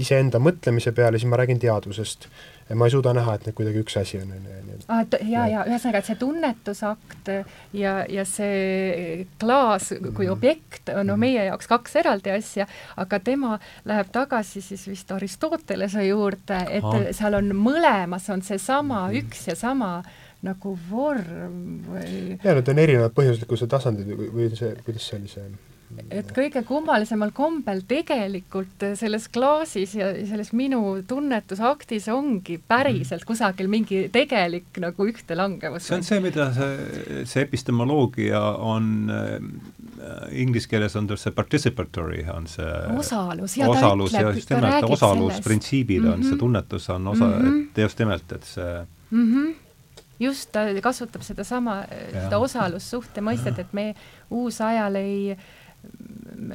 [0.00, 2.28] iseenda mõtlemise peale, siis ma räägin teadvusest.
[2.74, 5.16] ma ei suuda näha, et need kuidagi üks asi on, on ju, et ah, et
[5.28, 7.28] ja, ja ühesõnaga, et see tunnetusakt
[7.76, 12.64] ja, ja see klaas kui objekt on no meie jaoks kaks eraldi asja,
[12.96, 17.10] aga tema läheb tagasi siis vist Aristotelese juurde, et Ahah.
[17.12, 19.98] seal on mõlemas on seesama üks ja sama
[20.44, 25.32] nagu vorm või ja need on erinevad põhjuslikkuse tasandid või, või see, kuidas see oli
[25.32, 25.46] see
[26.14, 33.28] et kõige kummalisemal kombel tegelikult selles klaasis ja selles minu tunnetusaktis ongi päriselt mhm.
[33.28, 35.88] kusagil mingi tegelik nagu ühtelangevus.
[35.88, 39.36] see on see, mida see, see epistemoloogia on äh,
[40.34, 44.90] inglise keeles on see participatory, on see osalus ja osalus ta ütleb, ja just nimelt
[44.98, 46.24] osalusprintsiibile on mm -hmm.
[46.24, 46.44] see mhm.
[46.46, 47.68] tunnetus on osa mm, -hmm.
[47.70, 49.63] et just nimelt, et see mm -hmm
[50.20, 51.82] just, ta kasutab sedasama,
[52.12, 53.92] seda osalussuhte mõistet, et me
[54.30, 55.36] uusajal ei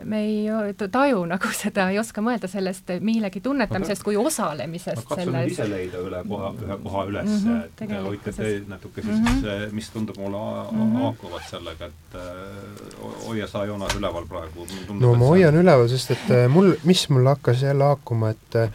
[0.04, 5.32] me ei taju nagu seda, ei oska mõelda sellest millegi tunnetamisest kui osalemisest ma katsun
[5.32, 5.54] selles.
[5.54, 9.42] ise leida üle koha, ühe koha üles mm, -hmm, et hoidke teid natuke siis mm,
[9.44, 9.76] -hmm.
[9.80, 10.42] mis tundub mulle
[10.72, 11.04] mm -hmm.
[11.04, 14.68] haakuvat sellega, et äh, hoia sa, Joonas, üleval praegu.
[15.00, 15.62] no ma hoian sa...
[15.62, 18.70] üleval, sest et äh, mul, mis mul hakkas jälle haakuma, et äh,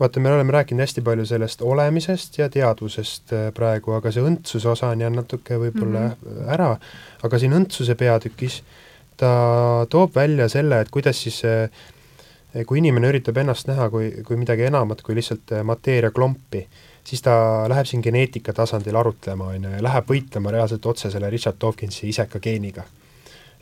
[0.00, 4.68] vaata, me oleme rääkinud hästi palju sellest olemisest ja teadvusest äh, praegu, aga see õndsuse
[4.68, 6.48] osa on jäänud natuke võib-olla mm -hmm.
[6.52, 6.70] ära,
[7.22, 8.62] aga siin õndsuse peatükis
[9.16, 9.30] ta
[9.90, 11.70] toob välja selle, et kuidas siis äh,
[12.66, 16.66] kui inimene üritab ennast näha kui, kui midagi enamat kui lihtsalt äh, mateeria klompi,
[17.04, 21.30] siis ta läheb siin geneetika tasandil arutlema, on ju, ja läheb võitlema reaalselt otse selle
[21.30, 22.84] Richard Dawkinsi iseka geeniga.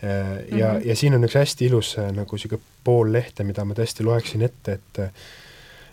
[0.03, 0.87] ja mm, -hmm.
[0.87, 4.73] ja siin on üks hästi ilus nagu niisugune pool lehte, mida ma tõesti loeksin ette,
[4.73, 4.99] et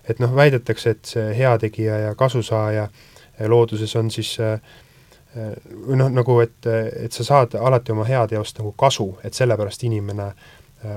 [0.10, 4.58] et noh, väidetakse, et see heategija ja kasusaaja eh, looduses on siis eh,
[5.36, 5.52] eh,
[5.88, 10.32] või noh, nagu et, et sa saad alati oma heateost nagu kasu, et sellepärast inimene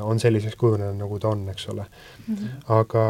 [0.01, 2.35] on selliseks kujunenud, nagu ta on, eks ole mm.
[2.35, 2.53] -hmm.
[2.73, 3.03] aga,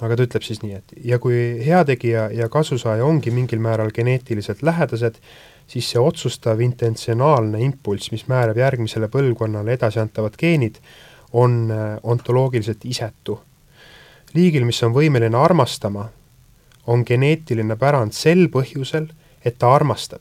[0.00, 4.64] aga ta ütleb siis nii, et ja kui heategija ja kasusaaja ongi mingil määral geneetiliselt
[4.66, 5.20] lähedased,
[5.66, 10.82] siis see otsustav intentsionaalne impulss, mis määrab järgmisele põlvkonnale edasiantavad geenid,
[11.32, 11.70] on
[12.02, 13.38] ontoloogiliselt isetu
[14.34, 16.08] liigil, mis on võimeline armastama,
[16.86, 19.08] on geneetiline pärand sel põhjusel,
[19.44, 20.20] et ta armastab.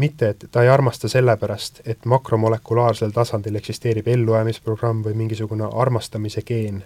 [0.00, 6.82] mitte, et ta ei armasta sellepärast, et makromolekulaarsel tasandil eksisteerib ellujäämisprogramm või mingisugune armastamise geen.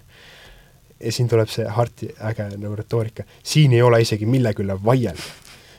[1.00, 5.22] ja siin tuleb see Harti äge nagu retoorika, siin ei ole isegi millegi üle vaielda.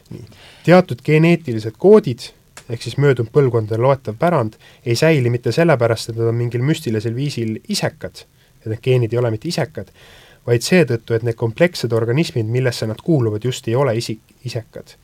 [0.10, 0.26] nii,
[0.64, 2.32] teatud geneetilised koodid
[2.70, 4.56] ehk siis möödunud põlvkondade loetav pärand
[4.86, 8.26] ei säili mitte sellepärast, et nad on mingil müstilisel viisil isekad,
[8.62, 9.92] et need geenid ei ole mitte isekad,
[10.46, 14.96] vaid seetõttu, et need komplekssed organismid, millesse nad kuuluvad, just ei ole isik, isekad.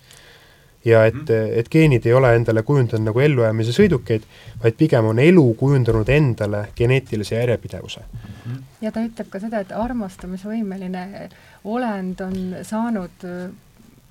[0.85, 1.51] ja et, mhm.
[1.59, 4.23] et geenid ei ole endale kujundanud nagu ellujäämise sõidukeid,
[4.63, 8.01] vaid pigem on elu kujundanud endale geneetilise järjepidevuse.
[8.13, 8.61] Mhm.
[8.81, 11.27] ja ta ütleb ka seda, et armastamisvõimeline
[11.63, 13.27] olend on saanud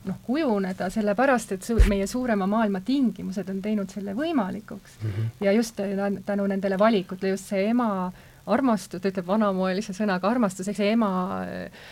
[0.04, 5.10] noh, kujuneda sellepärast, et su-, meie suurema maailma tingimused on teinud selle võimalikuks mm.
[5.10, 5.44] -hmm.
[5.44, 5.80] ja just
[6.26, 10.92] tänu nendele valikutele, just see ema äh, armastus, ta ütleb vanamoelise sõnaga armastus, eks see
[10.94, 11.10] ema
[11.44, 11.90] äh,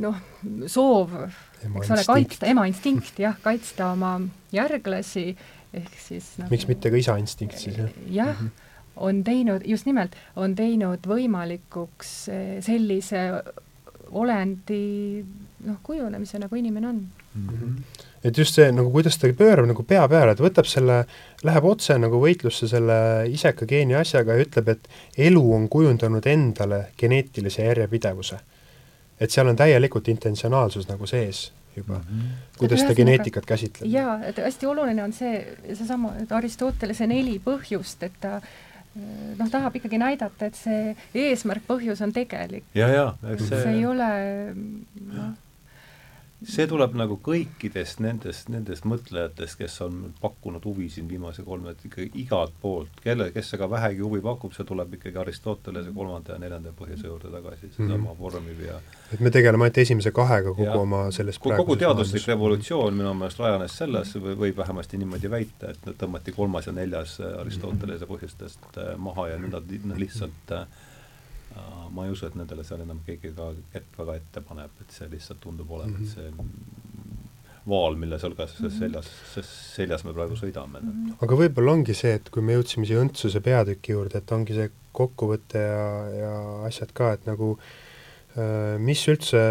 [0.00, 0.18] noh,
[0.70, 1.14] soov,
[1.68, 4.16] eks ole, kaitsta, ema instinkt jah, kaitsta oma
[4.54, 5.30] järglasi,
[5.76, 7.94] ehk siis nagu, miks mitte ka isa instinkt siis, jah?
[8.10, 8.66] jah mm, -hmm.
[9.08, 13.42] on teinud, just nimelt, on teinud võimalikuks äh, sellise
[14.08, 15.24] olendi
[15.68, 17.02] noh, kujunemise, nagu inimene on
[17.34, 17.48] mm.
[17.48, 21.02] -hmm et just see nagu, kuidas ta pöörab nagu pea peale, et võtab selle,
[21.46, 22.98] läheb otse nagu võitlusse selle
[23.30, 24.88] iseka geeni asjaga ja ütleb, et
[25.28, 28.40] elu on kujundanud endale geneetilise järjepidevuse.
[29.20, 32.58] et seal on täielikult intentsionaalsus nagu sees juba mm, -hmm.
[32.58, 33.90] kuidas ta geneetikat käsitleb.
[33.90, 38.40] jaa, et hästi oluline on see, seesama Aristotelese neli põhjust, et ta
[39.38, 42.64] noh, tahab ikkagi näidata, et see eesmärk, põhjus on tegelik.
[42.74, 44.08] ja, ja, eks see see ei ole
[44.54, 45.34] noh,
[46.46, 51.82] see tuleb nagu kõikidest nendest, nendest mõtlejatest, kes on pakkunud huvi siin viimase kolme, et
[51.88, 56.42] ikka igalt poolt, kelle, kes aga vähegi huvi pakub, see tuleb ikkagi Aristotelese kolmanda ja
[56.42, 58.18] neljanda põhjuse juurde tagasi, seesama mm -hmm.
[58.18, 58.78] vormiv ja
[59.12, 63.38] et me tegeleme ainult esimese kahega kogu ja, oma selles kogu teaduslik revolutsioon minu meelest
[63.38, 68.94] rajanes selles, või võib vähemasti niimoodi väita, et tõmmati kolmas ja neljas Aristotelese põhjustest äh,
[68.96, 69.52] maha ja nüüd
[69.84, 70.66] nad lihtsalt äh,
[71.94, 75.08] ma ei usu, et nendele seal enam keegi ka kätt väga ette paneb, et see
[75.10, 76.14] lihtsalt tundub olevat mm -hmm.
[76.14, 76.88] see
[77.68, 78.78] vaal, mille sõlgas mm -hmm.
[78.78, 79.10] seljas,
[79.74, 80.88] seljas me praegu sõidame mm.
[80.88, 81.18] -hmm.
[81.26, 84.70] aga võib-olla ongi see, et kui me jõudsime siia õndsuse peatüki juurde, et ongi see
[84.92, 85.84] kokkuvõte ja,
[86.22, 86.32] ja
[86.70, 89.42] asjad ka, et nagu äh, mis üldse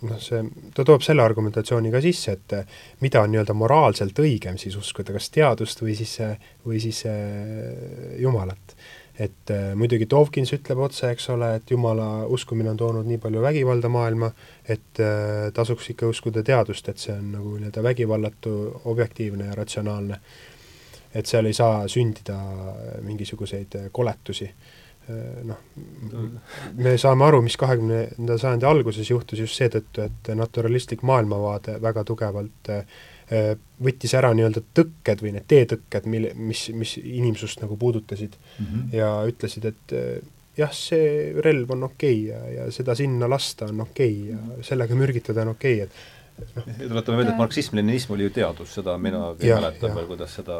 [0.00, 0.44] noh, see,
[0.74, 2.56] ta toob selle argumentatsiooni ka sisse, et
[3.04, 6.16] mida on nii-öelda moraalselt õigem siis uskuda, kas teadust või siis,
[6.64, 8.76] või siis äh, Jumalat
[9.20, 13.42] et äh, muidugi Dawkins ütleb otse, eks ole, et jumala uskumine on toonud nii palju
[13.44, 14.30] vägivalda maailma,
[14.64, 18.54] et äh, tasuks ikka uskuda teadust, et see on nagu nii-öelda vägivallatu,
[18.92, 20.20] objektiivne ja ratsionaalne.
[21.14, 22.36] et seal ei saa sündida
[23.02, 24.46] mingisuguseid koletusi
[25.42, 25.56] noh,
[26.78, 32.70] me saame aru, mis kahekümnenda sajandi alguses juhtus just seetõttu, et naturalistlik maailmavaade väga tugevalt
[33.84, 38.94] võttis ära nii-öelda tõkked või need teetõkked, mille, mis, mis inimsust nagu puudutasid mm -hmm.
[38.96, 39.94] ja ütlesid, et
[40.58, 44.64] jah, see relv on okei okay ja, ja seda sinna lasta on okei okay ja
[44.66, 49.20] sellega mürgitada on okei okay,, et tuletame meelde, et marksism-leninism oli ju teadus, seda mina
[49.40, 50.56] ei mäleta veel, kuidas seda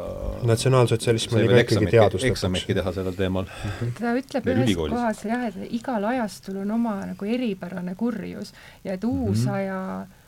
[0.49, 2.31] natsionaalsotsialism oli ka ikkagi teadus lõpuks.
[2.37, 3.49] eksamitki teha sellel teemal.
[3.99, 9.05] ta ütleb ühes kohas jah, et igal ajastul on oma nagu eripärane kurjus ja et
[9.05, 10.20] uusaja mm -hmm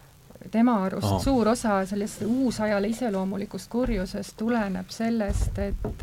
[0.51, 1.19] tema arust Aha.
[1.23, 6.03] suur osa sellest uusajale iseloomulikust kurjusest tuleneb sellest, et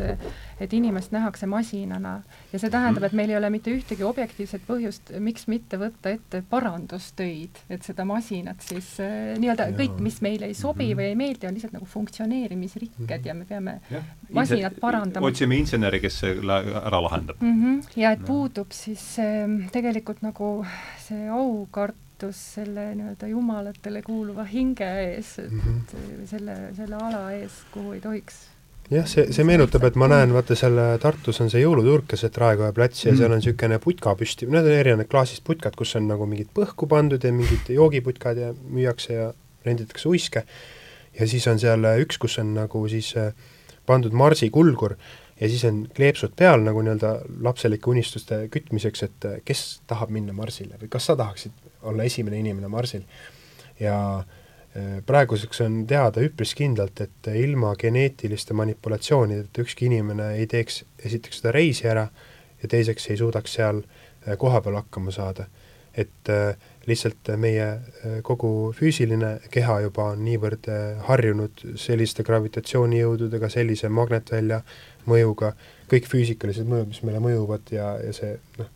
[0.59, 2.19] et inimest nähakse masinana
[2.53, 6.41] ja see tähendab, et meil ei ole mitte ühtegi objektiivset põhjust, miks mitte võtta ette
[6.49, 10.99] parandustöid, et seda masinat siis äh, nii-öelda kõik, mis meile ei sobi mhm.
[10.99, 14.03] või ei meeldi, on lihtsalt nagu funktsioneerimisrikked ja me peame ja.
[14.35, 15.27] masinat parandama.
[15.27, 17.63] otsime inseneri, kes selle ära lahendab mm.
[17.63, 17.99] -hmm.
[17.99, 20.53] ja et puudub siis äh, tegelikult nagu
[21.07, 26.25] see aukartus vastutus selle nii-öelda jumalatele kuuluva hinge ees, et mm -hmm.
[26.25, 28.35] selle, selle ala ees, kuhu ei tohiks
[28.91, 32.73] jah, see, see meenutab, et ma näen, vaata seal Tartus on see jõuluturg keset Raekoja
[32.73, 33.17] platsi ja mm.
[33.17, 36.87] seal on niisugune putka püsti, need on erinevad klaasist putkad, kus on nagu mingid põhku
[36.87, 39.33] pandud ja mingid joogiputkad ja müüakse ja
[39.65, 40.43] renditakse uiske,
[41.19, 43.33] ja siis on seal üks, kus on nagu siis äh,
[43.85, 44.97] pandud marsikulgur
[45.39, 50.33] ja siis on kleepsud peal nagu nii-öelda lapselike unistuste kütmiseks, et äh, kes tahab minna
[50.33, 53.03] marsile või kas sa tahaksid olla esimene inimene Marsil.
[53.79, 60.83] ja äh, praeguseks on teada üpris kindlalt, et ilma geneetiliste manipulatsioonideta ükski inimene ei teeks
[61.05, 62.09] esiteks seda reisi ära
[62.61, 65.47] ja teiseks ei suudaks seal äh, kohapeal hakkama saada.
[65.97, 66.55] et äh,
[66.87, 67.65] lihtsalt meie
[68.23, 70.69] kogu füüsiline keha juba on niivõrd
[71.05, 74.61] harjunud selliste gravitatsioonijõududega, sellise magnetvälja
[75.09, 75.51] mõjuga,
[75.91, 78.69] kõik füüsikalised mõjud, mis meile mõjuvad ja, ja see noh,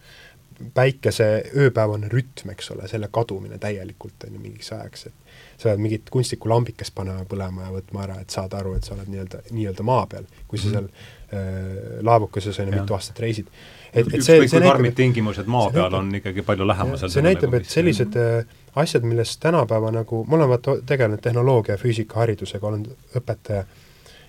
[0.74, 1.28] päikese
[1.58, 6.10] ööpäevane rütm, eks ole, selle kadumine täielikult on ju mingiks ajaks, et sa pead mingit
[6.14, 9.86] kunstlikku lambikest panema põlema ja võtma ära, et saada aru, et sa oled nii-öelda, nii-öelda
[9.88, 10.74] maa peal, kui sa mhm.
[10.76, 13.50] seal äh, laavukeses on ju mitu aastat reisid.
[13.94, 17.26] et, et see, see näitab, karmid tingimused maa peal näitab, on ikkagi palju lähemal see
[17.26, 22.68] näitab, et sellised äh, asjad, millest tänapäeva nagu, ma olen vaata tegelenud tehnoloogia ja füüsikaharidusega,
[22.68, 22.88] olen
[23.20, 23.68] õpetaja,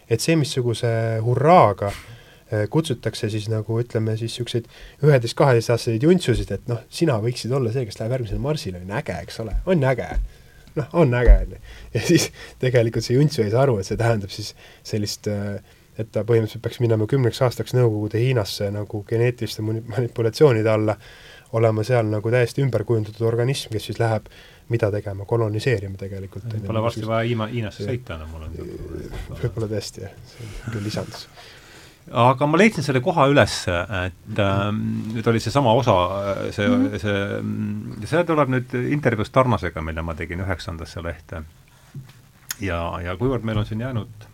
[0.09, 0.91] et see, missuguse
[1.25, 2.14] hurraaga Äh,
[2.71, 4.69] kutsutakse siis nagu ütleme siis niisuguseid
[5.05, 9.41] üheteist-kaheteistaastaseid juntsusid, et noh, sina võiksid olla see, kes läheb järgmisele marsile, on äge, eks
[9.45, 10.11] ole, on äge.
[10.75, 11.63] noh, on äge, on ju.
[11.95, 12.29] ja siis
[12.63, 14.55] tegelikult see juntsu ei saa aru, et see tähendab siis
[14.87, 15.59] sellist äh,
[15.99, 20.97] et ta põhimõtteliselt peaks minema kümneks aastaks Nõukogude Hiinasse nagu geneetiliste manipulatsioonide alla,
[21.55, 24.27] olema seal nagu täiesti ümberkujundatud organism, kes siis läheb
[24.69, 26.49] mida tegema, koloniseerima tegelikult.
[26.67, 28.57] Pole varsti vaja Hiina, Hiinasse sõita enam, mul on
[29.43, 31.29] võib-olla tõesti, jah, see on küll lisandus
[32.13, 35.95] aga ma leidsin selle koha üles, et äh, nüüd oli seesama osa,
[36.53, 36.99] see mm, -hmm.
[37.01, 41.43] see, see tuleb nüüd intervjuust Tarnasega, mille ma tegin üheksandasse lehte.
[42.61, 44.29] ja, ja kuivõrd meil on siin jäänud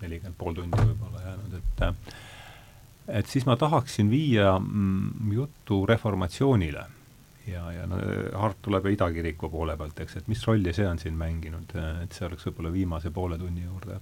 [0.00, 2.14] nelikümmend pool tundi võib-olla jäänud, et
[3.06, 6.84] et siis ma tahaksin viia mm, jutu reformatsioonile
[7.46, 7.98] ja, ja no
[8.40, 12.16] Hart tuleb ju idakiriku poole pealt, eks, et mis rolli see on siin mänginud, et
[12.16, 14.00] see oleks võib-olla viimase poole tunni juurde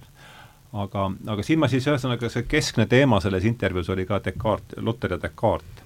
[0.83, 5.15] aga, aga siin ma siis ühesõnaga, see keskne teema selles intervjuus oli ka Descartes, Luter
[5.15, 5.83] ja Descartes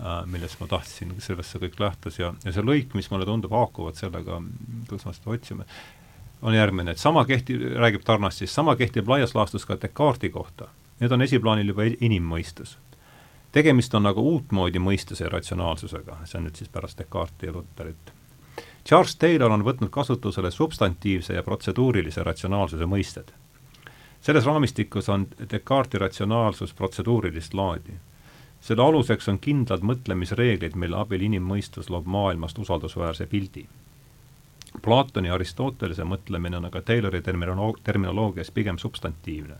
[0.00, 3.54] äh,, millest ma tahtsin, sellest see kõik lähtus ja, ja see lõik, mis mulle tundub
[3.54, 4.40] haakuvat sellega,
[4.90, 5.68] kus me seda otsime,
[6.42, 10.70] on järgmine, et sama kehtib, räägib Tarnast siis, sama kehtib laias laastus ka Descartesi kohta.
[10.98, 12.78] Need on esiplaanil juba inimmõistus.
[13.52, 18.12] tegemist on nagu uutmoodi mõistuse ja ratsionaalsusega, see on nüüd siis pärast Descartesi ja Luterit
[18.88, 23.32] Charles Taylor on võtnud kasutusele substantiivse ja protseduurilise ratsionaalsuse mõisted
[24.28, 27.92] selles raamistikus on Descartesi ratsionaalsus protseduurilist laadi.
[28.60, 33.64] selle aluseks on kindlad mõtlemisreeglid, mille abil inimmõistus loob maailmast usaldusväärse pildi.
[34.84, 39.56] Platoni ja Aristotelese mõtlemine on aga Taylori terminolo-, terminoloogias pigem substantiivne.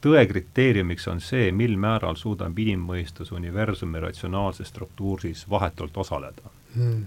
[0.00, 6.42] tõe kriteeriumiks on see, mil määral suudab inimmõistus universumi ratsionaalses struktuuris vahetult osaleda
[6.74, 7.06] hmm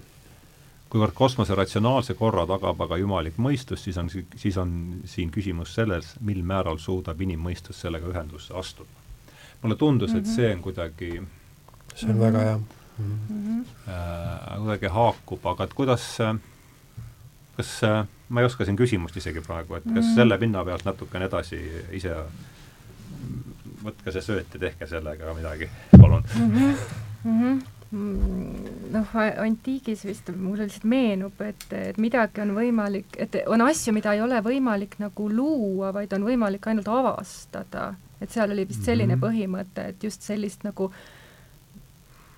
[0.92, 4.72] kuivõrd kosmose ratsionaalse korra tagab aga jumalik mõistus, siis on, siis on
[5.08, 9.00] siin küsimus selles, mil määral suudab inimmõistus sellega ühendusse astuda.
[9.62, 10.34] mulle tundus et mhm.
[10.34, 11.10] see on kuidagi
[11.94, 12.20] see on mm -hmm.
[12.20, 13.18] väga hea mm.
[13.28, 13.64] -hmm.
[13.88, 16.36] Äh, kuidagi haakub, aga et kuidas äh,
[17.56, 20.14] kas äh,, ma ei oska siin küsimust isegi praegu, et kas mm -hmm.
[20.14, 21.60] selle pinna pealt natukene edasi
[21.92, 22.16] ise
[23.84, 25.70] võtke see sööt ja tehke sellega midagi,
[26.00, 26.50] palun mm.
[26.50, 26.76] -hmm.
[27.24, 29.06] Mm -hmm noh,
[29.42, 34.22] antiigis vist mulle lihtsalt meenub, et, et midagi on võimalik, et on asju, mida ei
[34.24, 37.94] ole võimalik nagu luua, vaid on võimalik ainult avastada.
[38.22, 39.20] et seal oli vist selline Mhm.
[39.24, 40.92] põhimõte, et just sellist nagu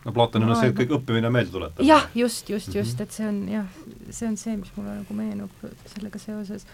[0.05, 1.85] no Platonil on see Maailma- kõik õppimine meelde tuletab.
[1.85, 3.03] jah, just, just, just, Mhm.
[3.03, 3.67] et see on jah,
[4.11, 5.51] see on see, mis mulle nagu meenub
[5.87, 6.65] sellega seoses.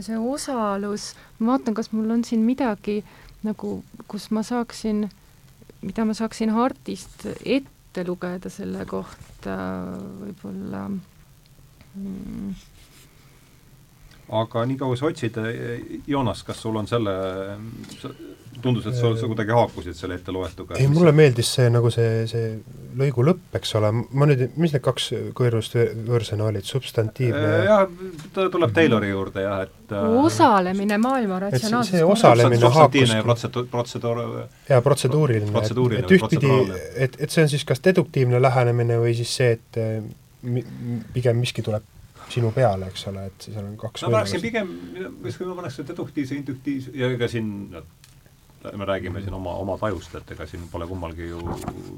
[0.00, 3.04] see osalus, ma vaatan, kas mul on siin midagi
[3.44, 5.10] nagu, kus ma saaksin,
[5.82, 9.56] mida ma saaksin Hartist ette lugeda selle kohta
[10.20, 12.54] võib-olla mm,
[14.28, 15.38] aga niikaua sa otsid,
[16.06, 17.14] Joonas, kas sul on selle,
[18.62, 20.76] tundus, et sa, sa kuidagi haakusid selle etteloetuga?
[20.78, 22.50] ei, mulle meeldis see nagu see, see
[22.98, 25.08] lõigu lõpp, eks ole, ma nüüd, mis need kaks
[25.38, 25.76] kõrvust
[26.08, 27.84] võõrsõna olid, substantiivne ja jah,
[28.34, 32.24] ta tuleb Taylori juurde jah, et äh, osalemine maailma see- ratsionaalses see korras.
[32.24, 34.24] osalemine substantiivne ja haakus- protseduur, protseduur,
[34.68, 36.54] ja protseduuriline, Protseduuriline et, et ühtpidi,
[37.06, 39.80] et, et see on siis kas deduktiivne lähenemine või siis see, et
[40.42, 40.64] mi,
[41.14, 41.86] pigem miski tuleb
[42.28, 44.72] sinu peale, eks ole, et seal on kaks no ma paneksin pigem,
[45.24, 47.48] või ma paneks deduktiivse, induktiivse ja ega siin
[48.76, 51.42] me räägime siin oma, oma tajust, et ega siin pole kummalgi ju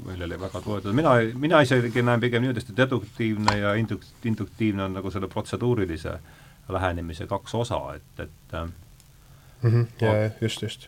[0.05, 4.93] millele väga toetada, mina, mina isegi näen pigem niimoodi, et deduktiivne ja induk-, induktiivne on
[4.99, 6.13] nagu selle protseduurilise
[6.69, 8.71] lähenemise kaks osa, et, et mm.
[9.63, 10.87] -hmm, ja just, just.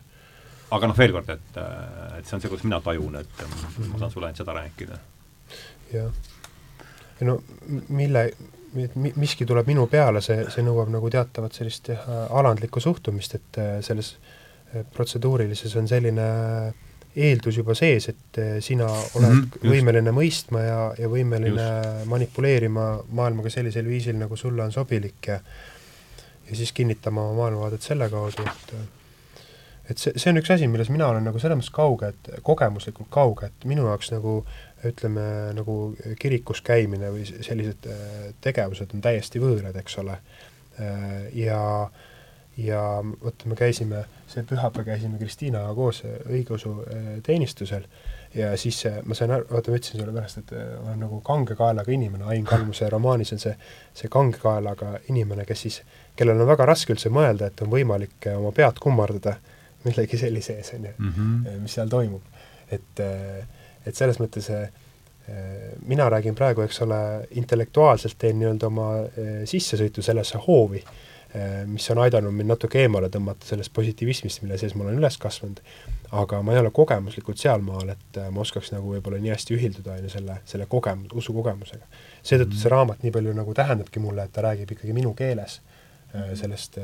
[0.70, 3.58] aga noh, veel kord, et, äh, et see on see, kuidas mina tajun, et äh,
[3.88, 4.98] ma saan sulle ainult seda rääkida.
[5.92, 6.12] jah.
[7.20, 7.42] ja no
[7.88, 8.30] mille,
[9.16, 14.14] miski tuleb minu peale, see, see nõuab nagu teatavat sellist jah, alandlikku suhtumist, et selles
[14.14, 14.43] äh,
[14.94, 16.28] protseduurilises on selline
[17.14, 19.70] eeldus juba sees, et äh, sina oled mm -hmm, just.
[19.70, 22.10] võimeline mõistma ja, ja võimeline just.
[22.10, 25.40] manipuleerima maailmaga sellisel viisil, nagu sulle on sobilik ja
[26.50, 28.74] ja siis kinnitama oma maailmavaadet selle kaudu, et
[29.90, 33.08] et see, see on üks asi, milles mina olen nagu selles mõttes kauge, et kogemuslikult
[33.10, 34.44] kauge, et minu jaoks nagu
[34.84, 40.18] ütleme, nagu kirikus käimine või sellised äh, tegevused on täiesti võõrad, eks ole.
[41.32, 41.90] Ja,
[42.56, 42.80] ja
[43.24, 47.88] vot me käisime, see pühapäev käisime Kristiinaga koos õigeusu äh, teenistusel
[48.34, 51.20] ja siis äh, ma sain aru, vaata ma ütlesin sulle pärast, et äh, olen nagu
[51.24, 53.54] kangekaelaga inimene, Ain Kalmuse romaanis on see,
[53.94, 55.80] see kangekaelaga inimene, kes siis,
[56.18, 59.36] kellel on väga raske üldse mõelda, et on võimalik äh, oma pead kummardada
[59.84, 61.60] millegi sellise ees, on ju -hmm.
[61.60, 62.22] mis seal toimub.
[62.72, 63.00] et,
[63.86, 64.48] et selles mõttes
[65.86, 68.86] mina räägin praegu, eks ole, intellektuaalselt teen nii-öelda oma
[69.44, 70.82] sissesõitu sellesse hoovi,
[71.66, 75.62] mis on aidanud mind natuke eemale tõmmata sellest positiivismist, mille sees ma olen üles kasvanud,
[76.14, 80.06] aga ma ei ole kogemuslikult sealmaal, et ma oskaks nagu võib-olla nii hästi ühilduda, on
[80.06, 81.88] ju, selle, selle kogemus, usukogemusega.
[82.22, 85.58] seetõttu see raamat nii palju nagu tähendabki mulle, et ta räägib ikkagi minu keeles
[86.38, 86.78] sellest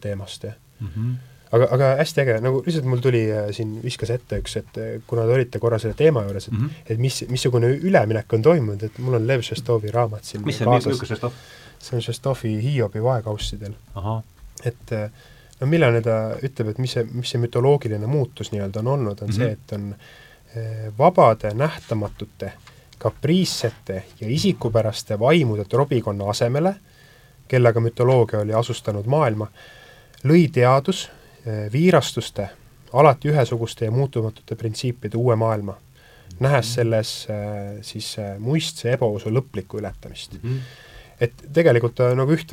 [0.00, 0.94] teemast, jah mm.
[0.94, 1.18] -hmm
[1.52, 3.22] aga, aga hästi äge, nagu lihtsalt mul tuli
[3.56, 6.90] siin, viskas ette üks, et kuna te olite korra selle teema juures, et mm, -hmm.
[6.92, 10.68] et mis, missugune üleminek on toimunud, et mul on Lev Šestovi raamat siin mis see,
[10.68, 11.32] milline Šestov?
[11.78, 13.74] See on Šestovi Hiobi vaekaussidel.
[14.64, 15.10] et äh,
[15.60, 19.28] no millal ta ütleb, et mis see, mis see mütoloogiline muutus nii-öelda on olnud, on
[19.28, 19.36] mm -hmm.
[19.36, 19.94] see, et on
[20.56, 22.52] äh, vabade, nähtamatute,
[22.98, 26.74] kapriissete ja isikupäraste vaimude trobikonna asemele,
[27.48, 29.46] kellega mütoloogia oli asustanud maailma,
[30.24, 31.10] lõi teadus
[31.72, 32.48] viirastuste,
[32.92, 35.76] alati ühesuguste ja muutumatute printsiipide uue maailma,
[36.40, 40.40] nähes selles äh, siis muistse ebausu lõplikku ületamist mm.
[40.50, 40.60] -hmm.
[41.20, 42.52] Et tegelikult nagu üht,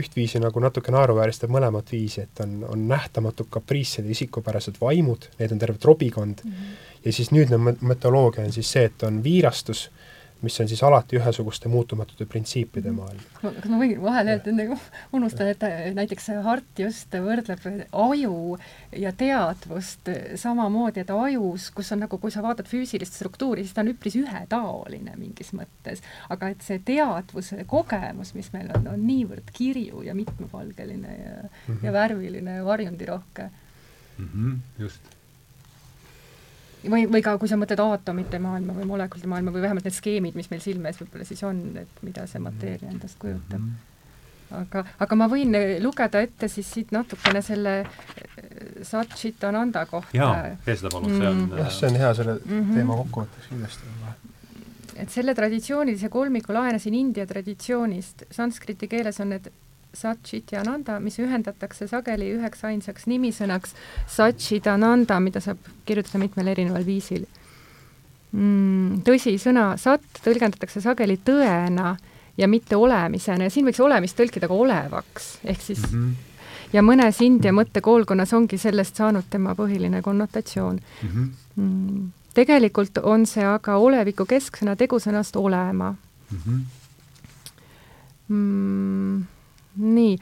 [0.00, 5.52] ühtviisi nagu natuke naeruvääristab mõlemat viisi, et on, on nähtamatud kapriissed ja isikupärased vaimud, neid
[5.52, 7.00] on terve trobikond mm, -hmm.
[7.04, 9.90] ja siis nüüdne metoloogia on siis see, et on viirastus,
[10.42, 13.22] mis on siis alati ühesuguste muutumatute printsiipide maailm.
[13.42, 14.76] kas ma võin vahele öelda, nagu
[15.18, 15.64] unustan, et
[15.96, 18.58] näiteks Hart just võrdleb aju
[18.96, 23.82] ja teadvust samamoodi, et ajus, kus on nagu, kui sa vaatad füüsilist struktuuri, siis ta
[23.82, 29.50] on üpris ühetaoline mingis mõttes, aga et see teadvuse kogemus, mis meil on, on niivõrd
[29.58, 31.84] kirju ja mitmepalgeline ja mm, -hmm.
[31.86, 33.50] ja värviline ja varjundirohke
[34.18, 34.28] mm.
[34.34, 35.17] -hmm, just
[36.84, 40.38] või, või ka kui sa mõtled aatomite maailma või molekulide maailma või vähemalt need skeemid,
[40.38, 43.68] mis meil silme ees võib-olla siis on, et mida see mateeria endast kujutab mm.
[43.70, 44.60] -hmm.
[44.62, 47.76] aga, aga ma võin lugeda ette siis siit natukene selle
[48.82, 50.16] Satchitananda kohta.
[50.16, 52.74] jaa, tee seda palun, see on jah, see on hea selle mm -hmm.
[52.74, 53.94] teema kokkuvõtteks kindlasti.
[54.96, 59.50] et selle traditsioonilise kolmiku laenasin India traditsioonist, sanskriti keeles on need
[59.94, 63.74] Satchitananda, mis ühendatakse sageli üheks ainsaks nimisõnaks
[64.06, 65.58] Satchitananda, mida saab
[65.88, 67.24] kirjutada mitmel erineval viisil
[68.32, 69.02] mm,.
[69.06, 71.96] tõsi, sõna sat tõlgendatakse sageli tõena
[72.38, 76.14] ja mitte olemisena ja siin võiks olemist tõlkida ka olevaks, ehk siis mm -hmm.
[76.72, 81.08] ja mõnes India mõttekoolkonnas ongi sellest saanud tema põhiline konnotatsioon mm.
[81.08, 81.28] -hmm.
[81.56, 85.94] Mm, tegelikult on see aga oleviku kesksõna tegusõnast olema
[86.30, 86.38] mm.
[86.38, 86.60] -hmm.
[88.28, 89.24] Mm,
[89.78, 90.16] nii,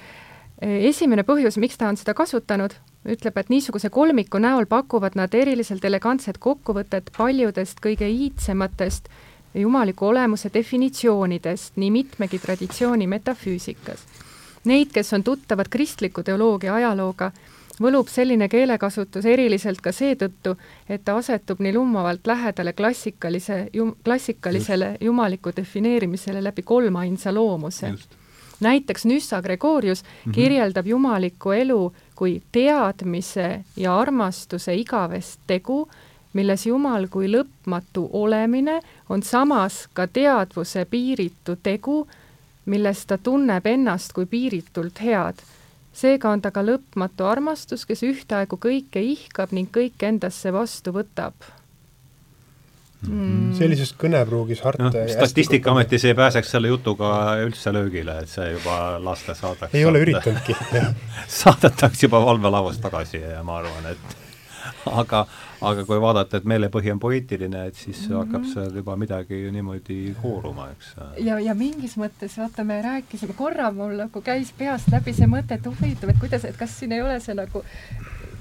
[0.63, 2.75] esimene põhjus, miks ta on seda kasutanud,
[3.07, 9.11] ütleb, et niisuguse kolmiku näol pakuvad nad eriliselt elegantset kokkuvõtet paljudest kõige iidsematest
[9.57, 14.03] jumaliku olemuse definitsioonidest nii mitmegi traditsiooni metafüüsikas.
[14.67, 17.31] Neid, kes on tuttavad kristliku teoloogia ajalooga,
[17.81, 20.57] võlub selline keelekasutus eriliselt ka seetõttu,
[20.89, 25.03] et ta asetub nii lummavalt lähedale klassikalise jum,, klassikalisele Just.
[25.03, 27.95] jumaliku defineerimisele läbi kolmainsa loomuse.
[28.61, 30.35] Näiteks Nyssa Gregorius mm -hmm.
[30.35, 35.89] kirjeldab jumalikku elu kui teadmise ja armastuse igavest tegu,
[36.33, 42.07] milles Jumal kui lõpmatu olemine on samas ka teadvuse piiritu tegu,
[42.67, 45.35] milles ta tunneb ennast kui piiritult head
[45.97, 51.33] seega on ta ka lõpmatu armastus, kes ühtaegu kõike ihkab ning kõike endasse vastu võtab
[53.05, 53.55] mm..
[53.59, 57.11] sellisest kõnepruugis Hart no, Statistikaametis ei pääseks selle jutuga
[57.45, 59.75] üldse löögile, et see juba laste saadaks.
[59.75, 60.57] ei ole üritanudki
[61.41, 64.17] saadetakse juba valvelavast tagasi ja ma arvan, et
[65.01, 65.23] aga,
[65.65, 68.19] aga kui vaadata, et meelepõhi on poeetiline, et siis mm -hmm.
[68.19, 70.95] hakkab seal juba midagi niimoodi kooruma, eks.
[71.25, 75.55] ja, ja mingis mõttes, vaata, me rääkisime, korra mul nagu käis peast läbi see mõte,
[75.55, 77.65] et huvitav, et kuidas, et kas siin ei ole see nagu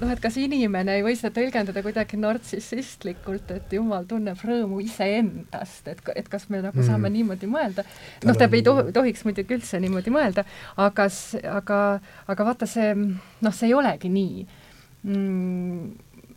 [0.00, 5.88] noh, et kas inimene ei või seda tõlgendada kuidagi nartsissistlikult, et jumal tunneb rõõmu iseendast,
[5.92, 6.88] et, et kas me nagu mm.
[6.88, 7.86] saame niimoodi mõelda.
[8.26, 10.46] noh, ta ei toh-, tohiks muidugi üldse niimoodi mõelda,
[10.76, 11.08] aga,
[11.52, 11.82] aga,
[12.26, 14.46] aga vaata see, noh, see ei olegi nii
[15.06, 15.94] mm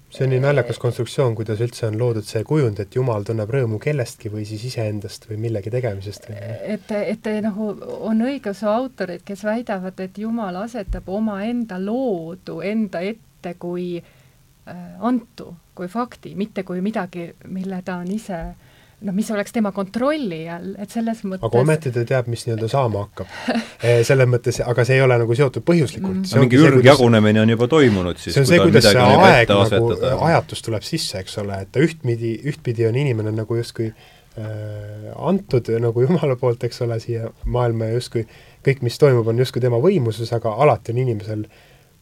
[0.09, 3.77] see on nii naljakas konstruktsioon, kuidas üldse on loodud see kujund, et Jumal tunneb rõõmu
[3.81, 7.69] kellestki või siis iseendast või millegi tegemisest et, et nagu
[8.09, 13.28] on õigeusu autorid, kes väidavad, et Jumal asetab omaenda loodu enda ette
[13.59, 18.69] kui äh, antu, kui fakti, mitte kui midagi, mille ta on ise äh,
[19.01, 22.69] noh, mis oleks tema kontrolli all, et selles mõttes aga ometi ta teab, mis nii-öelda
[22.71, 23.31] saama hakkab.
[24.09, 26.21] Selles mõttes, aga see ei ole nagu seotud põhjuslikult.
[26.25, 26.43] Mm..
[26.43, 29.95] mingi ürgjagunemine on juba toimunud siis see on see, kuidas see aeg nagu,
[30.27, 35.71] ajatus tuleb sisse, eks ole, et ta ühtpidi, ühtpidi on inimene nagu justkui äh, antud
[35.79, 38.27] nagu Jumala poolt, eks ole, siia maailma ja justkui
[38.65, 41.47] kõik, mis toimub, on justkui tema võimuses, aga alati on inimesel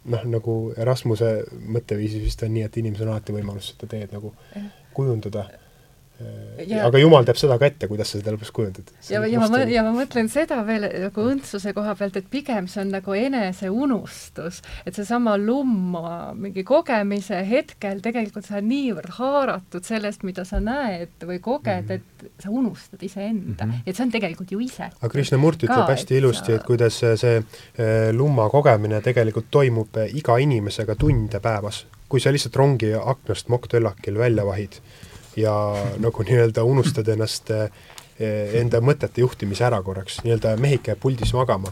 [0.08, 1.32] noh, nagu Erasmuse
[1.76, 4.34] mõtteviisis vist on nii, et inimesel on alati võimalus seda teed nagu
[4.98, 5.48] kujundada
[6.66, 8.88] Ja, aga Jumal teab seda ka ette, kuidas sa seda lõpuks kujundad.
[9.06, 12.82] ja, ja ma, ja ma mõtlen seda veel nagu õndsuse koha pealt, et pigem see
[12.82, 20.42] on nagu eneseunustus, et seesama lumma mingi kogemise hetkel tegelikult sa niivõrd haaratud sellest, mida
[20.48, 22.32] sa näed või koged mm, -hmm.
[22.34, 23.72] et sa unustad iseenda mm.
[23.72, 23.86] -hmm.
[23.86, 24.90] et see on tegelikult ju ise.
[24.90, 30.38] aga Krishnamurti ütleb hästi ilusti, et kuidas see eh, lumma kogemine tegelikult toimub eh, iga
[30.38, 31.86] inimesega tunde päevas.
[32.10, 34.82] kui sa lihtsalt rongi aknast mokktöllakil välja vahid
[35.38, 35.54] ja
[36.02, 37.70] nagu nii-öelda unustad ennast eh,
[38.62, 41.72] enda mõtete juhtimise ära korraks, nii-öelda mehike jääb puldis magama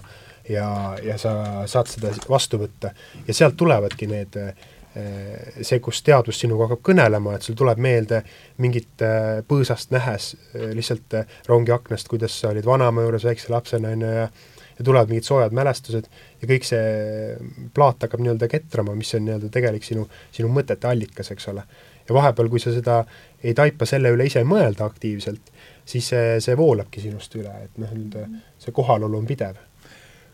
[0.49, 0.67] ja,
[1.03, 2.93] ja sa saad seda vastu võtta.
[3.27, 8.21] ja sealt tulevadki need, eh, see, kus teadvus sinuga hakkab kõnelema, et sul tuleb meelde
[8.63, 14.05] mingit eh, põõsast nähes lihtsalt rongi aknast, kuidas sa olid vanaema juures väikse lapsena, on
[14.05, 14.29] ju, ja
[14.75, 16.07] ja tulevad mingid soojad mälestused
[16.41, 17.35] ja kõik see
[17.71, 20.03] plaat hakkab nii-öelda ketrama, mis on nii-öelda tegelik sinu,
[20.35, 21.63] sinu mõtete allikas, eks ole
[22.07, 22.99] ja vahepeal, kui sa seda
[23.43, 25.51] ei taipa selle üle ise mõelda aktiivselt,
[25.85, 28.27] siis see, see voolabki sinust üle, et noh, nii-öelda
[28.61, 29.59] see kohalolu on pidev.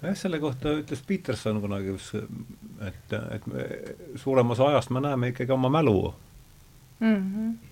[0.02, 1.96] jah, selle kohta ütles Peterson kunagi,
[2.88, 3.50] et, et
[4.16, 6.14] suurem osa ajast me näeme ikkagi oma mälu
[7.00, 7.18] mm.
[7.18, 7.71] -hmm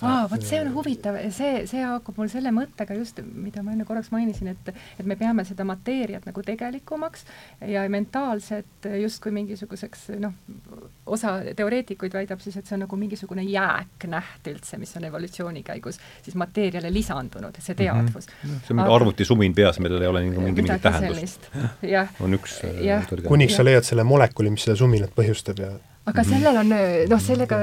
[0.00, 3.84] aa, vot see on huvitav, see, see haakub mul selle mõttega just, mida ma enne
[3.88, 7.26] korraks mainisin, et et me peame seda mateeriat nagu tegelikumaks
[7.68, 10.34] ja mentaalset justkui mingisuguseks noh,
[11.06, 16.00] osa teoreetikuid väidab siis, et see on nagu mingisugune jääknäht üldse, mis on evolutsiooni käigus
[16.22, 17.82] siis mateeriale lisandunud, see mhm.
[17.84, 18.50] teadvus mm.
[18.50, 18.66] -hmm.
[18.66, 21.48] see on mingi arvutisumin peas, millel ei ole nagu mingi, mingit tähendust.
[22.20, 22.60] on üks
[23.28, 25.72] kuniks sa leiad selle molekuli, mis seda suminat põhjustab ja
[26.04, 26.30] aga mhm.
[26.32, 26.72] sellel on
[27.10, 27.58] noh, sellega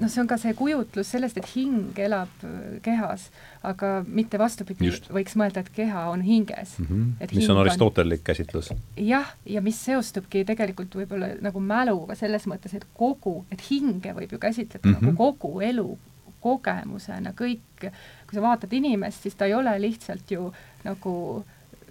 [0.00, 3.28] noh, see on ka see kujutlus sellest, et hing elab äh, kehas,
[3.66, 6.88] aga mitte vastupidi, võiks mõelda, et keha on hinges mm.
[6.88, 7.36] -hmm.
[7.36, 8.72] mis on aristotellik käsitlus.
[8.96, 14.32] jah, ja mis seostubki tegelikult võib-olla nagu mäluga selles mõttes, et kogu, et hinge võib
[14.32, 15.10] ju käsitleda mm -hmm.
[15.10, 15.98] nagu kogu elu
[16.40, 17.90] kogemusena, kõik,
[18.26, 20.52] kui sa vaatad inimest, siis ta ei ole lihtsalt ju
[20.84, 21.44] nagu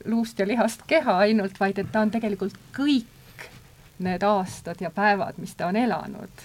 [0.05, 3.11] luust ja lihast keha ainult, vaid et ta on tegelikult kõik
[3.99, 6.43] need aastad ja päevad, mis ta on elanud,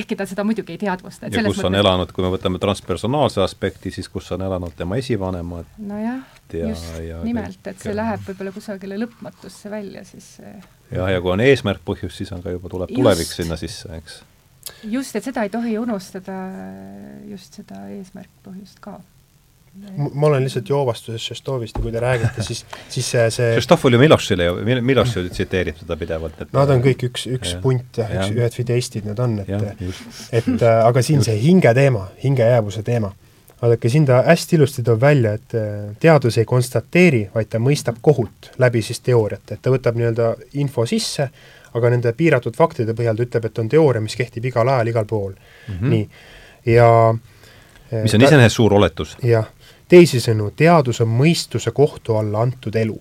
[0.00, 1.28] ehkki ta seda muidugi ei teadvusta.
[1.28, 1.66] ja kus mõttes...
[1.68, 5.70] on elanud, kui me võtame transpersonaalse aspekti, siis kus on elanud tema esivanemad.
[5.78, 6.90] nojah, just,
[7.22, 12.16] nimelt, et see läheb võib-olla kusagile lõpmatusse välja siis jah, ja kui on eesmärk põhjus,
[12.18, 14.20] siis on ka juba, tuleb tulevik sinna sisse, eks.
[14.90, 16.42] just, et seda ei tohi unustada,
[17.30, 18.98] just seda eesmärk põhjust ka
[19.96, 24.00] ma olen lihtsalt joovastuses Šestovist ja kui te räägite, siis, siis see, see Šestov oli
[24.02, 27.60] Milošile ju, Miloš ju tsiteerib teda pidevalt, et Nad on kõik üks, üks ja.
[27.62, 29.84] punt jah, üks, ühed fideistid nad on, et
[30.34, 33.12] et äh, aga siin see hinge teema, hingejäävuse teema,
[33.62, 38.02] vaadake, siin ta hästi ilusti toob välja, et äh, teadus ei konstateeri, vaid ta mõistab
[38.02, 41.28] kohut läbi siis teooriate, et ta võtab nii-öelda info sisse,
[41.78, 45.06] aga nende piiratud faktide põhjal ta ütleb, et on teooria, mis kehtib igal ajal, igal
[45.06, 45.78] pool mm.
[45.78, 45.94] -hmm.
[45.94, 46.90] nii, ja
[48.02, 49.16] mis on iseenesest suur oletus.
[49.22, 49.46] jah
[49.90, 52.96] teisisõnu, teadus on mõistuse kohtu alla antud elu.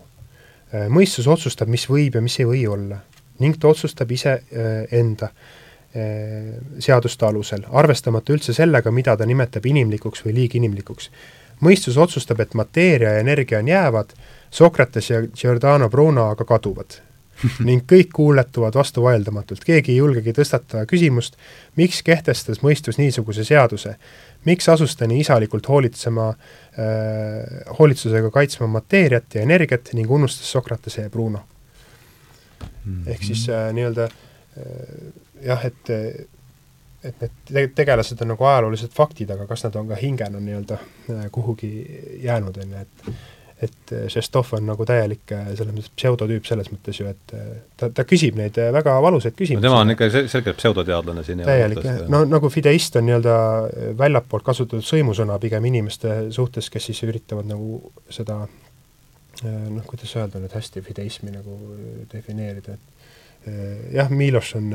[0.74, 3.00] Äh, mõistus otsustab, mis võib ja mis ei või olla
[3.40, 9.66] ning ta otsustab ise äh, enda äh, seaduste alusel, arvestamata üldse sellega, mida ta nimetab
[9.66, 11.12] inimlikuks või liiginimlikuks.
[11.64, 14.14] mõistus otsustab, et mateeria ja energia on jäävad,
[14.52, 17.09] Sokrates ja Giordano Bruno aga kaduvad
[17.68, 21.38] ning kõik kuuletuvad vastuvaidlematult, keegi ei julgegi tõstatada küsimust,
[21.80, 23.96] miks kehtestas mõistus niisuguse seaduse,
[24.50, 31.08] miks asus ta nii isalikult hoolitsema äh,, hoolitsusega kaitsma mateeriat ja energiat ning unustas Sokratese
[31.08, 31.44] ja Bruno
[32.86, 33.04] mm.
[33.04, 33.12] -hmm.
[33.12, 35.14] ehk siis äh, nii-öelda äh,
[35.46, 35.90] jah, et
[37.04, 40.76] et need te tegelased on nagu ajaloolised faktid, aga kas nad on ka hingena nii-öelda
[40.76, 41.72] äh, kuhugi
[42.24, 43.14] jäänud, on ju, et
[43.60, 47.50] et Šestov on nagu täielik äh, selles mõttes pseudotüüp selles mõttes ju, et äh,
[47.80, 49.66] ta, ta küsib neid väga valusaid küsimusi.
[49.66, 51.44] tema on ikka selgelt pseudoteadlane siin.
[51.48, 53.36] täielik jah, no nagu fideist on nii-öelda
[54.00, 57.82] väljapoolt kasutatud sõimusõna pigem inimeste suhtes, kes siis üritavad nagu
[58.14, 58.46] seda
[59.44, 61.60] noh, kuidas öelda nüüd hästi fideismi nagu
[62.12, 63.54] defineerida, et
[63.96, 64.74] jah, Miloš on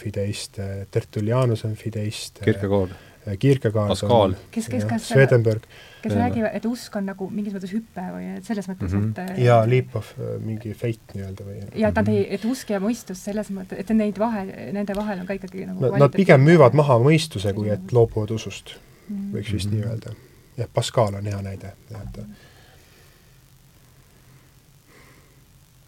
[0.00, 0.60] fideist,
[0.92, 2.94] Tertullianus on fideist, Kierkegaard,
[3.40, 5.68] Kierkegaard Pascal, kes, kes, kas Swedenborg
[6.06, 9.36] kes räägivad, et usk on nagu mingis mõttes hüpe või et selles mõttes mm, -hmm.
[9.36, 12.72] et jaa, leap of äh, mingi fate nii-öelda või ja et nad ei, et usk
[12.74, 14.46] ja mõistus selles mõttes, et neid vahe,
[14.76, 18.34] nende vahel on ka ikkagi nagu no, Nad pigem müüvad maha mõistuse, kui et loobuvad
[18.36, 19.32] usust mm, -hmm.
[19.36, 20.14] võiks vist nii öelda.
[20.56, 22.20] jah, Pascal on hea näide, et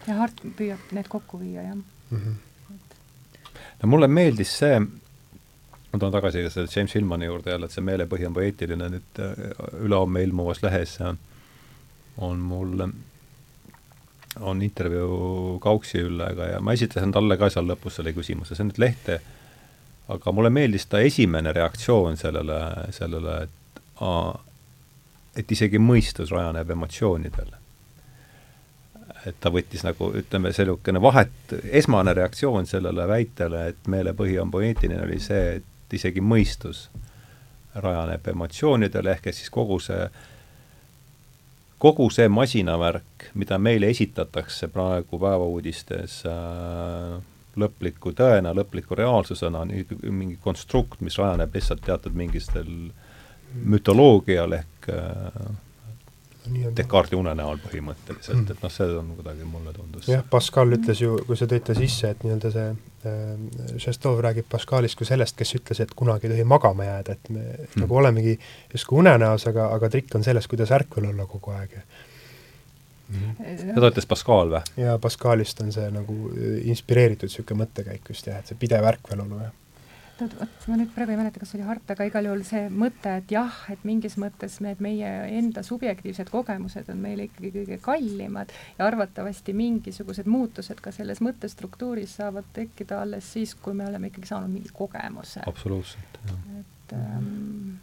[0.09, 2.19] ja Hart püüab need kokku viia, jah mm.
[2.19, 2.77] -hmm.
[3.82, 4.81] no mulle meeldis see,
[5.98, 9.32] ma tulen tagasi selle James Hillmani juurde jälle, et see meelepõhi on poeetiline, nüüd äh,
[9.82, 12.86] ülehomme ilmuvas lehes on mul,
[14.40, 18.70] on intervjuu Kauksi Üllega ja ma esitasin talle ka seal lõpus selle küsimuse, see on
[18.72, 19.20] nüüd lehte,
[20.14, 22.58] aga mulle meeldis ta esimene reaktsioon sellele,
[22.94, 24.34] sellele, et aa,
[25.38, 27.56] et isegi mõistus rajaneb emotsioonidel.
[29.26, 35.02] et ta võttis nagu, ütleme, niisugune vahet, esmane reaktsioon sellele väitele, et meelepõhi on poeetiline,
[35.04, 36.89] oli see, et et isegi mõistus
[37.81, 40.09] rajaneb emotsioonidel, ehk et siis kogu see,
[41.81, 47.16] kogu see masinavärk, mida meile esitatakse praegu päevauudistes äh,
[47.59, 49.73] lõpliku tõena, lõpliku reaalsusena, on
[50.12, 52.69] mingi konstrukt, mis rajaneb lihtsalt teatud mingistel
[53.65, 55.40] mütoloogial ehk äh,
[56.76, 58.54] Descartesi unenäol põhimõtteliselt, mm.
[58.54, 60.08] et noh, see on kuidagi, mulle tundus.
[60.10, 62.66] jah, Pascal ütles ju, kui sa tõid ta sisse, et nii-öelda see
[63.10, 67.32] äh, Šestov räägib Pascalist kui sellest, kes ütles, et kunagi ei tohi magama jääda, et
[67.34, 67.78] me mm.
[67.84, 68.36] nagu olemegi
[68.74, 71.84] justkui unenäos, aga, aga trikk on selles, kuidas ärkvel olla kogu aeg ja
[73.12, 73.38] mm.
[73.74, 74.64] seda ütles Pascal või?
[74.84, 76.18] jaa, Pascalist on see nagu
[76.74, 79.56] inspireeritud niisugune mõttekäik just jah, et see pidev ärkvelolu, jah
[80.20, 83.32] vot, ma nüüd praegu ei mäleta, kas oli Hart, aga igal juhul see mõte, et
[83.32, 88.86] jah, et mingis mõttes need meie enda subjektiivsed kogemused on meile ikkagi kõige kallimad ja
[88.89, 94.53] arvatavasti mingisugused muutused ka selles mõttestruktuuris saavad tekkida alles siis, kui me oleme ikkagi saanud
[94.53, 95.45] mingi kogemuse.
[95.47, 96.40] absoluutselt, jah.
[96.62, 97.78] et ähm,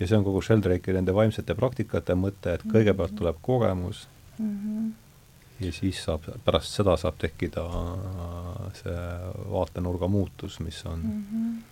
[0.00, 4.06] ja see on kogu Sheldrake'i nende vaimsete praktikate mõte, et kõigepealt tuleb kogemus
[4.38, 4.90] mm, -hmm
[5.64, 7.64] ja siis saab, pärast seda saab tekkida
[8.78, 8.96] see
[9.52, 11.62] vaatenurga muutus, mis on mm -hmm.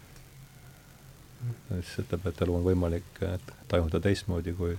[1.75, 3.21] siis ütleb, et elu on võimalik
[3.69, 4.79] tajuda teistmoodi, kui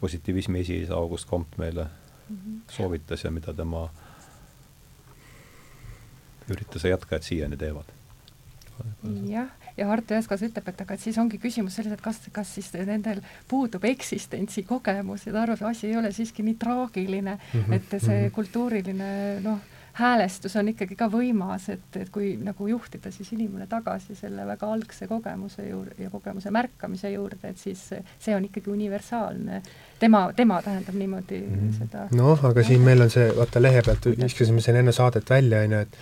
[0.00, 2.72] positiivismi esiisa August Comte meile mm -hmm.
[2.72, 3.88] soovitas ja mida tema
[6.50, 7.84] ürituse jätkajad siiani teevad.
[9.26, 12.54] jah ja Arto Jõeskas ütleb, et aga et siis ongi küsimus selles, et kas, kas
[12.54, 17.60] siis nendel puudub eksistentsi kogemus ja ta arvab, asi ei ole siiski nii traagiline mm,
[17.60, 17.74] -hmm.
[17.74, 18.34] et see mhm.
[18.34, 19.10] kultuuriline
[19.44, 19.60] noh,
[19.92, 24.70] häälestus on ikkagi ka võimas, et, et kui nagu juhtida siis inimene tagasi selle väga
[24.72, 27.82] algse kogemuse juurde ja kogemuse märkamise juurde, et siis
[28.18, 29.62] see on ikkagi universaalne.
[29.98, 31.78] tema, tema tähendab niimoodi mm -hmm.
[31.78, 32.08] seda.
[32.12, 35.72] noh, aga siin meil on see, vaata lehe pealt viskasime siin enne saadet välja, on
[35.72, 35.96] ju, et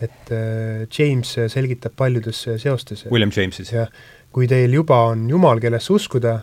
[0.00, 3.06] et äh, James selgitab paljudes seostes.
[3.10, 3.72] William James siis?
[3.72, 3.90] jah,
[4.32, 6.40] kui teil juba on Jumal, kellesse uskuda,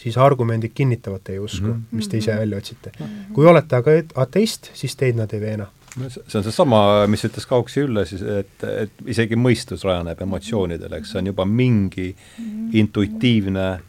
[0.00, 1.96] siis argumendid kinnitavad teie usku mm, -hmm.
[1.96, 3.06] mis te ise välja otsite mm.
[3.06, 3.34] -hmm.
[3.34, 5.66] kui olete aga ateist, siis teid nad ei veena.
[6.08, 11.10] see on seesama, mis ütles Kauksi Ülle siis, et, et isegi mõistus rajaneb emotsioonidel, eks
[11.10, 12.68] see on juba mingi mm -hmm.
[12.72, 13.80] intuitiivne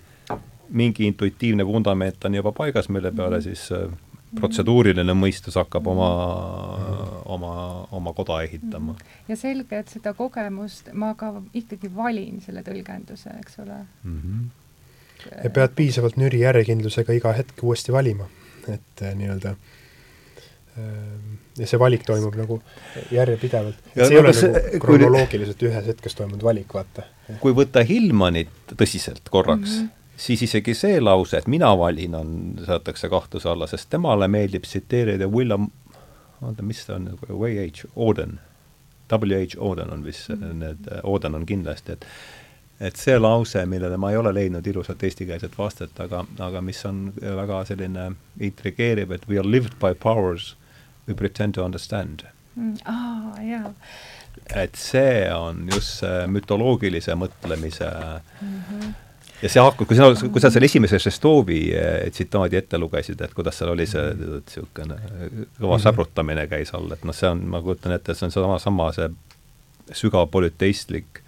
[0.69, 3.43] mingi intuitiivne vundament on juba paigas, mille peale mhm.
[3.43, 3.91] siis äh,
[4.39, 6.09] protseduuriline mõistus hakkab oma,
[7.35, 7.51] oma,
[7.91, 8.95] oma koda ehitama.
[9.27, 14.17] ja selge, et seda kogemust ma ka ikkagi valin selle tõlgenduse, eks ole mm.
[14.21, 15.35] -hmm.
[15.43, 18.29] ja pead piisavalt nüri järjekindlusega iga hetk uuesti valima,
[18.67, 21.15] et äh, nii-öelda äh,
[21.57, 22.61] ja see valik toimub nagu
[23.11, 23.79] järjepidevalt.
[23.95, 27.07] see ei ole nagu kronoloogiliselt ühes hetkes toimunud valik, vaata.
[27.39, 32.33] kui võtta Hillmanit tõsiselt korraks mm, -hmm siis isegi see lause, et mina valin, on,
[32.65, 35.69] seatakse kahtluse alla, sest temale meeldib tsiteerida William,
[36.41, 37.85] oota, mis ta on, W.H.
[37.95, 38.39] Auden,
[39.11, 39.57] W.H.
[39.59, 40.59] Auden on vist mm.
[40.59, 42.07] need, Auden on kindlasti, et
[42.81, 47.11] et see lause, millele ma ei ole leidnud ilusat eestikeelset vastet, aga, aga mis on
[47.22, 48.07] väga selline
[48.41, 50.55] intrigeeriv, et we are lived by powers
[51.07, 52.77] we pretend to understand mm,.
[52.85, 53.73] aa, jaa.
[54.55, 57.93] et see on just see mütoloogilise mõtlemise
[58.41, 58.91] mm -hmm
[59.41, 63.34] ja see hakkab, kui sa, kui sa selle esimese Šestovi eh, tsitaadi ette lugesid, et
[63.38, 64.99] kuidas seal oli see niisugune
[65.57, 65.84] kõva mhm.
[65.85, 69.09] säbrutamine käis all, et noh, see on, ma kujutan ette, see on sama, sama see
[69.97, 71.23] sügav polüteistlik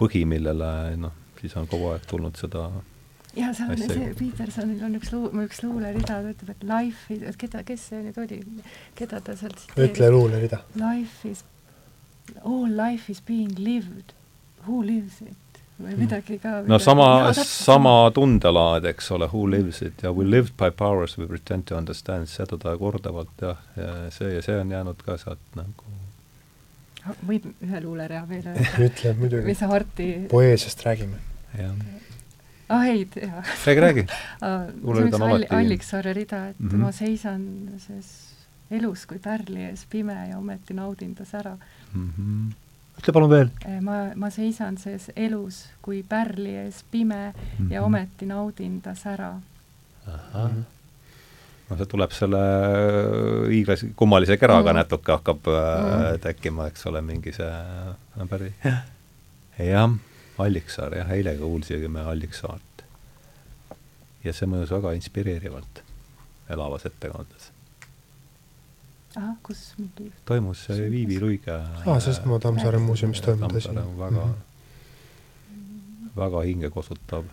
[0.00, 2.68] põhi, millele noh, siis on kogu aeg tulnud seda
[3.36, 7.22] ja see on see, Petersonil on üks luu-, üks luulerida, ta ütleb, et life is,
[7.28, 8.40] et keda, kes see nüüd oli,
[8.98, 10.62] keda ta seal ütle luulerida.
[10.78, 11.44] Life is,
[12.42, 14.14] all life is being lived,
[14.66, 15.43] who lives it?
[15.78, 16.60] Või midagi ka.
[16.66, 21.26] no sama, sama tundelaad, eks ole, who lives it ja we lived by powers we
[21.26, 25.94] pretend to understand, seda ta kordavalt jah, ja see, see on jäänud ka sealt nagu
[27.26, 28.70] võib ühe luulerea veel öelda?
[28.88, 29.46] ütle muidugi.
[29.50, 31.18] mis sa Harti poeesiast räägime.
[31.58, 31.74] jah.
[32.68, 33.42] ah ei, jaa.
[33.66, 34.06] räägi, räägi
[34.84, 36.86] luulerid on alati Alliksaare rida, et mm -hmm.
[36.86, 37.48] ma seisan
[37.78, 38.12] ses
[38.70, 41.58] elus kui pärli ees pime ja ometi naudin ta sära
[41.94, 42.12] mm.
[42.18, 42.63] -hmm
[42.98, 43.50] ütle palun veel.
[43.66, 47.72] Eh, ma, ma seisan ses elus kui pärli ees pime mm -hmm.
[47.72, 47.86] ja mhm.
[47.86, 49.34] ometi naudin ta sära.
[50.06, 50.50] ahah
[51.70, 52.40] no see tuleb selle
[53.48, 54.76] hiiglase kummalise keraga mm.
[54.76, 56.20] natuke hakkab mm.
[56.24, 58.52] tekkima, eks ole, mingi see päris
[59.58, 59.96] jah,
[60.38, 62.84] Alliksaar jah, eile kuulsime Alliksaart.
[64.24, 65.82] ja see mõjus väga inspireerivalt
[66.50, 67.53] elavas ettekandes
[69.16, 73.74] ahah, kus mingi toimus see Viivi Luige aa, sest ma Tammsaare muuseumis toimunud asi.
[73.74, 74.34] väga mm,
[75.54, 76.10] -hmm.
[76.16, 77.24] väga hingekosutav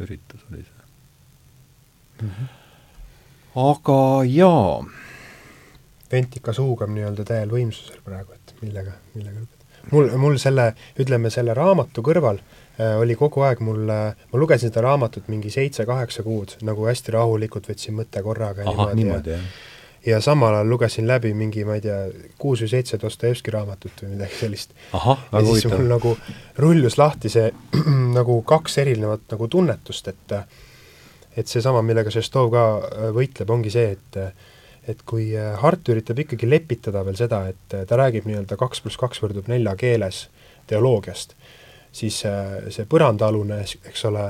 [0.00, 0.84] üritus oli see
[2.22, 2.28] mm.
[2.28, 2.48] -hmm.
[3.70, 4.84] aga jaa.
[6.12, 9.40] Ventika suugab nii-öelda täiel võimsusel praegu, et millega, millega
[9.92, 14.68] mul, mul selle, ütleme selle raamatu kõrval äh, oli kogu aeg mul äh,, ma lugesin
[14.68, 18.68] seda raamatut mingi seitse-kaheksa kuud, nagu hästi rahulikult võtsin mõtte korraga.
[18.68, 19.71] ahah, niimoodi, jah
[20.06, 21.98] ja samal ajal lugesin läbi mingi, ma ei tea,
[22.38, 24.74] kuus või seitse Dostojevski raamatut või midagi sellist.
[25.32, 26.16] ja siis mul nagu
[26.58, 27.52] rullus lahti see
[28.18, 30.36] nagu kaks erinevat nagu tunnetust, et
[31.36, 34.20] et seesama, millega Šestov ka äh, võitleb, ongi see, et
[34.88, 38.98] et kui äh, Hart üritab ikkagi lepitada veel seda, et ta räägib nii-öelda kaks pluss
[38.98, 40.26] kaks võrdub nelja keeles
[40.66, 41.36] teoloogiast,
[41.94, 44.26] siis äh, see põrandaalune, eks ole,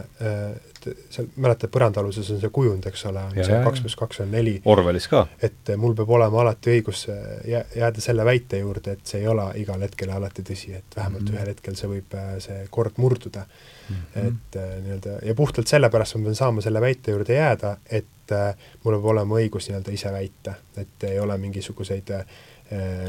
[1.10, 4.30] seal, mäletad, põrandaaluses on see kujund, eks ole, on ja, see kaks pluss kaks on
[4.34, 4.54] neli.
[4.68, 5.24] Orwellis ka.
[5.42, 9.46] et mul peab olema alati õigus jää, jääda selle väite juurde, et see ei ole
[9.62, 11.38] igal hetkel alati tõsi, et vähemalt mm -hmm.
[11.38, 13.44] ühel hetkel see võib, äh, see kord murduda
[13.88, 13.96] mm.
[13.96, 14.28] -hmm.
[14.28, 18.54] et äh, nii-öelda, ja puhtalt sellepärast ma pean saama selle väite juurde jääda, et äh,
[18.84, 22.26] mul peab olema õigus nii-öelda ise väita, et ei ole mingisuguseid äh,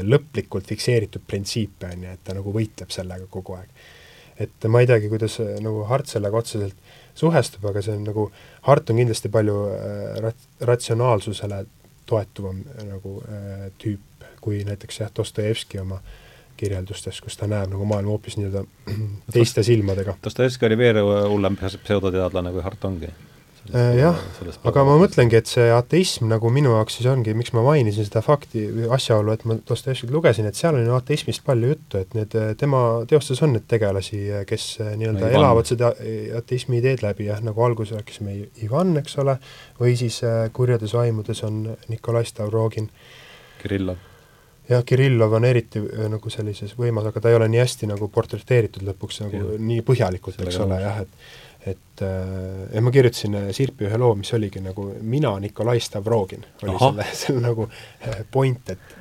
[0.02, 3.68] lõplikult fikseeritud printsiipe, on ju, et ta nagu võitleb sellega kogu aeg.
[4.38, 6.74] et ma ei teagi, kuidas nagu Hart sellega otseselt
[7.14, 8.28] suhestub, aga see on nagu,
[8.66, 11.64] Hart on kindlasti palju äh, rat-, ratsionaalsusele
[12.06, 16.00] toetuvam äh, nagu äh, tüüp kui näiteks jah, Dostojevski oma
[16.60, 18.64] kirjeldustes, kus ta näeb nagu maailma hoopis nii-öelda
[19.34, 20.16] teiste silmadega.
[20.24, 23.12] Dostojevski oli veel hullem pseudoteadlane kui Hart ongi
[23.72, 24.18] jah,
[24.68, 28.20] aga ma mõtlengi, et see ateism nagu minu jaoks siis ongi, miks ma mainisin seda
[28.24, 32.12] fakti või asjaolu, et ma Dostojevskit lugesin, et seal on ju ateismist palju juttu, et
[32.16, 35.94] need, tema teostes on neid tegelasi, kes nii-öelda elavad seda
[36.40, 38.36] ateismi ideed läbi, jah, nagu alguses rääkisime
[38.66, 39.38] Ivan, eks ole,
[39.80, 42.90] või siis äh, Kurjades vaimudes on Nikolai Stavrogin.
[43.62, 43.96] Kirillov.
[44.68, 48.12] jah, Kirillov on eriti äh, nagu sellises võimas, aga ta ei ole nii hästi nagu
[48.12, 49.64] portreteeritud lõpuks nagu ja.
[49.72, 54.12] nii põhjalikult, eks ole, jah, et et äh, ja ma kirjutasin äh, Sirpi ühe loo,
[54.18, 56.90] mis oligi nagu mina, Nikolai Stavrogin, oli Aha.
[56.90, 59.00] selle, selle nagu äh, point, et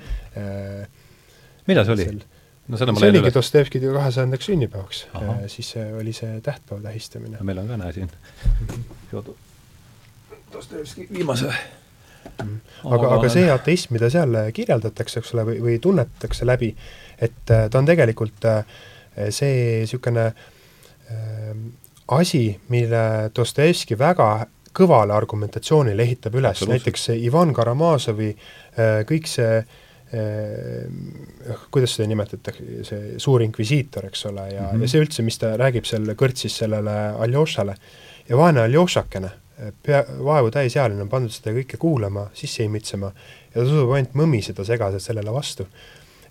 [1.68, 2.06] millal see oli?
[2.72, 5.04] no selle ma see oligi Dostojevski kahesajandaks sünnipäevaks,
[5.52, 7.44] siis oli see tähtpäeva tähistamine.
[7.46, 8.10] meil on ka, näe siin,
[10.54, 12.58] Dostojevski viimase mm.
[12.88, 16.72] aga, aga see ateism, mida seal kirjeldatakse, eks ole, või, või tunnetatakse läbi,
[17.22, 18.50] et ta on tegelikult
[19.30, 20.32] see niisugune
[22.08, 29.60] asi, mille Dostojevski väga kõvale argumentatsioonile ehitab üles, näiteks see Ivan Karamazovi äh, kõik see
[29.60, 29.68] äh,
[31.74, 34.82] kuidas seda nimetatakse, see suur inkvisiitor, eks ole, ja mm, -hmm.
[34.82, 37.76] ja see üldse, mis ta räägib seal kõrtsis sellele Aljošale,
[38.30, 39.32] ja vaene Aljošakene,
[39.84, 43.12] pea, vaevu täisealine on pandud seda kõike kuulama, sisse imitsema
[43.54, 45.68] ja ta suudab ainult mõmiseda segaselt sellele vastu.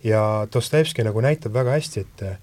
[0.04, 2.36] ja Dostojevski nagu näitab väga hästi, et äh,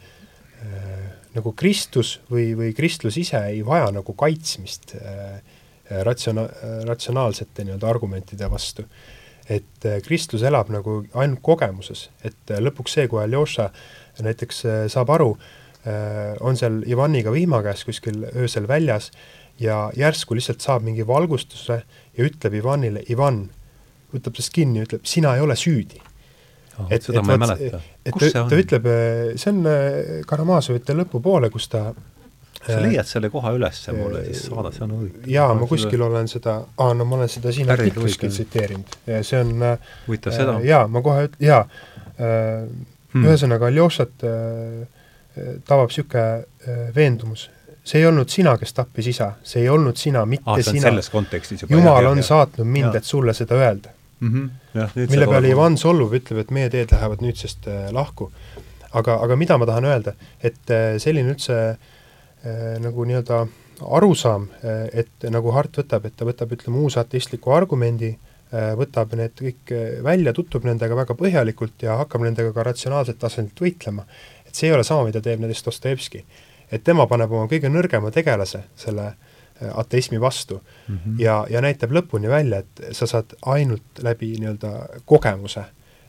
[1.36, 5.40] nagu Kristus või, või kristlus ise ei vaja nagu kaitsmist äh,
[5.90, 6.50] ratsiona-,
[6.88, 8.84] ratsionaalsete nii-öelda argumentide vastu.
[9.50, 13.72] et äh, kristlus elab nagu ainult kogemuses, et äh, lõpuks see, kui Aljoša
[14.22, 15.34] näiteks äh, saab aru,
[16.44, 19.08] on seal Ivaniga vihma käes kuskil öösel väljas
[19.58, 21.78] ja järsku lihtsalt saab mingi valgustuse
[22.18, 23.46] ja ütleb Ivanile, Ivan,
[24.12, 26.04] võtab tast kinni ütleb, sina ei ole süüdi.
[26.90, 27.82] Et, seda et, ma ei mäleta.
[28.06, 28.88] et ta, ta ütleb,
[29.36, 29.68] see on
[30.30, 31.90] Karamazovite lõpupoole, kus ta
[32.60, 35.28] sa äh, leiad selle koha üles mulle, siis saada, see on huvitav.
[35.32, 39.54] jaa, ma kuskil olen seda, aa, no ma olen seda siin artikliski tsiteerinud see on
[40.08, 40.66] huvitav seda äh,?
[40.68, 42.66] jaa, ma kohe, jaa äh,,
[43.14, 43.24] hmm.
[43.24, 47.48] ühesõnaga Aljošat äh, tabab niisugune äh, veendumus,
[47.88, 50.90] see ei olnud sina, kes tappis isa, see ei olnud sina, mitte ah, sina.
[50.90, 51.78] selles kontekstis juba.
[51.78, 54.34] jumal on saatnud mind, et sulle seda öelda mm.
[54.34, 54.50] -hmm.
[54.74, 58.32] Ja, mille peale Ivan Sollov ütleb, et meie teed lähevad nüüdsest äh, lahku.
[58.92, 60.14] aga, aga mida ma tahan öelda,
[60.44, 61.78] et äh, selline üldse äh,
[62.40, 63.48] Äh, nagu nii-öelda
[63.84, 68.14] arusaam, äh, et nagu Hart võtab, et ta võtab, ütleme, uusatistliku argumendi,
[68.54, 69.74] äh, võtab need kõik
[70.06, 74.06] välja, tutvub nendega väga põhjalikult ja hakkab nendega ka ratsionaalselt tasandilt võitlema.
[74.48, 76.24] et see ei ole sama, mida teeb näiteks Dostojevski.
[76.72, 79.16] et tema paneb oma kõige nõrgema tegelase selle
[79.74, 81.22] ateismi vastu mm -hmm.
[81.22, 85.66] ja, ja näitab lõpuni välja, et sa saad ainult läbi nii-öelda kogemuse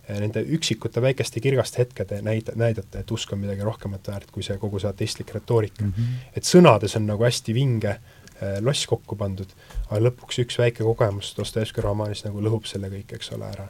[0.08, 4.58] nende üksikute väikeste kirgaste hetkede näida, näidata, et usk on midagi rohkemat väärt kui see
[4.58, 5.92] kogu see ateistlik retoorika mm.
[5.92, 6.32] -hmm.
[6.36, 9.52] et sõnades on nagu hästi vinge äh, loss kokku pandud,
[9.90, 13.68] aga lõpuks üks väike kogemus Dostojevski romaanis nagu lõhub selle kõik, eks ole, ära.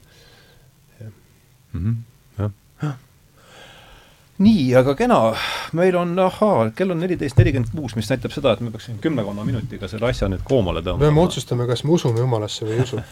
[1.00, 1.12] jah
[1.72, 1.96] mm -hmm..
[2.38, 2.50] jah,
[2.82, 2.96] jah
[4.40, 5.20] nii, aga kena,
[5.76, 9.44] meil on, ahaa, kell on neliteist nelikümmend kuus, mis näitab seda, et me peaksime kümnekonna
[9.44, 11.04] minutiga selle asja nüüd koomale tõmbama.
[11.06, 13.02] peame otsustama, kas me usume Jumalasse või ei usu.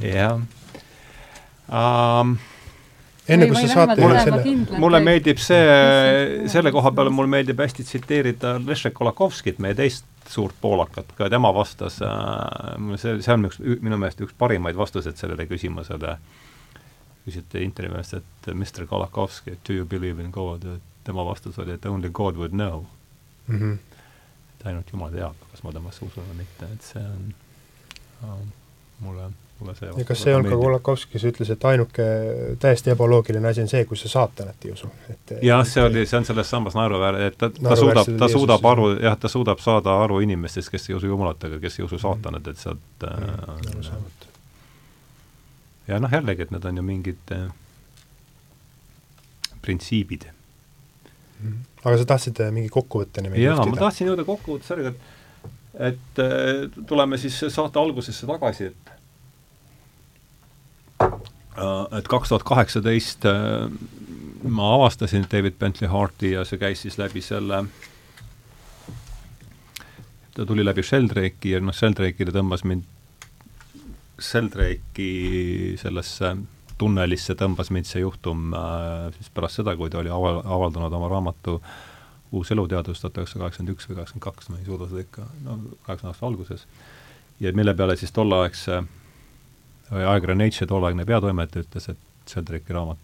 [0.00, 0.40] jah
[1.68, 2.36] um,
[3.28, 5.62] enne kui sa saate mulle, selle, mulle meeldib see,
[6.52, 11.52] selle koha peale mulle meeldib hästi tsiteerida Leszek Kolakovskit, meie teist suurt poolakat, ka tema
[11.54, 16.16] vastas äh,, see, see on üks, minu meelest üks parimaid vastuseid sellele küsimusele,
[17.26, 20.66] küsiti intervjuus, et Mr Kolakovski, do you believe in God,
[21.04, 22.84] tema vastus oli, et only God would know
[23.46, 23.58] mm.
[23.58, 23.96] -hmm.
[24.54, 27.34] et ainult Jumal teab, kas ma temasse usun või mitte, et see on
[28.24, 28.46] äh,
[29.00, 29.30] mulle
[29.60, 32.06] mulle see ja kas see ei olnud ka Kolakovskis ütles, et ainuke
[32.60, 36.18] täiesti ebaloogiline asi on see, kui sa saatanat ei usu, et jah, see oli, see
[36.20, 39.96] on selles sambas naeruväärne, et ta, ta suudab, ta suudab aru, jah, ta suudab saada
[40.04, 44.25] aru inimestest, kes ei usu Jumalat, aga kes ei usu saatanat, et sealt mm, äh,
[45.88, 47.46] ja noh, jällegi, et need on ju mingid äh,
[49.62, 50.28] printsiibid.
[51.42, 51.62] Mm..
[51.84, 55.14] aga sa tahtsid äh, mingi kokkuvõtteni meid jaa, ma tahtsin jõuda kokkuvõttes sellega, et
[55.92, 58.96] et äh, tuleme siis saate algusesse tagasi, et
[61.56, 63.70] Äh, et kaks tuhat kaheksateist äh,
[64.44, 67.62] ma avastasin David Bentley Harti ja see käis siis läbi selle,
[70.36, 72.84] ta tuli läbi Sheldrake'i ja noh, Sheldrake'ile tõmbas mind,
[74.20, 76.36] Sheldrake'i sellesse
[76.80, 81.12] tunnelisse tõmbas mind see juhtum äh, siis pärast seda, kui ta oli aval-, avaldanud oma
[81.12, 81.60] raamatu
[82.36, 85.54] Uus eluteadus tuhat üheksasada kaheksakümmend üks või kaheksakümmend kaks, ma ei suuda seda ikka, no
[85.86, 86.64] kaheksakümne aasta alguses,
[87.40, 88.80] ja mille peale siis tolleaegse
[89.94, 92.98] ajakirja Nature tolleaegne peatoimetaja ütles, et Sheldricki raamat,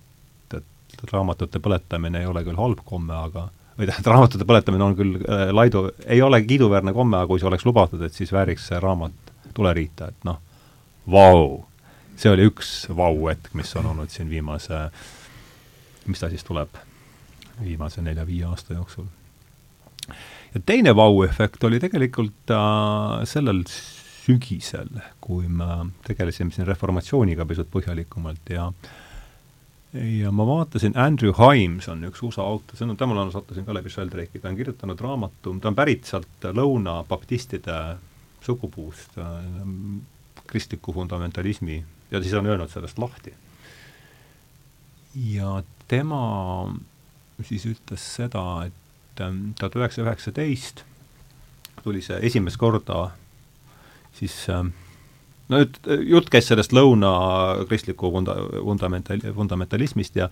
[0.59, 3.47] et raamatute põletamine ei ole küll halb komme, aga
[3.79, 7.49] või tähendab, raamatute põletamine on küll äh, laidu, ei ole kiiduväärne komme, aga kui see
[7.49, 10.43] oleks lubatud, et siis vääriks see raamat tuleriita, et noh,
[11.11, 11.65] vau!
[12.17, 14.85] see oli üks vau-hetk, mis on olnud siin viimase,
[16.07, 16.77] mis ta siis tuleb,
[17.63, 19.09] viimase nelja-viie aasta jooksul.
[20.55, 23.65] ja teine vau-efekt oli tegelikult äh, sellel
[24.23, 28.71] sügisel, kui me tegelesime siin reformatsiooniga pisut põhjalikumalt ja
[29.93, 33.91] ja ma vaatasin, Andrew Himes on üks USA autor, see on, temale sattusin ka läbi
[33.93, 37.81] Sheldrake'i, ta on kirjutanud raamatu, ta on pärit sealt lõunabaptistide
[38.43, 39.35] sugupuust äh,,
[40.53, 41.81] kristliku fundamentalismi,
[42.11, 43.35] ja siis on öelnud sellest lahti.
[45.33, 46.23] ja tema
[47.43, 50.85] siis ütles seda, et ähm, tuhat üheksasada üheksateist
[51.83, 53.11] tuli see esimest korda
[54.17, 54.63] siis äh,
[55.49, 57.13] no nüüd jutt käis sellest lõuna
[57.69, 60.31] kristliku funda-, fundamental-, fundamentalismist ja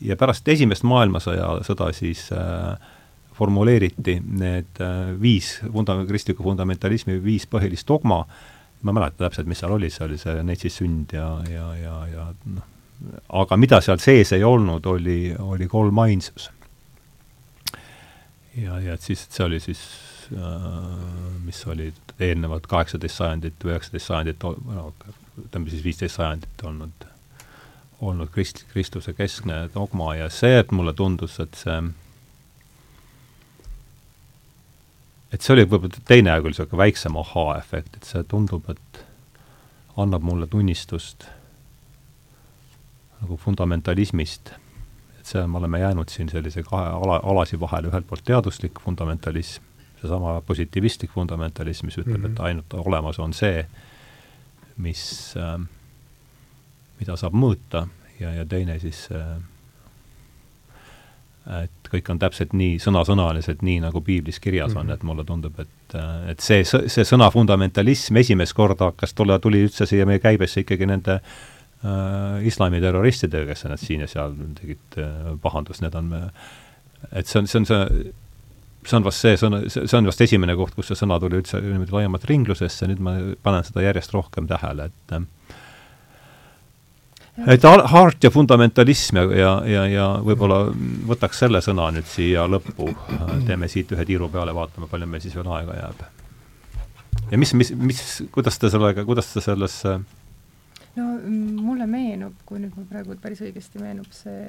[0.00, 2.76] ja pärast Esimest maailmasõja sõda siis äh,
[3.36, 8.24] formuleeriti need äh, viis funda-, kristliku fundamentalismi viis põhilist dogma,
[8.82, 11.96] ma ei mäleta täpselt, mis seal oli, see oli see neitsi sünd ja, ja, ja,
[12.12, 12.72] ja noh,
[13.42, 16.50] aga mida seal sees ei olnud, oli, oli kolmainsus.
[18.56, 19.82] ja, ja et siis, see oli siis
[20.36, 20.62] äh,
[21.44, 24.88] mis olid eelnevad kaheksateist sajandit või üheksateist sajandit, no
[25.44, 27.06] ütleme siis viisteist sajandit olnud,
[28.00, 31.80] olnud krist-, Kristuse keskne dogma ja see, et mulle tundus, et see
[35.32, 39.02] et see oli võib-olla teine küll niisugune väiksem ahaa-efekt, et see tundub, et
[39.96, 41.26] annab mulle tunnistust
[43.20, 44.52] nagu fundamentalismist.
[45.18, 49.62] et see, me oleme jäänud siin sellise kahe ala, alasi vahele, ühelt poolt teaduslik fundamentalism,
[50.00, 52.32] seesama positiivistlik fundamentalism, mis ütleb mm, -hmm.
[52.32, 53.66] et ainult olemas on see,
[54.76, 55.60] mis äh,,
[57.00, 57.86] mida saab mõõta
[58.20, 59.36] ja, ja teine siis äh,
[61.46, 64.94] et kõik on täpselt nii sõnasõnaliselt, nii nagu piiblis kirjas on mm, -hmm.
[64.94, 65.96] et mulle tundub, et,
[66.32, 70.88] et see, see sõna fundamentalism esimest korda hakkas tulla, tuli üldse siia meie käibesse ikkagi
[70.90, 76.12] nende äh, islamiterroristidega, kes nad siin ja seal tegid äh, pahandust, need on,
[77.12, 78.12] et see on, see on see,
[78.86, 81.62] see on vast see sõna, see on vast esimene koht, kus see sõna tuli üldse
[81.62, 85.30] niimoodi laiemalt ringlusesse, nüüd ma panen seda järjest rohkem tähele, et äh,
[87.44, 90.62] et heart ja fundamentalism ja, ja, ja, ja võib-olla
[91.08, 92.88] võtaks selle sõna nüüd siia lõppu,
[93.46, 96.04] teeme siit ühe tiiru peale, vaatame, palju meil siis veel aega jääb.
[97.30, 99.98] ja mis, mis, mis, kuidas te sellega, kuidas te sellesse
[100.96, 101.10] no
[101.66, 104.48] mulle meenub, kui nüüd mul praegu päris õigesti meenub see,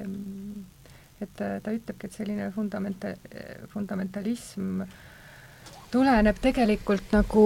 [1.20, 3.16] et ta ütlebki, et selline fundamenta-,
[3.74, 4.82] fundamentalism
[5.92, 7.44] tuleneb tegelikult nagu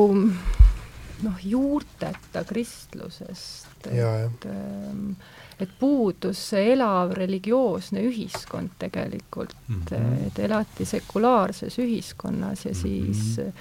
[1.23, 5.15] noh, juurteta kristlusest, et ähm,
[5.63, 10.27] et puudus see elav religioosne ühiskond tegelikult mm, -hmm.
[10.27, 13.53] et elati sekulaarses ühiskonnas ja siis mm -hmm.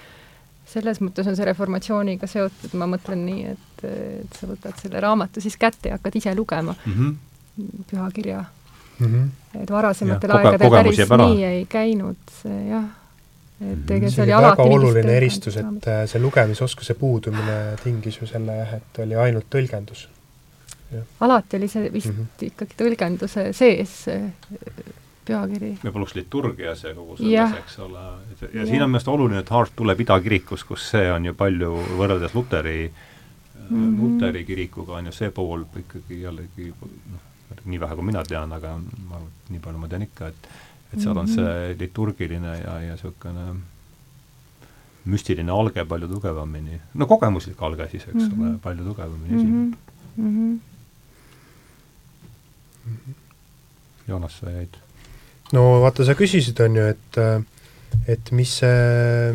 [0.65, 3.83] selles mõttes on see reformatsiooniga seotud, ma mõtlen nii, et,
[4.23, 7.15] et sa võtad selle raamatu siis kätte ja hakkad ise lugema mm -hmm.
[7.91, 8.43] pühakirja
[8.99, 9.07] mm.
[9.07, 9.61] -hmm.
[9.63, 12.33] et varasematel ja, aegadel päris nii ei käinud,
[12.69, 13.00] jah
[13.61, 18.57] et ega see oli väga oluline eristus, et äh, see lugemisoskuse puudumine tingis ju selle
[18.57, 20.07] jah, et oli ainult tõlgendus.
[21.19, 22.47] alati oli see vist mm -hmm.
[22.49, 23.93] ikkagi tõlgenduse sees,
[25.25, 25.77] pühakiri.
[25.83, 27.99] ja pluss liturgias ja kogu selles, eks ole,
[28.41, 31.33] ja, ja siin on minu arust oluline, et Hart tuleb idakirikus, kus see on ju
[31.37, 32.91] palju, võrreldes Luteri
[33.69, 34.01] mm, -hmm.
[34.01, 37.21] Luteri kirikuga on ju see pool ikkagi jällegi noh,
[37.65, 40.47] nii vähe kui mina tean, aga ma arvan, et nii palju ma tean ikka, et
[40.93, 41.79] et seal on see mhm.
[41.79, 43.45] liturgiline ja, ja niisugune
[45.05, 48.41] müstiline alge palju tugevamini, no kogemuslik alge siis, eks mm -hmm.
[48.41, 48.59] ole, mhm.
[48.59, 49.73] palju tugevamini esineb
[50.17, 50.31] mm.
[50.35, 50.59] -hmm.
[54.07, 54.77] Joonas, sa jäid?
[55.53, 57.17] no vaata, sa küsisid, on ju, et
[58.07, 59.33] et mis see,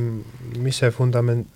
[0.59, 1.49] mis see fundament,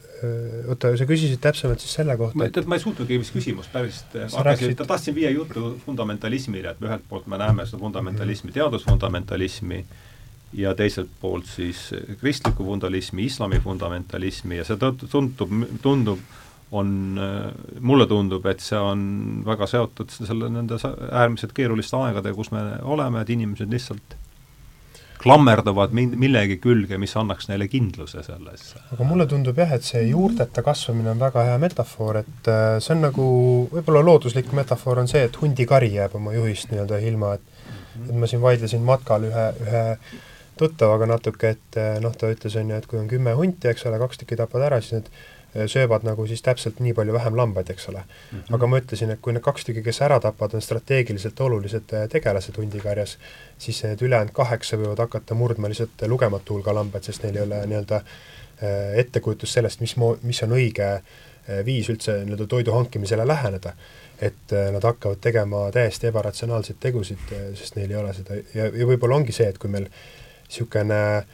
[0.68, 4.02] oota, sa küsisid täpsemalt siis selle kohta tead, ma ei suutnudki vist küsimust päris
[4.34, 9.80] hakkasin, tahtsin viia juttu fundamentalismile, et ühelt poolt me näeme seda fundamentalismi, teadusfundamentalismi
[10.60, 11.88] ja teiselt poolt siis
[12.20, 16.24] kristlikku fundamentalismi, islami fundamentalismi ja see tundub, tundub,
[16.76, 16.90] on,
[17.80, 19.02] mulle tundub, et see on
[19.46, 20.78] väga seotud selle, nende
[21.10, 24.19] äärmiselt keeruliste aegadega, kus me oleme, et inimesed lihtsalt
[25.20, 28.74] klammerduvad millegi külge, mis annaks neile kindluse selles.
[28.94, 32.94] aga mulle tundub jah, et see juurteta kasvamine on väga hea metafoor, et äh, see
[32.96, 33.26] on nagu,
[33.74, 37.58] võib-olla looduslik metafoor on see, et hundikari jääb oma juhist nii-öelda ilma, et
[38.00, 39.82] et ma siin vaidlesin matkal ühe, ühe
[40.60, 43.84] tuttavaga natuke, et äh, noh, ta ütles, on ju, et kui on kümme hunti, eks
[43.90, 45.12] ole, kaks tükki tapad ära, siis need
[45.56, 48.38] Äh, söövad nagu siis täpselt nii palju vähem lambaid, eks ole mm.
[48.38, 48.54] -hmm.
[48.54, 52.56] aga ma ütlesin, et kui need kaks tükki, kes ära tapavad, on strateegiliselt olulised tegelased
[52.56, 53.16] hundikarjas,
[53.60, 57.58] siis need ülejäänud kaheksa võivad hakata murdma lihtsalt lugematu hulga lambaid, sest neil ei ole
[57.70, 60.94] nii-öelda äh, ettekujutust sellest, mis mo-, mis on õige
[61.66, 63.72] viis üldse nii-öelda toidu hankimisele läheneda.
[64.20, 69.16] et nad hakkavad tegema täiesti ebaratsionaalseid tegusid, sest neil ei ole seda ja, ja võib-olla
[69.16, 71.24] ongi see, et kui meil niisugune äh,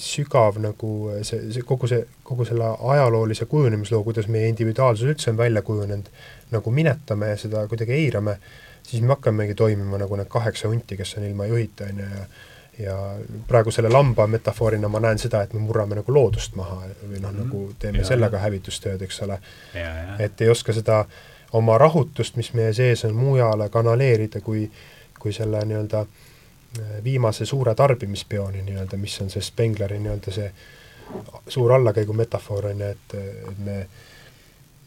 [0.00, 0.90] sügav nagu
[1.22, 6.10] see, see kogu see, kogu selle ajaloolise kujunemisloo, kuidas meie individuaalsus üldse on välja kujunenud,
[6.50, 8.36] nagu minetame ja seda kuidagi eirame,
[8.90, 12.24] siis me hakkamegi toimima nagu need kaheksa hunti, kes on ilma juhita, on ju, ja
[12.80, 13.16] ja
[13.48, 17.32] praegu selle lamba metafoorina ma näen seda, et me murrame nagu loodust maha või noh,
[17.34, 17.76] nagu mhm.
[17.78, 18.46] teeme ja, sellega ja.
[18.46, 19.36] hävitustööd, eks ole.
[20.18, 21.04] et ei oska seda
[21.58, 24.64] oma rahutust, mis meie sees on, mujale kanaleerida, kui,
[25.20, 30.52] kui selle nii-öelda äh, viimase suure tarbimispeoni nii-öelda, mis on see Spengleri nii-öelda see
[31.50, 33.18] suur allakäigu metafoor, on ju, et,
[33.50, 33.80] et me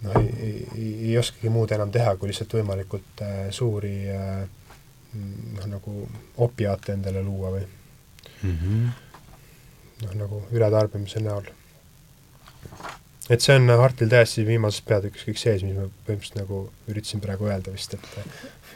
[0.03, 4.43] noh, ei, ei, ei oskagi muud enam teha, kui lihtsalt võimalikult äh, suuri äh,
[5.57, 6.07] noh, nagu
[6.45, 8.55] opiaate endale luua või mm.
[8.55, 8.88] -hmm.
[10.05, 11.47] noh, nagu ületarbimise näol.
[13.30, 17.47] et see on Hartil täiesti viimases peatükis kõik sees, mis ma põhimõtteliselt nagu üritasin praegu
[17.51, 18.09] öelda vist, et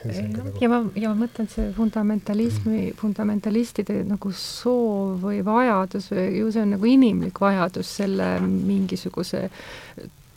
[0.05, 0.51] Nagu...
[0.61, 6.51] ja ma, ja ma mõtlen, see fundamentalismi mm., fundamentalistide nagu soov või vajadus või ju
[6.53, 9.47] see on nagu inimlik vajadus selle mingisuguse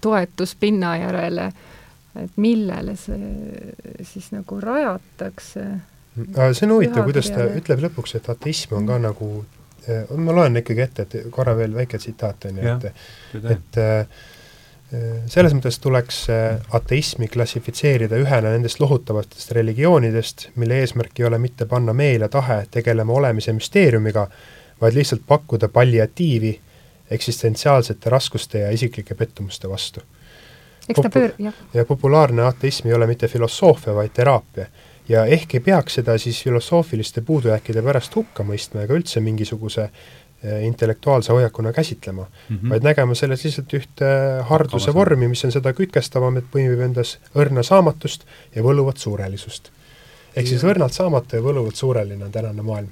[0.00, 1.46] toetuspinna järele,
[2.20, 5.64] et millele see siis nagu rajatakse.
[6.16, 9.30] see on huvitav, kuidas ta ütleb lõpuks, et ateism on ka nagu,
[9.86, 12.92] eh, ma loen ikkagi ette, et korra veel väike tsitaat on ju, et,
[13.54, 13.82] et
[15.30, 21.66] selles mõttes tuleks äh, ateismi klassifitseerida ühena nendest lohutavatest religioonidest, mille eesmärk ei ole mitte
[21.70, 24.26] panna meel ja tahe tegelema olemise müsteeriumiga,
[24.80, 26.56] vaid lihtsalt pakkuda palliatiivi
[27.10, 30.00] eksistentsiaalsete raskuste ja isiklike pettumuste vastu.
[30.88, 31.54] eks ta pöör-, jah.
[31.74, 34.66] ja populaarne ateism ei ole mitte filosoofia, vaid teraapia.
[35.08, 39.90] ja ehk ei peaks seda siis filosoofiliste puudujääkide pärast hukka mõistma ega üldse mingisuguse
[40.44, 42.70] Eh, intellektuaalse hoiakuna käsitlema mm, -hmm.
[42.70, 44.06] vaid nägema selles lihtsalt ühte
[44.48, 48.24] harduse vormi, mis on seda kütkestavam, et põimib endas õrna saamatust
[48.54, 49.68] ja võluvat suurelisust.
[50.36, 52.88] ehk siis õrnalt saamatu ja võluvalt suureline on tänane maailm.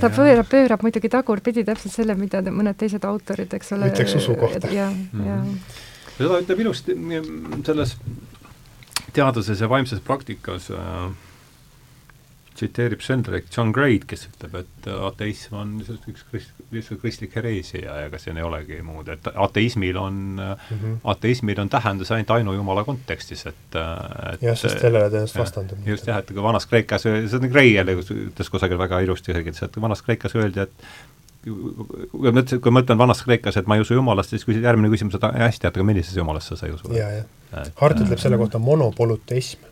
[0.00, 4.36] Ta pöörab, pöörab muidugi tagurpidi täpselt selle, mida mõned teised autorid, eks ole ütleks usu
[4.38, 4.70] kohta.
[4.72, 5.58] ja, ja mhm.
[6.18, 6.96] seda ütleb ilusti
[7.66, 7.96] selles
[9.14, 11.08] teaduses ja vaimses praktikas äh,
[12.54, 17.82] tsiteerib Sheldrake John Gray'd, kes ütleb, et ateism on lihtsalt üks krist-, lihtsalt kristlik hereesia
[17.82, 21.00] ja ega siin ei olegi muud, et ateismil on mm, -hmm.
[21.14, 23.78] ateismil on tähendus ainult ainujumala kontekstis, et,
[24.32, 25.82] et jah, sest sellele tõenäoliselt vastandub.
[25.86, 29.62] just jah, et kui vanas Kreekas, see on Gray jälle ütles kusagil väga ilusti selgelt,
[29.62, 30.88] et vanas Kreekas öeldi, et
[31.44, 34.64] kui ma ütlesin, kui ma ütlen vanas Kreekas, et ma ei usu jumalasse, siis küsid
[34.64, 36.92] järgmine küsimus, et hästi, et aga millisesse jumalasse sa ei usu?
[36.96, 37.66] ja, jah.
[37.80, 39.66] Hart ütleb selle kohta monopolüteism.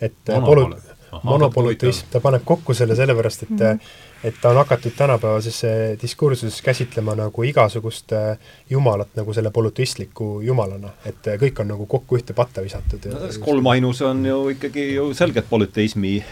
[0.00, 0.74] et Monopol.
[0.74, 3.80] polu-, monopolüteism, ta paneb kokku selle sellepärast, et mm -hmm.
[4.24, 5.62] et ta on hakatud tänapäevases
[6.02, 8.38] diskursuses käsitlema nagu igasugust äh,
[8.70, 13.06] jumalat nagu selle polüteistliku jumalana, et äh, kõik on nagu kokku ühte patta visatud.
[13.12, 16.24] no selles kolmainus on ju ikkagi ju selgelt polüteismi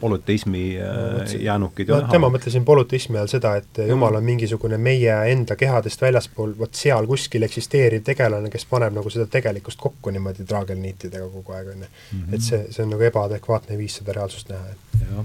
[0.00, 3.82] polüteismi äh, jäänukid no, tema mõtles siin polüteismi all seda, et.
[3.88, 9.12] Jumal on mingisugune meie enda kehadest väljaspool, vot seal kuskil eksisteeriv tegelane, kes paneb nagu
[9.12, 11.92] seda tegelikkust kokku niimoodi traagelniitidega kogu aeg, on ju.
[12.12, 12.34] Mhm.
[12.34, 15.24] et see, see on nagu ebaadekvaatne viis seda reaalsust näha,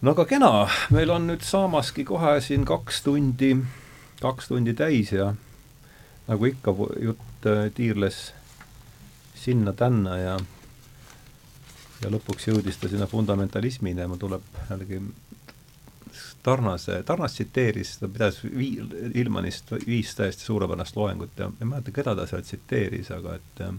[0.00, 0.52] no aga kena,
[0.94, 3.56] meil on nüüd saamaski kohe siin kaks tundi,
[4.22, 5.32] kaks tundi täis ja
[6.28, 8.28] nagu ikka, jutt äh, tiirles
[9.38, 10.38] sinna-tänna ja
[12.02, 15.02] ja lõpuks jõudis ta sinna fundamentalismini ja mul tuleb jällegi
[16.42, 21.92] Tarnase, Tarnas tsiteeris, ta pidas vii-, Ilmanist viis täiesti suurepärast loengut ja ma ei mäleta,
[21.92, 23.74] keda ta seal tsiteeris, aga et äh,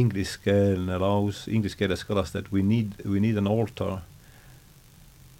[0.00, 3.98] ingliskeelne laus, inglise keeles kõlas ta, et we need, we need an altar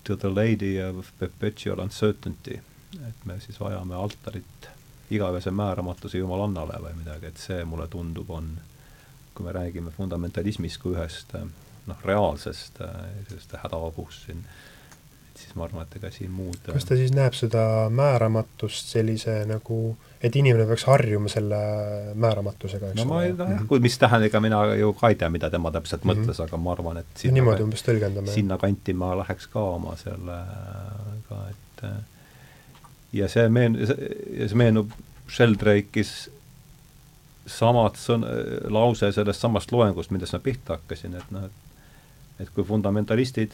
[0.05, 2.61] to the lady of perpetual uncertainty.
[3.09, 4.67] et me siis vajame altarit
[5.11, 8.49] igavese määramatuse jumalannale või midagi, et see mulle tundub, on
[9.41, 11.33] kui me räägime fundamentalismist kui ühest
[11.89, 12.99] noh, reaalsest äh,
[13.29, 14.43] sellisest hädaapust siin,
[15.31, 17.63] et siis ma arvan, et ega siin muud kas ta siis näeb seda
[17.95, 19.79] määramatust sellise nagu,
[20.21, 21.61] et inimene peaks harjuma selle
[22.21, 25.19] määramatusega, eks no ma ei tea jah, kui mis tähendab, ega mina ju ka ei
[25.23, 26.27] tea, mida tema täpselt mm -hmm.
[26.27, 28.35] mõtles, aga ma arvan, et sinna, niimoodi umbes tõlgendame.
[28.35, 31.87] sinna kanti ma läheks ka oma sellega, et
[33.13, 34.93] ja see meen-, see meenub
[35.31, 36.29] Sheldrake'is
[37.51, 38.27] samad sõn-,
[38.73, 41.69] lause sellest samast loengust, millest ma pihta hakkasin, et noh, et
[42.41, 43.53] et kui fundamentalistid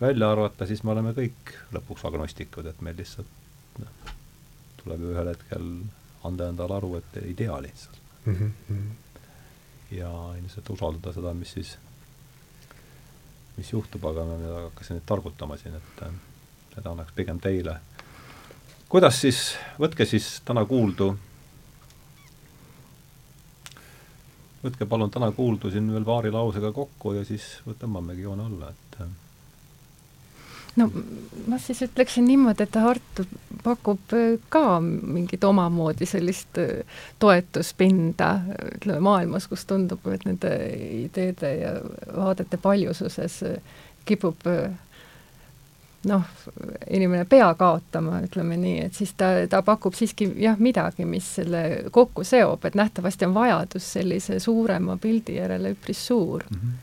[0.00, 4.10] välja arvata, siis me oleme kõik lõpuks agnostikud, et meil lihtsalt noh,
[4.82, 5.68] tuleb ju ühel hetkel
[6.26, 8.52] anda endale aru, et ei tea lihtsalt mm.
[8.68, 8.90] -hmm.
[9.98, 11.76] ja ilmselt usaldada seda, mis siis,
[13.56, 16.04] mis juhtub, aga ma hakkasin nüüd targutama siin, et
[16.74, 17.78] seda annaks pigem teile.
[18.88, 21.14] kuidas siis, võtke siis täna kuuldu
[24.62, 27.44] võtke palun täna kuuldu siin veel paari lausega kokku ja siis
[27.80, 29.10] tõmbamegi joone alla, et äh.
[30.76, 30.88] no
[31.50, 33.26] ma siis ütleksin niimoodi, et Tartu
[33.64, 38.32] pakub äh, ka mingit omamoodi sellist äh, toetuspinda,
[38.76, 40.54] ütleme maailmas, kus tundub, et nende
[41.02, 41.76] ideede ja
[42.16, 43.42] vaadete paljususes
[44.06, 44.48] kipub
[46.04, 46.22] noh,
[46.90, 51.64] inimene pea kaotama, ütleme nii, et siis ta, ta pakub siiski jah, midagi, mis selle
[51.94, 56.56] kokku seob, et nähtavasti on vajadus sellise suurema pildi järele üpris suur mm.
[56.62, 56.80] -hmm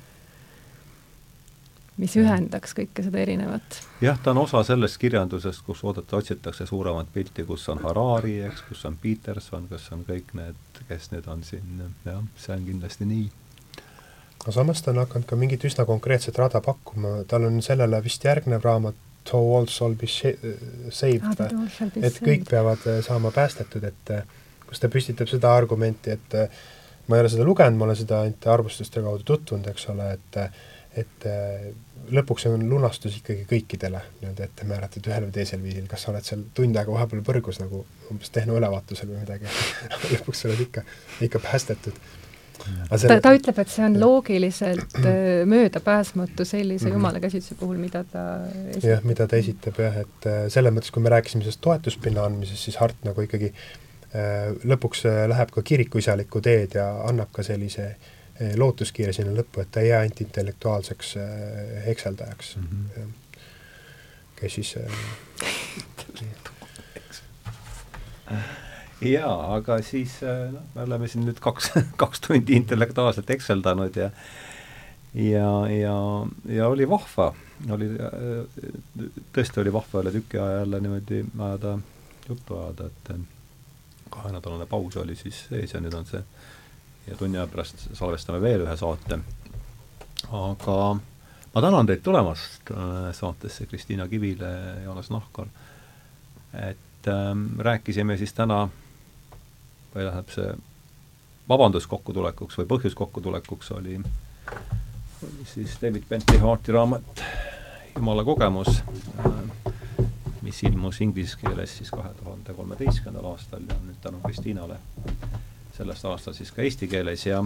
[2.00, 3.82] mis ühendaks kõike seda erinevat.
[4.02, 8.62] jah, ta on osa sellest kirjandusest, kus oodata, otsitakse suuremat pilti, kus on Harari, eks,
[8.70, 10.56] kus on Peterson, kus on kõik need,
[10.88, 13.28] kes nüüd on siin, jah, see on kindlasti nii
[14.44, 18.24] aga samas ta on hakanud ka mingit üsna konkreetset rada pakkuma, tal on sellele vist
[18.24, 18.96] järgnev raamat
[19.30, 22.06] to all shall be saved või?
[22.06, 24.26] et kõik peavad äh, saama päästetud, et äh,
[24.66, 26.64] kus ta püstitab seda argumenti, et äh,
[27.08, 30.44] ma ei ole seda lugenud, ma olen seda ainult arvustuste kaudu tutvunud, eks ole, et
[31.00, 31.26] et
[32.12, 36.26] lõpuks on lunastus ikkagi kõikidele nii-öelda ette määratud ühel või teisel viisil, kas sa oled
[36.26, 39.48] seal tund aega vahepeal põrgus nagu umbes tehnoülevaatusel või midagi
[40.16, 40.84] lõpuks sa oled ikka,
[41.28, 42.02] ikka päästetud.
[42.90, 46.94] Ta, ta ütleb, et see on loogiliselt äh, möödapääsmatu sellise mm -hmm.
[46.94, 48.24] jumala käsitluse puhul, mida ta
[48.70, 48.90] esitab.
[48.90, 52.64] jah, mida ta esitab jah, et äh, selles mõttes, kui me rääkisime sellest toetuspinna andmisest,
[52.64, 57.96] siis Hart nagu ikkagi äh, lõpuks läheb ka kirikuisaliku teed ja annab ka sellise
[58.56, 61.16] lootuskiire sinna lõppu, et ta ei jää ainult intellektuaalseks
[61.86, 63.10] hekseldajaks mm, -hmm.
[64.36, 64.76] kes siis
[69.02, 70.20] jaa, aga siis
[70.54, 71.72] noh, me oleme siin nüüd kaks,
[72.02, 74.12] kaks tundi intellektuaalselt ekseldanud ja
[75.14, 75.96] ja, ja,
[76.46, 77.32] ja oli vahva,
[77.74, 77.88] oli,
[79.34, 81.78] tõesti oli vahva üle tüki aja jälle niimoodi ajada,
[82.30, 83.14] juttu ajada, et
[84.10, 86.22] kahenädalane paus oli siis ees ja nüüd on see
[87.08, 89.20] ja tunni aja pärast salvestame veel ühe saate.
[90.30, 90.78] aga
[91.54, 94.52] ma tänan teid tulemast äh, saatesse, Kristiina Kivile,
[94.84, 95.48] Joonas Nahkar.
[96.54, 98.70] et ähm, rääkisime siis täna
[99.94, 100.54] või tähendab, see
[101.50, 104.00] vabandus kokkutulekuks või põhjus kokkutulekuks oli,
[105.26, 107.24] oli siis David Bentley Harti raamat
[107.96, 108.84] Jumala kogemus,
[110.46, 114.78] mis ilmus inglise keeles siis kahe tuhande kolmeteistkümnendal aastal ja nüüd tänu Kristiinale
[115.78, 117.44] sellest aastast siis ka eesti keeles ja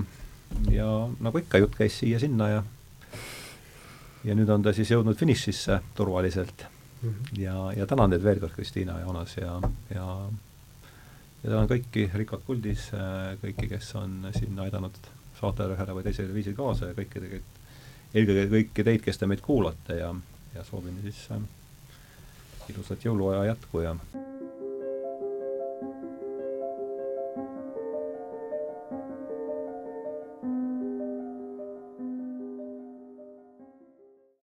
[0.72, 0.88] ja
[1.20, 2.64] nagu ikka, jutt käis siia-sinna ja
[4.24, 7.10] ja nüüd on ta siis jõudnud finišisse turvaliselt mm.
[7.10, 7.42] -hmm.
[7.42, 9.62] ja, ja tänan teid veel kord, Kristiina ja Joonas ja,
[9.96, 10.08] ja
[11.44, 14.96] ja tänan kõiki Rikot puldis, äh, kõiki, kes on siin aidanud
[15.40, 17.60] saatele ühele või teisele viisil kaasa ja kõiki tegelikult,
[18.14, 20.14] eelkõige kõiki teid, kes te meid kuulate ja,
[20.56, 21.44] ja soovin siis äh,
[22.72, 23.96] ilusat jõuluaja jätku ja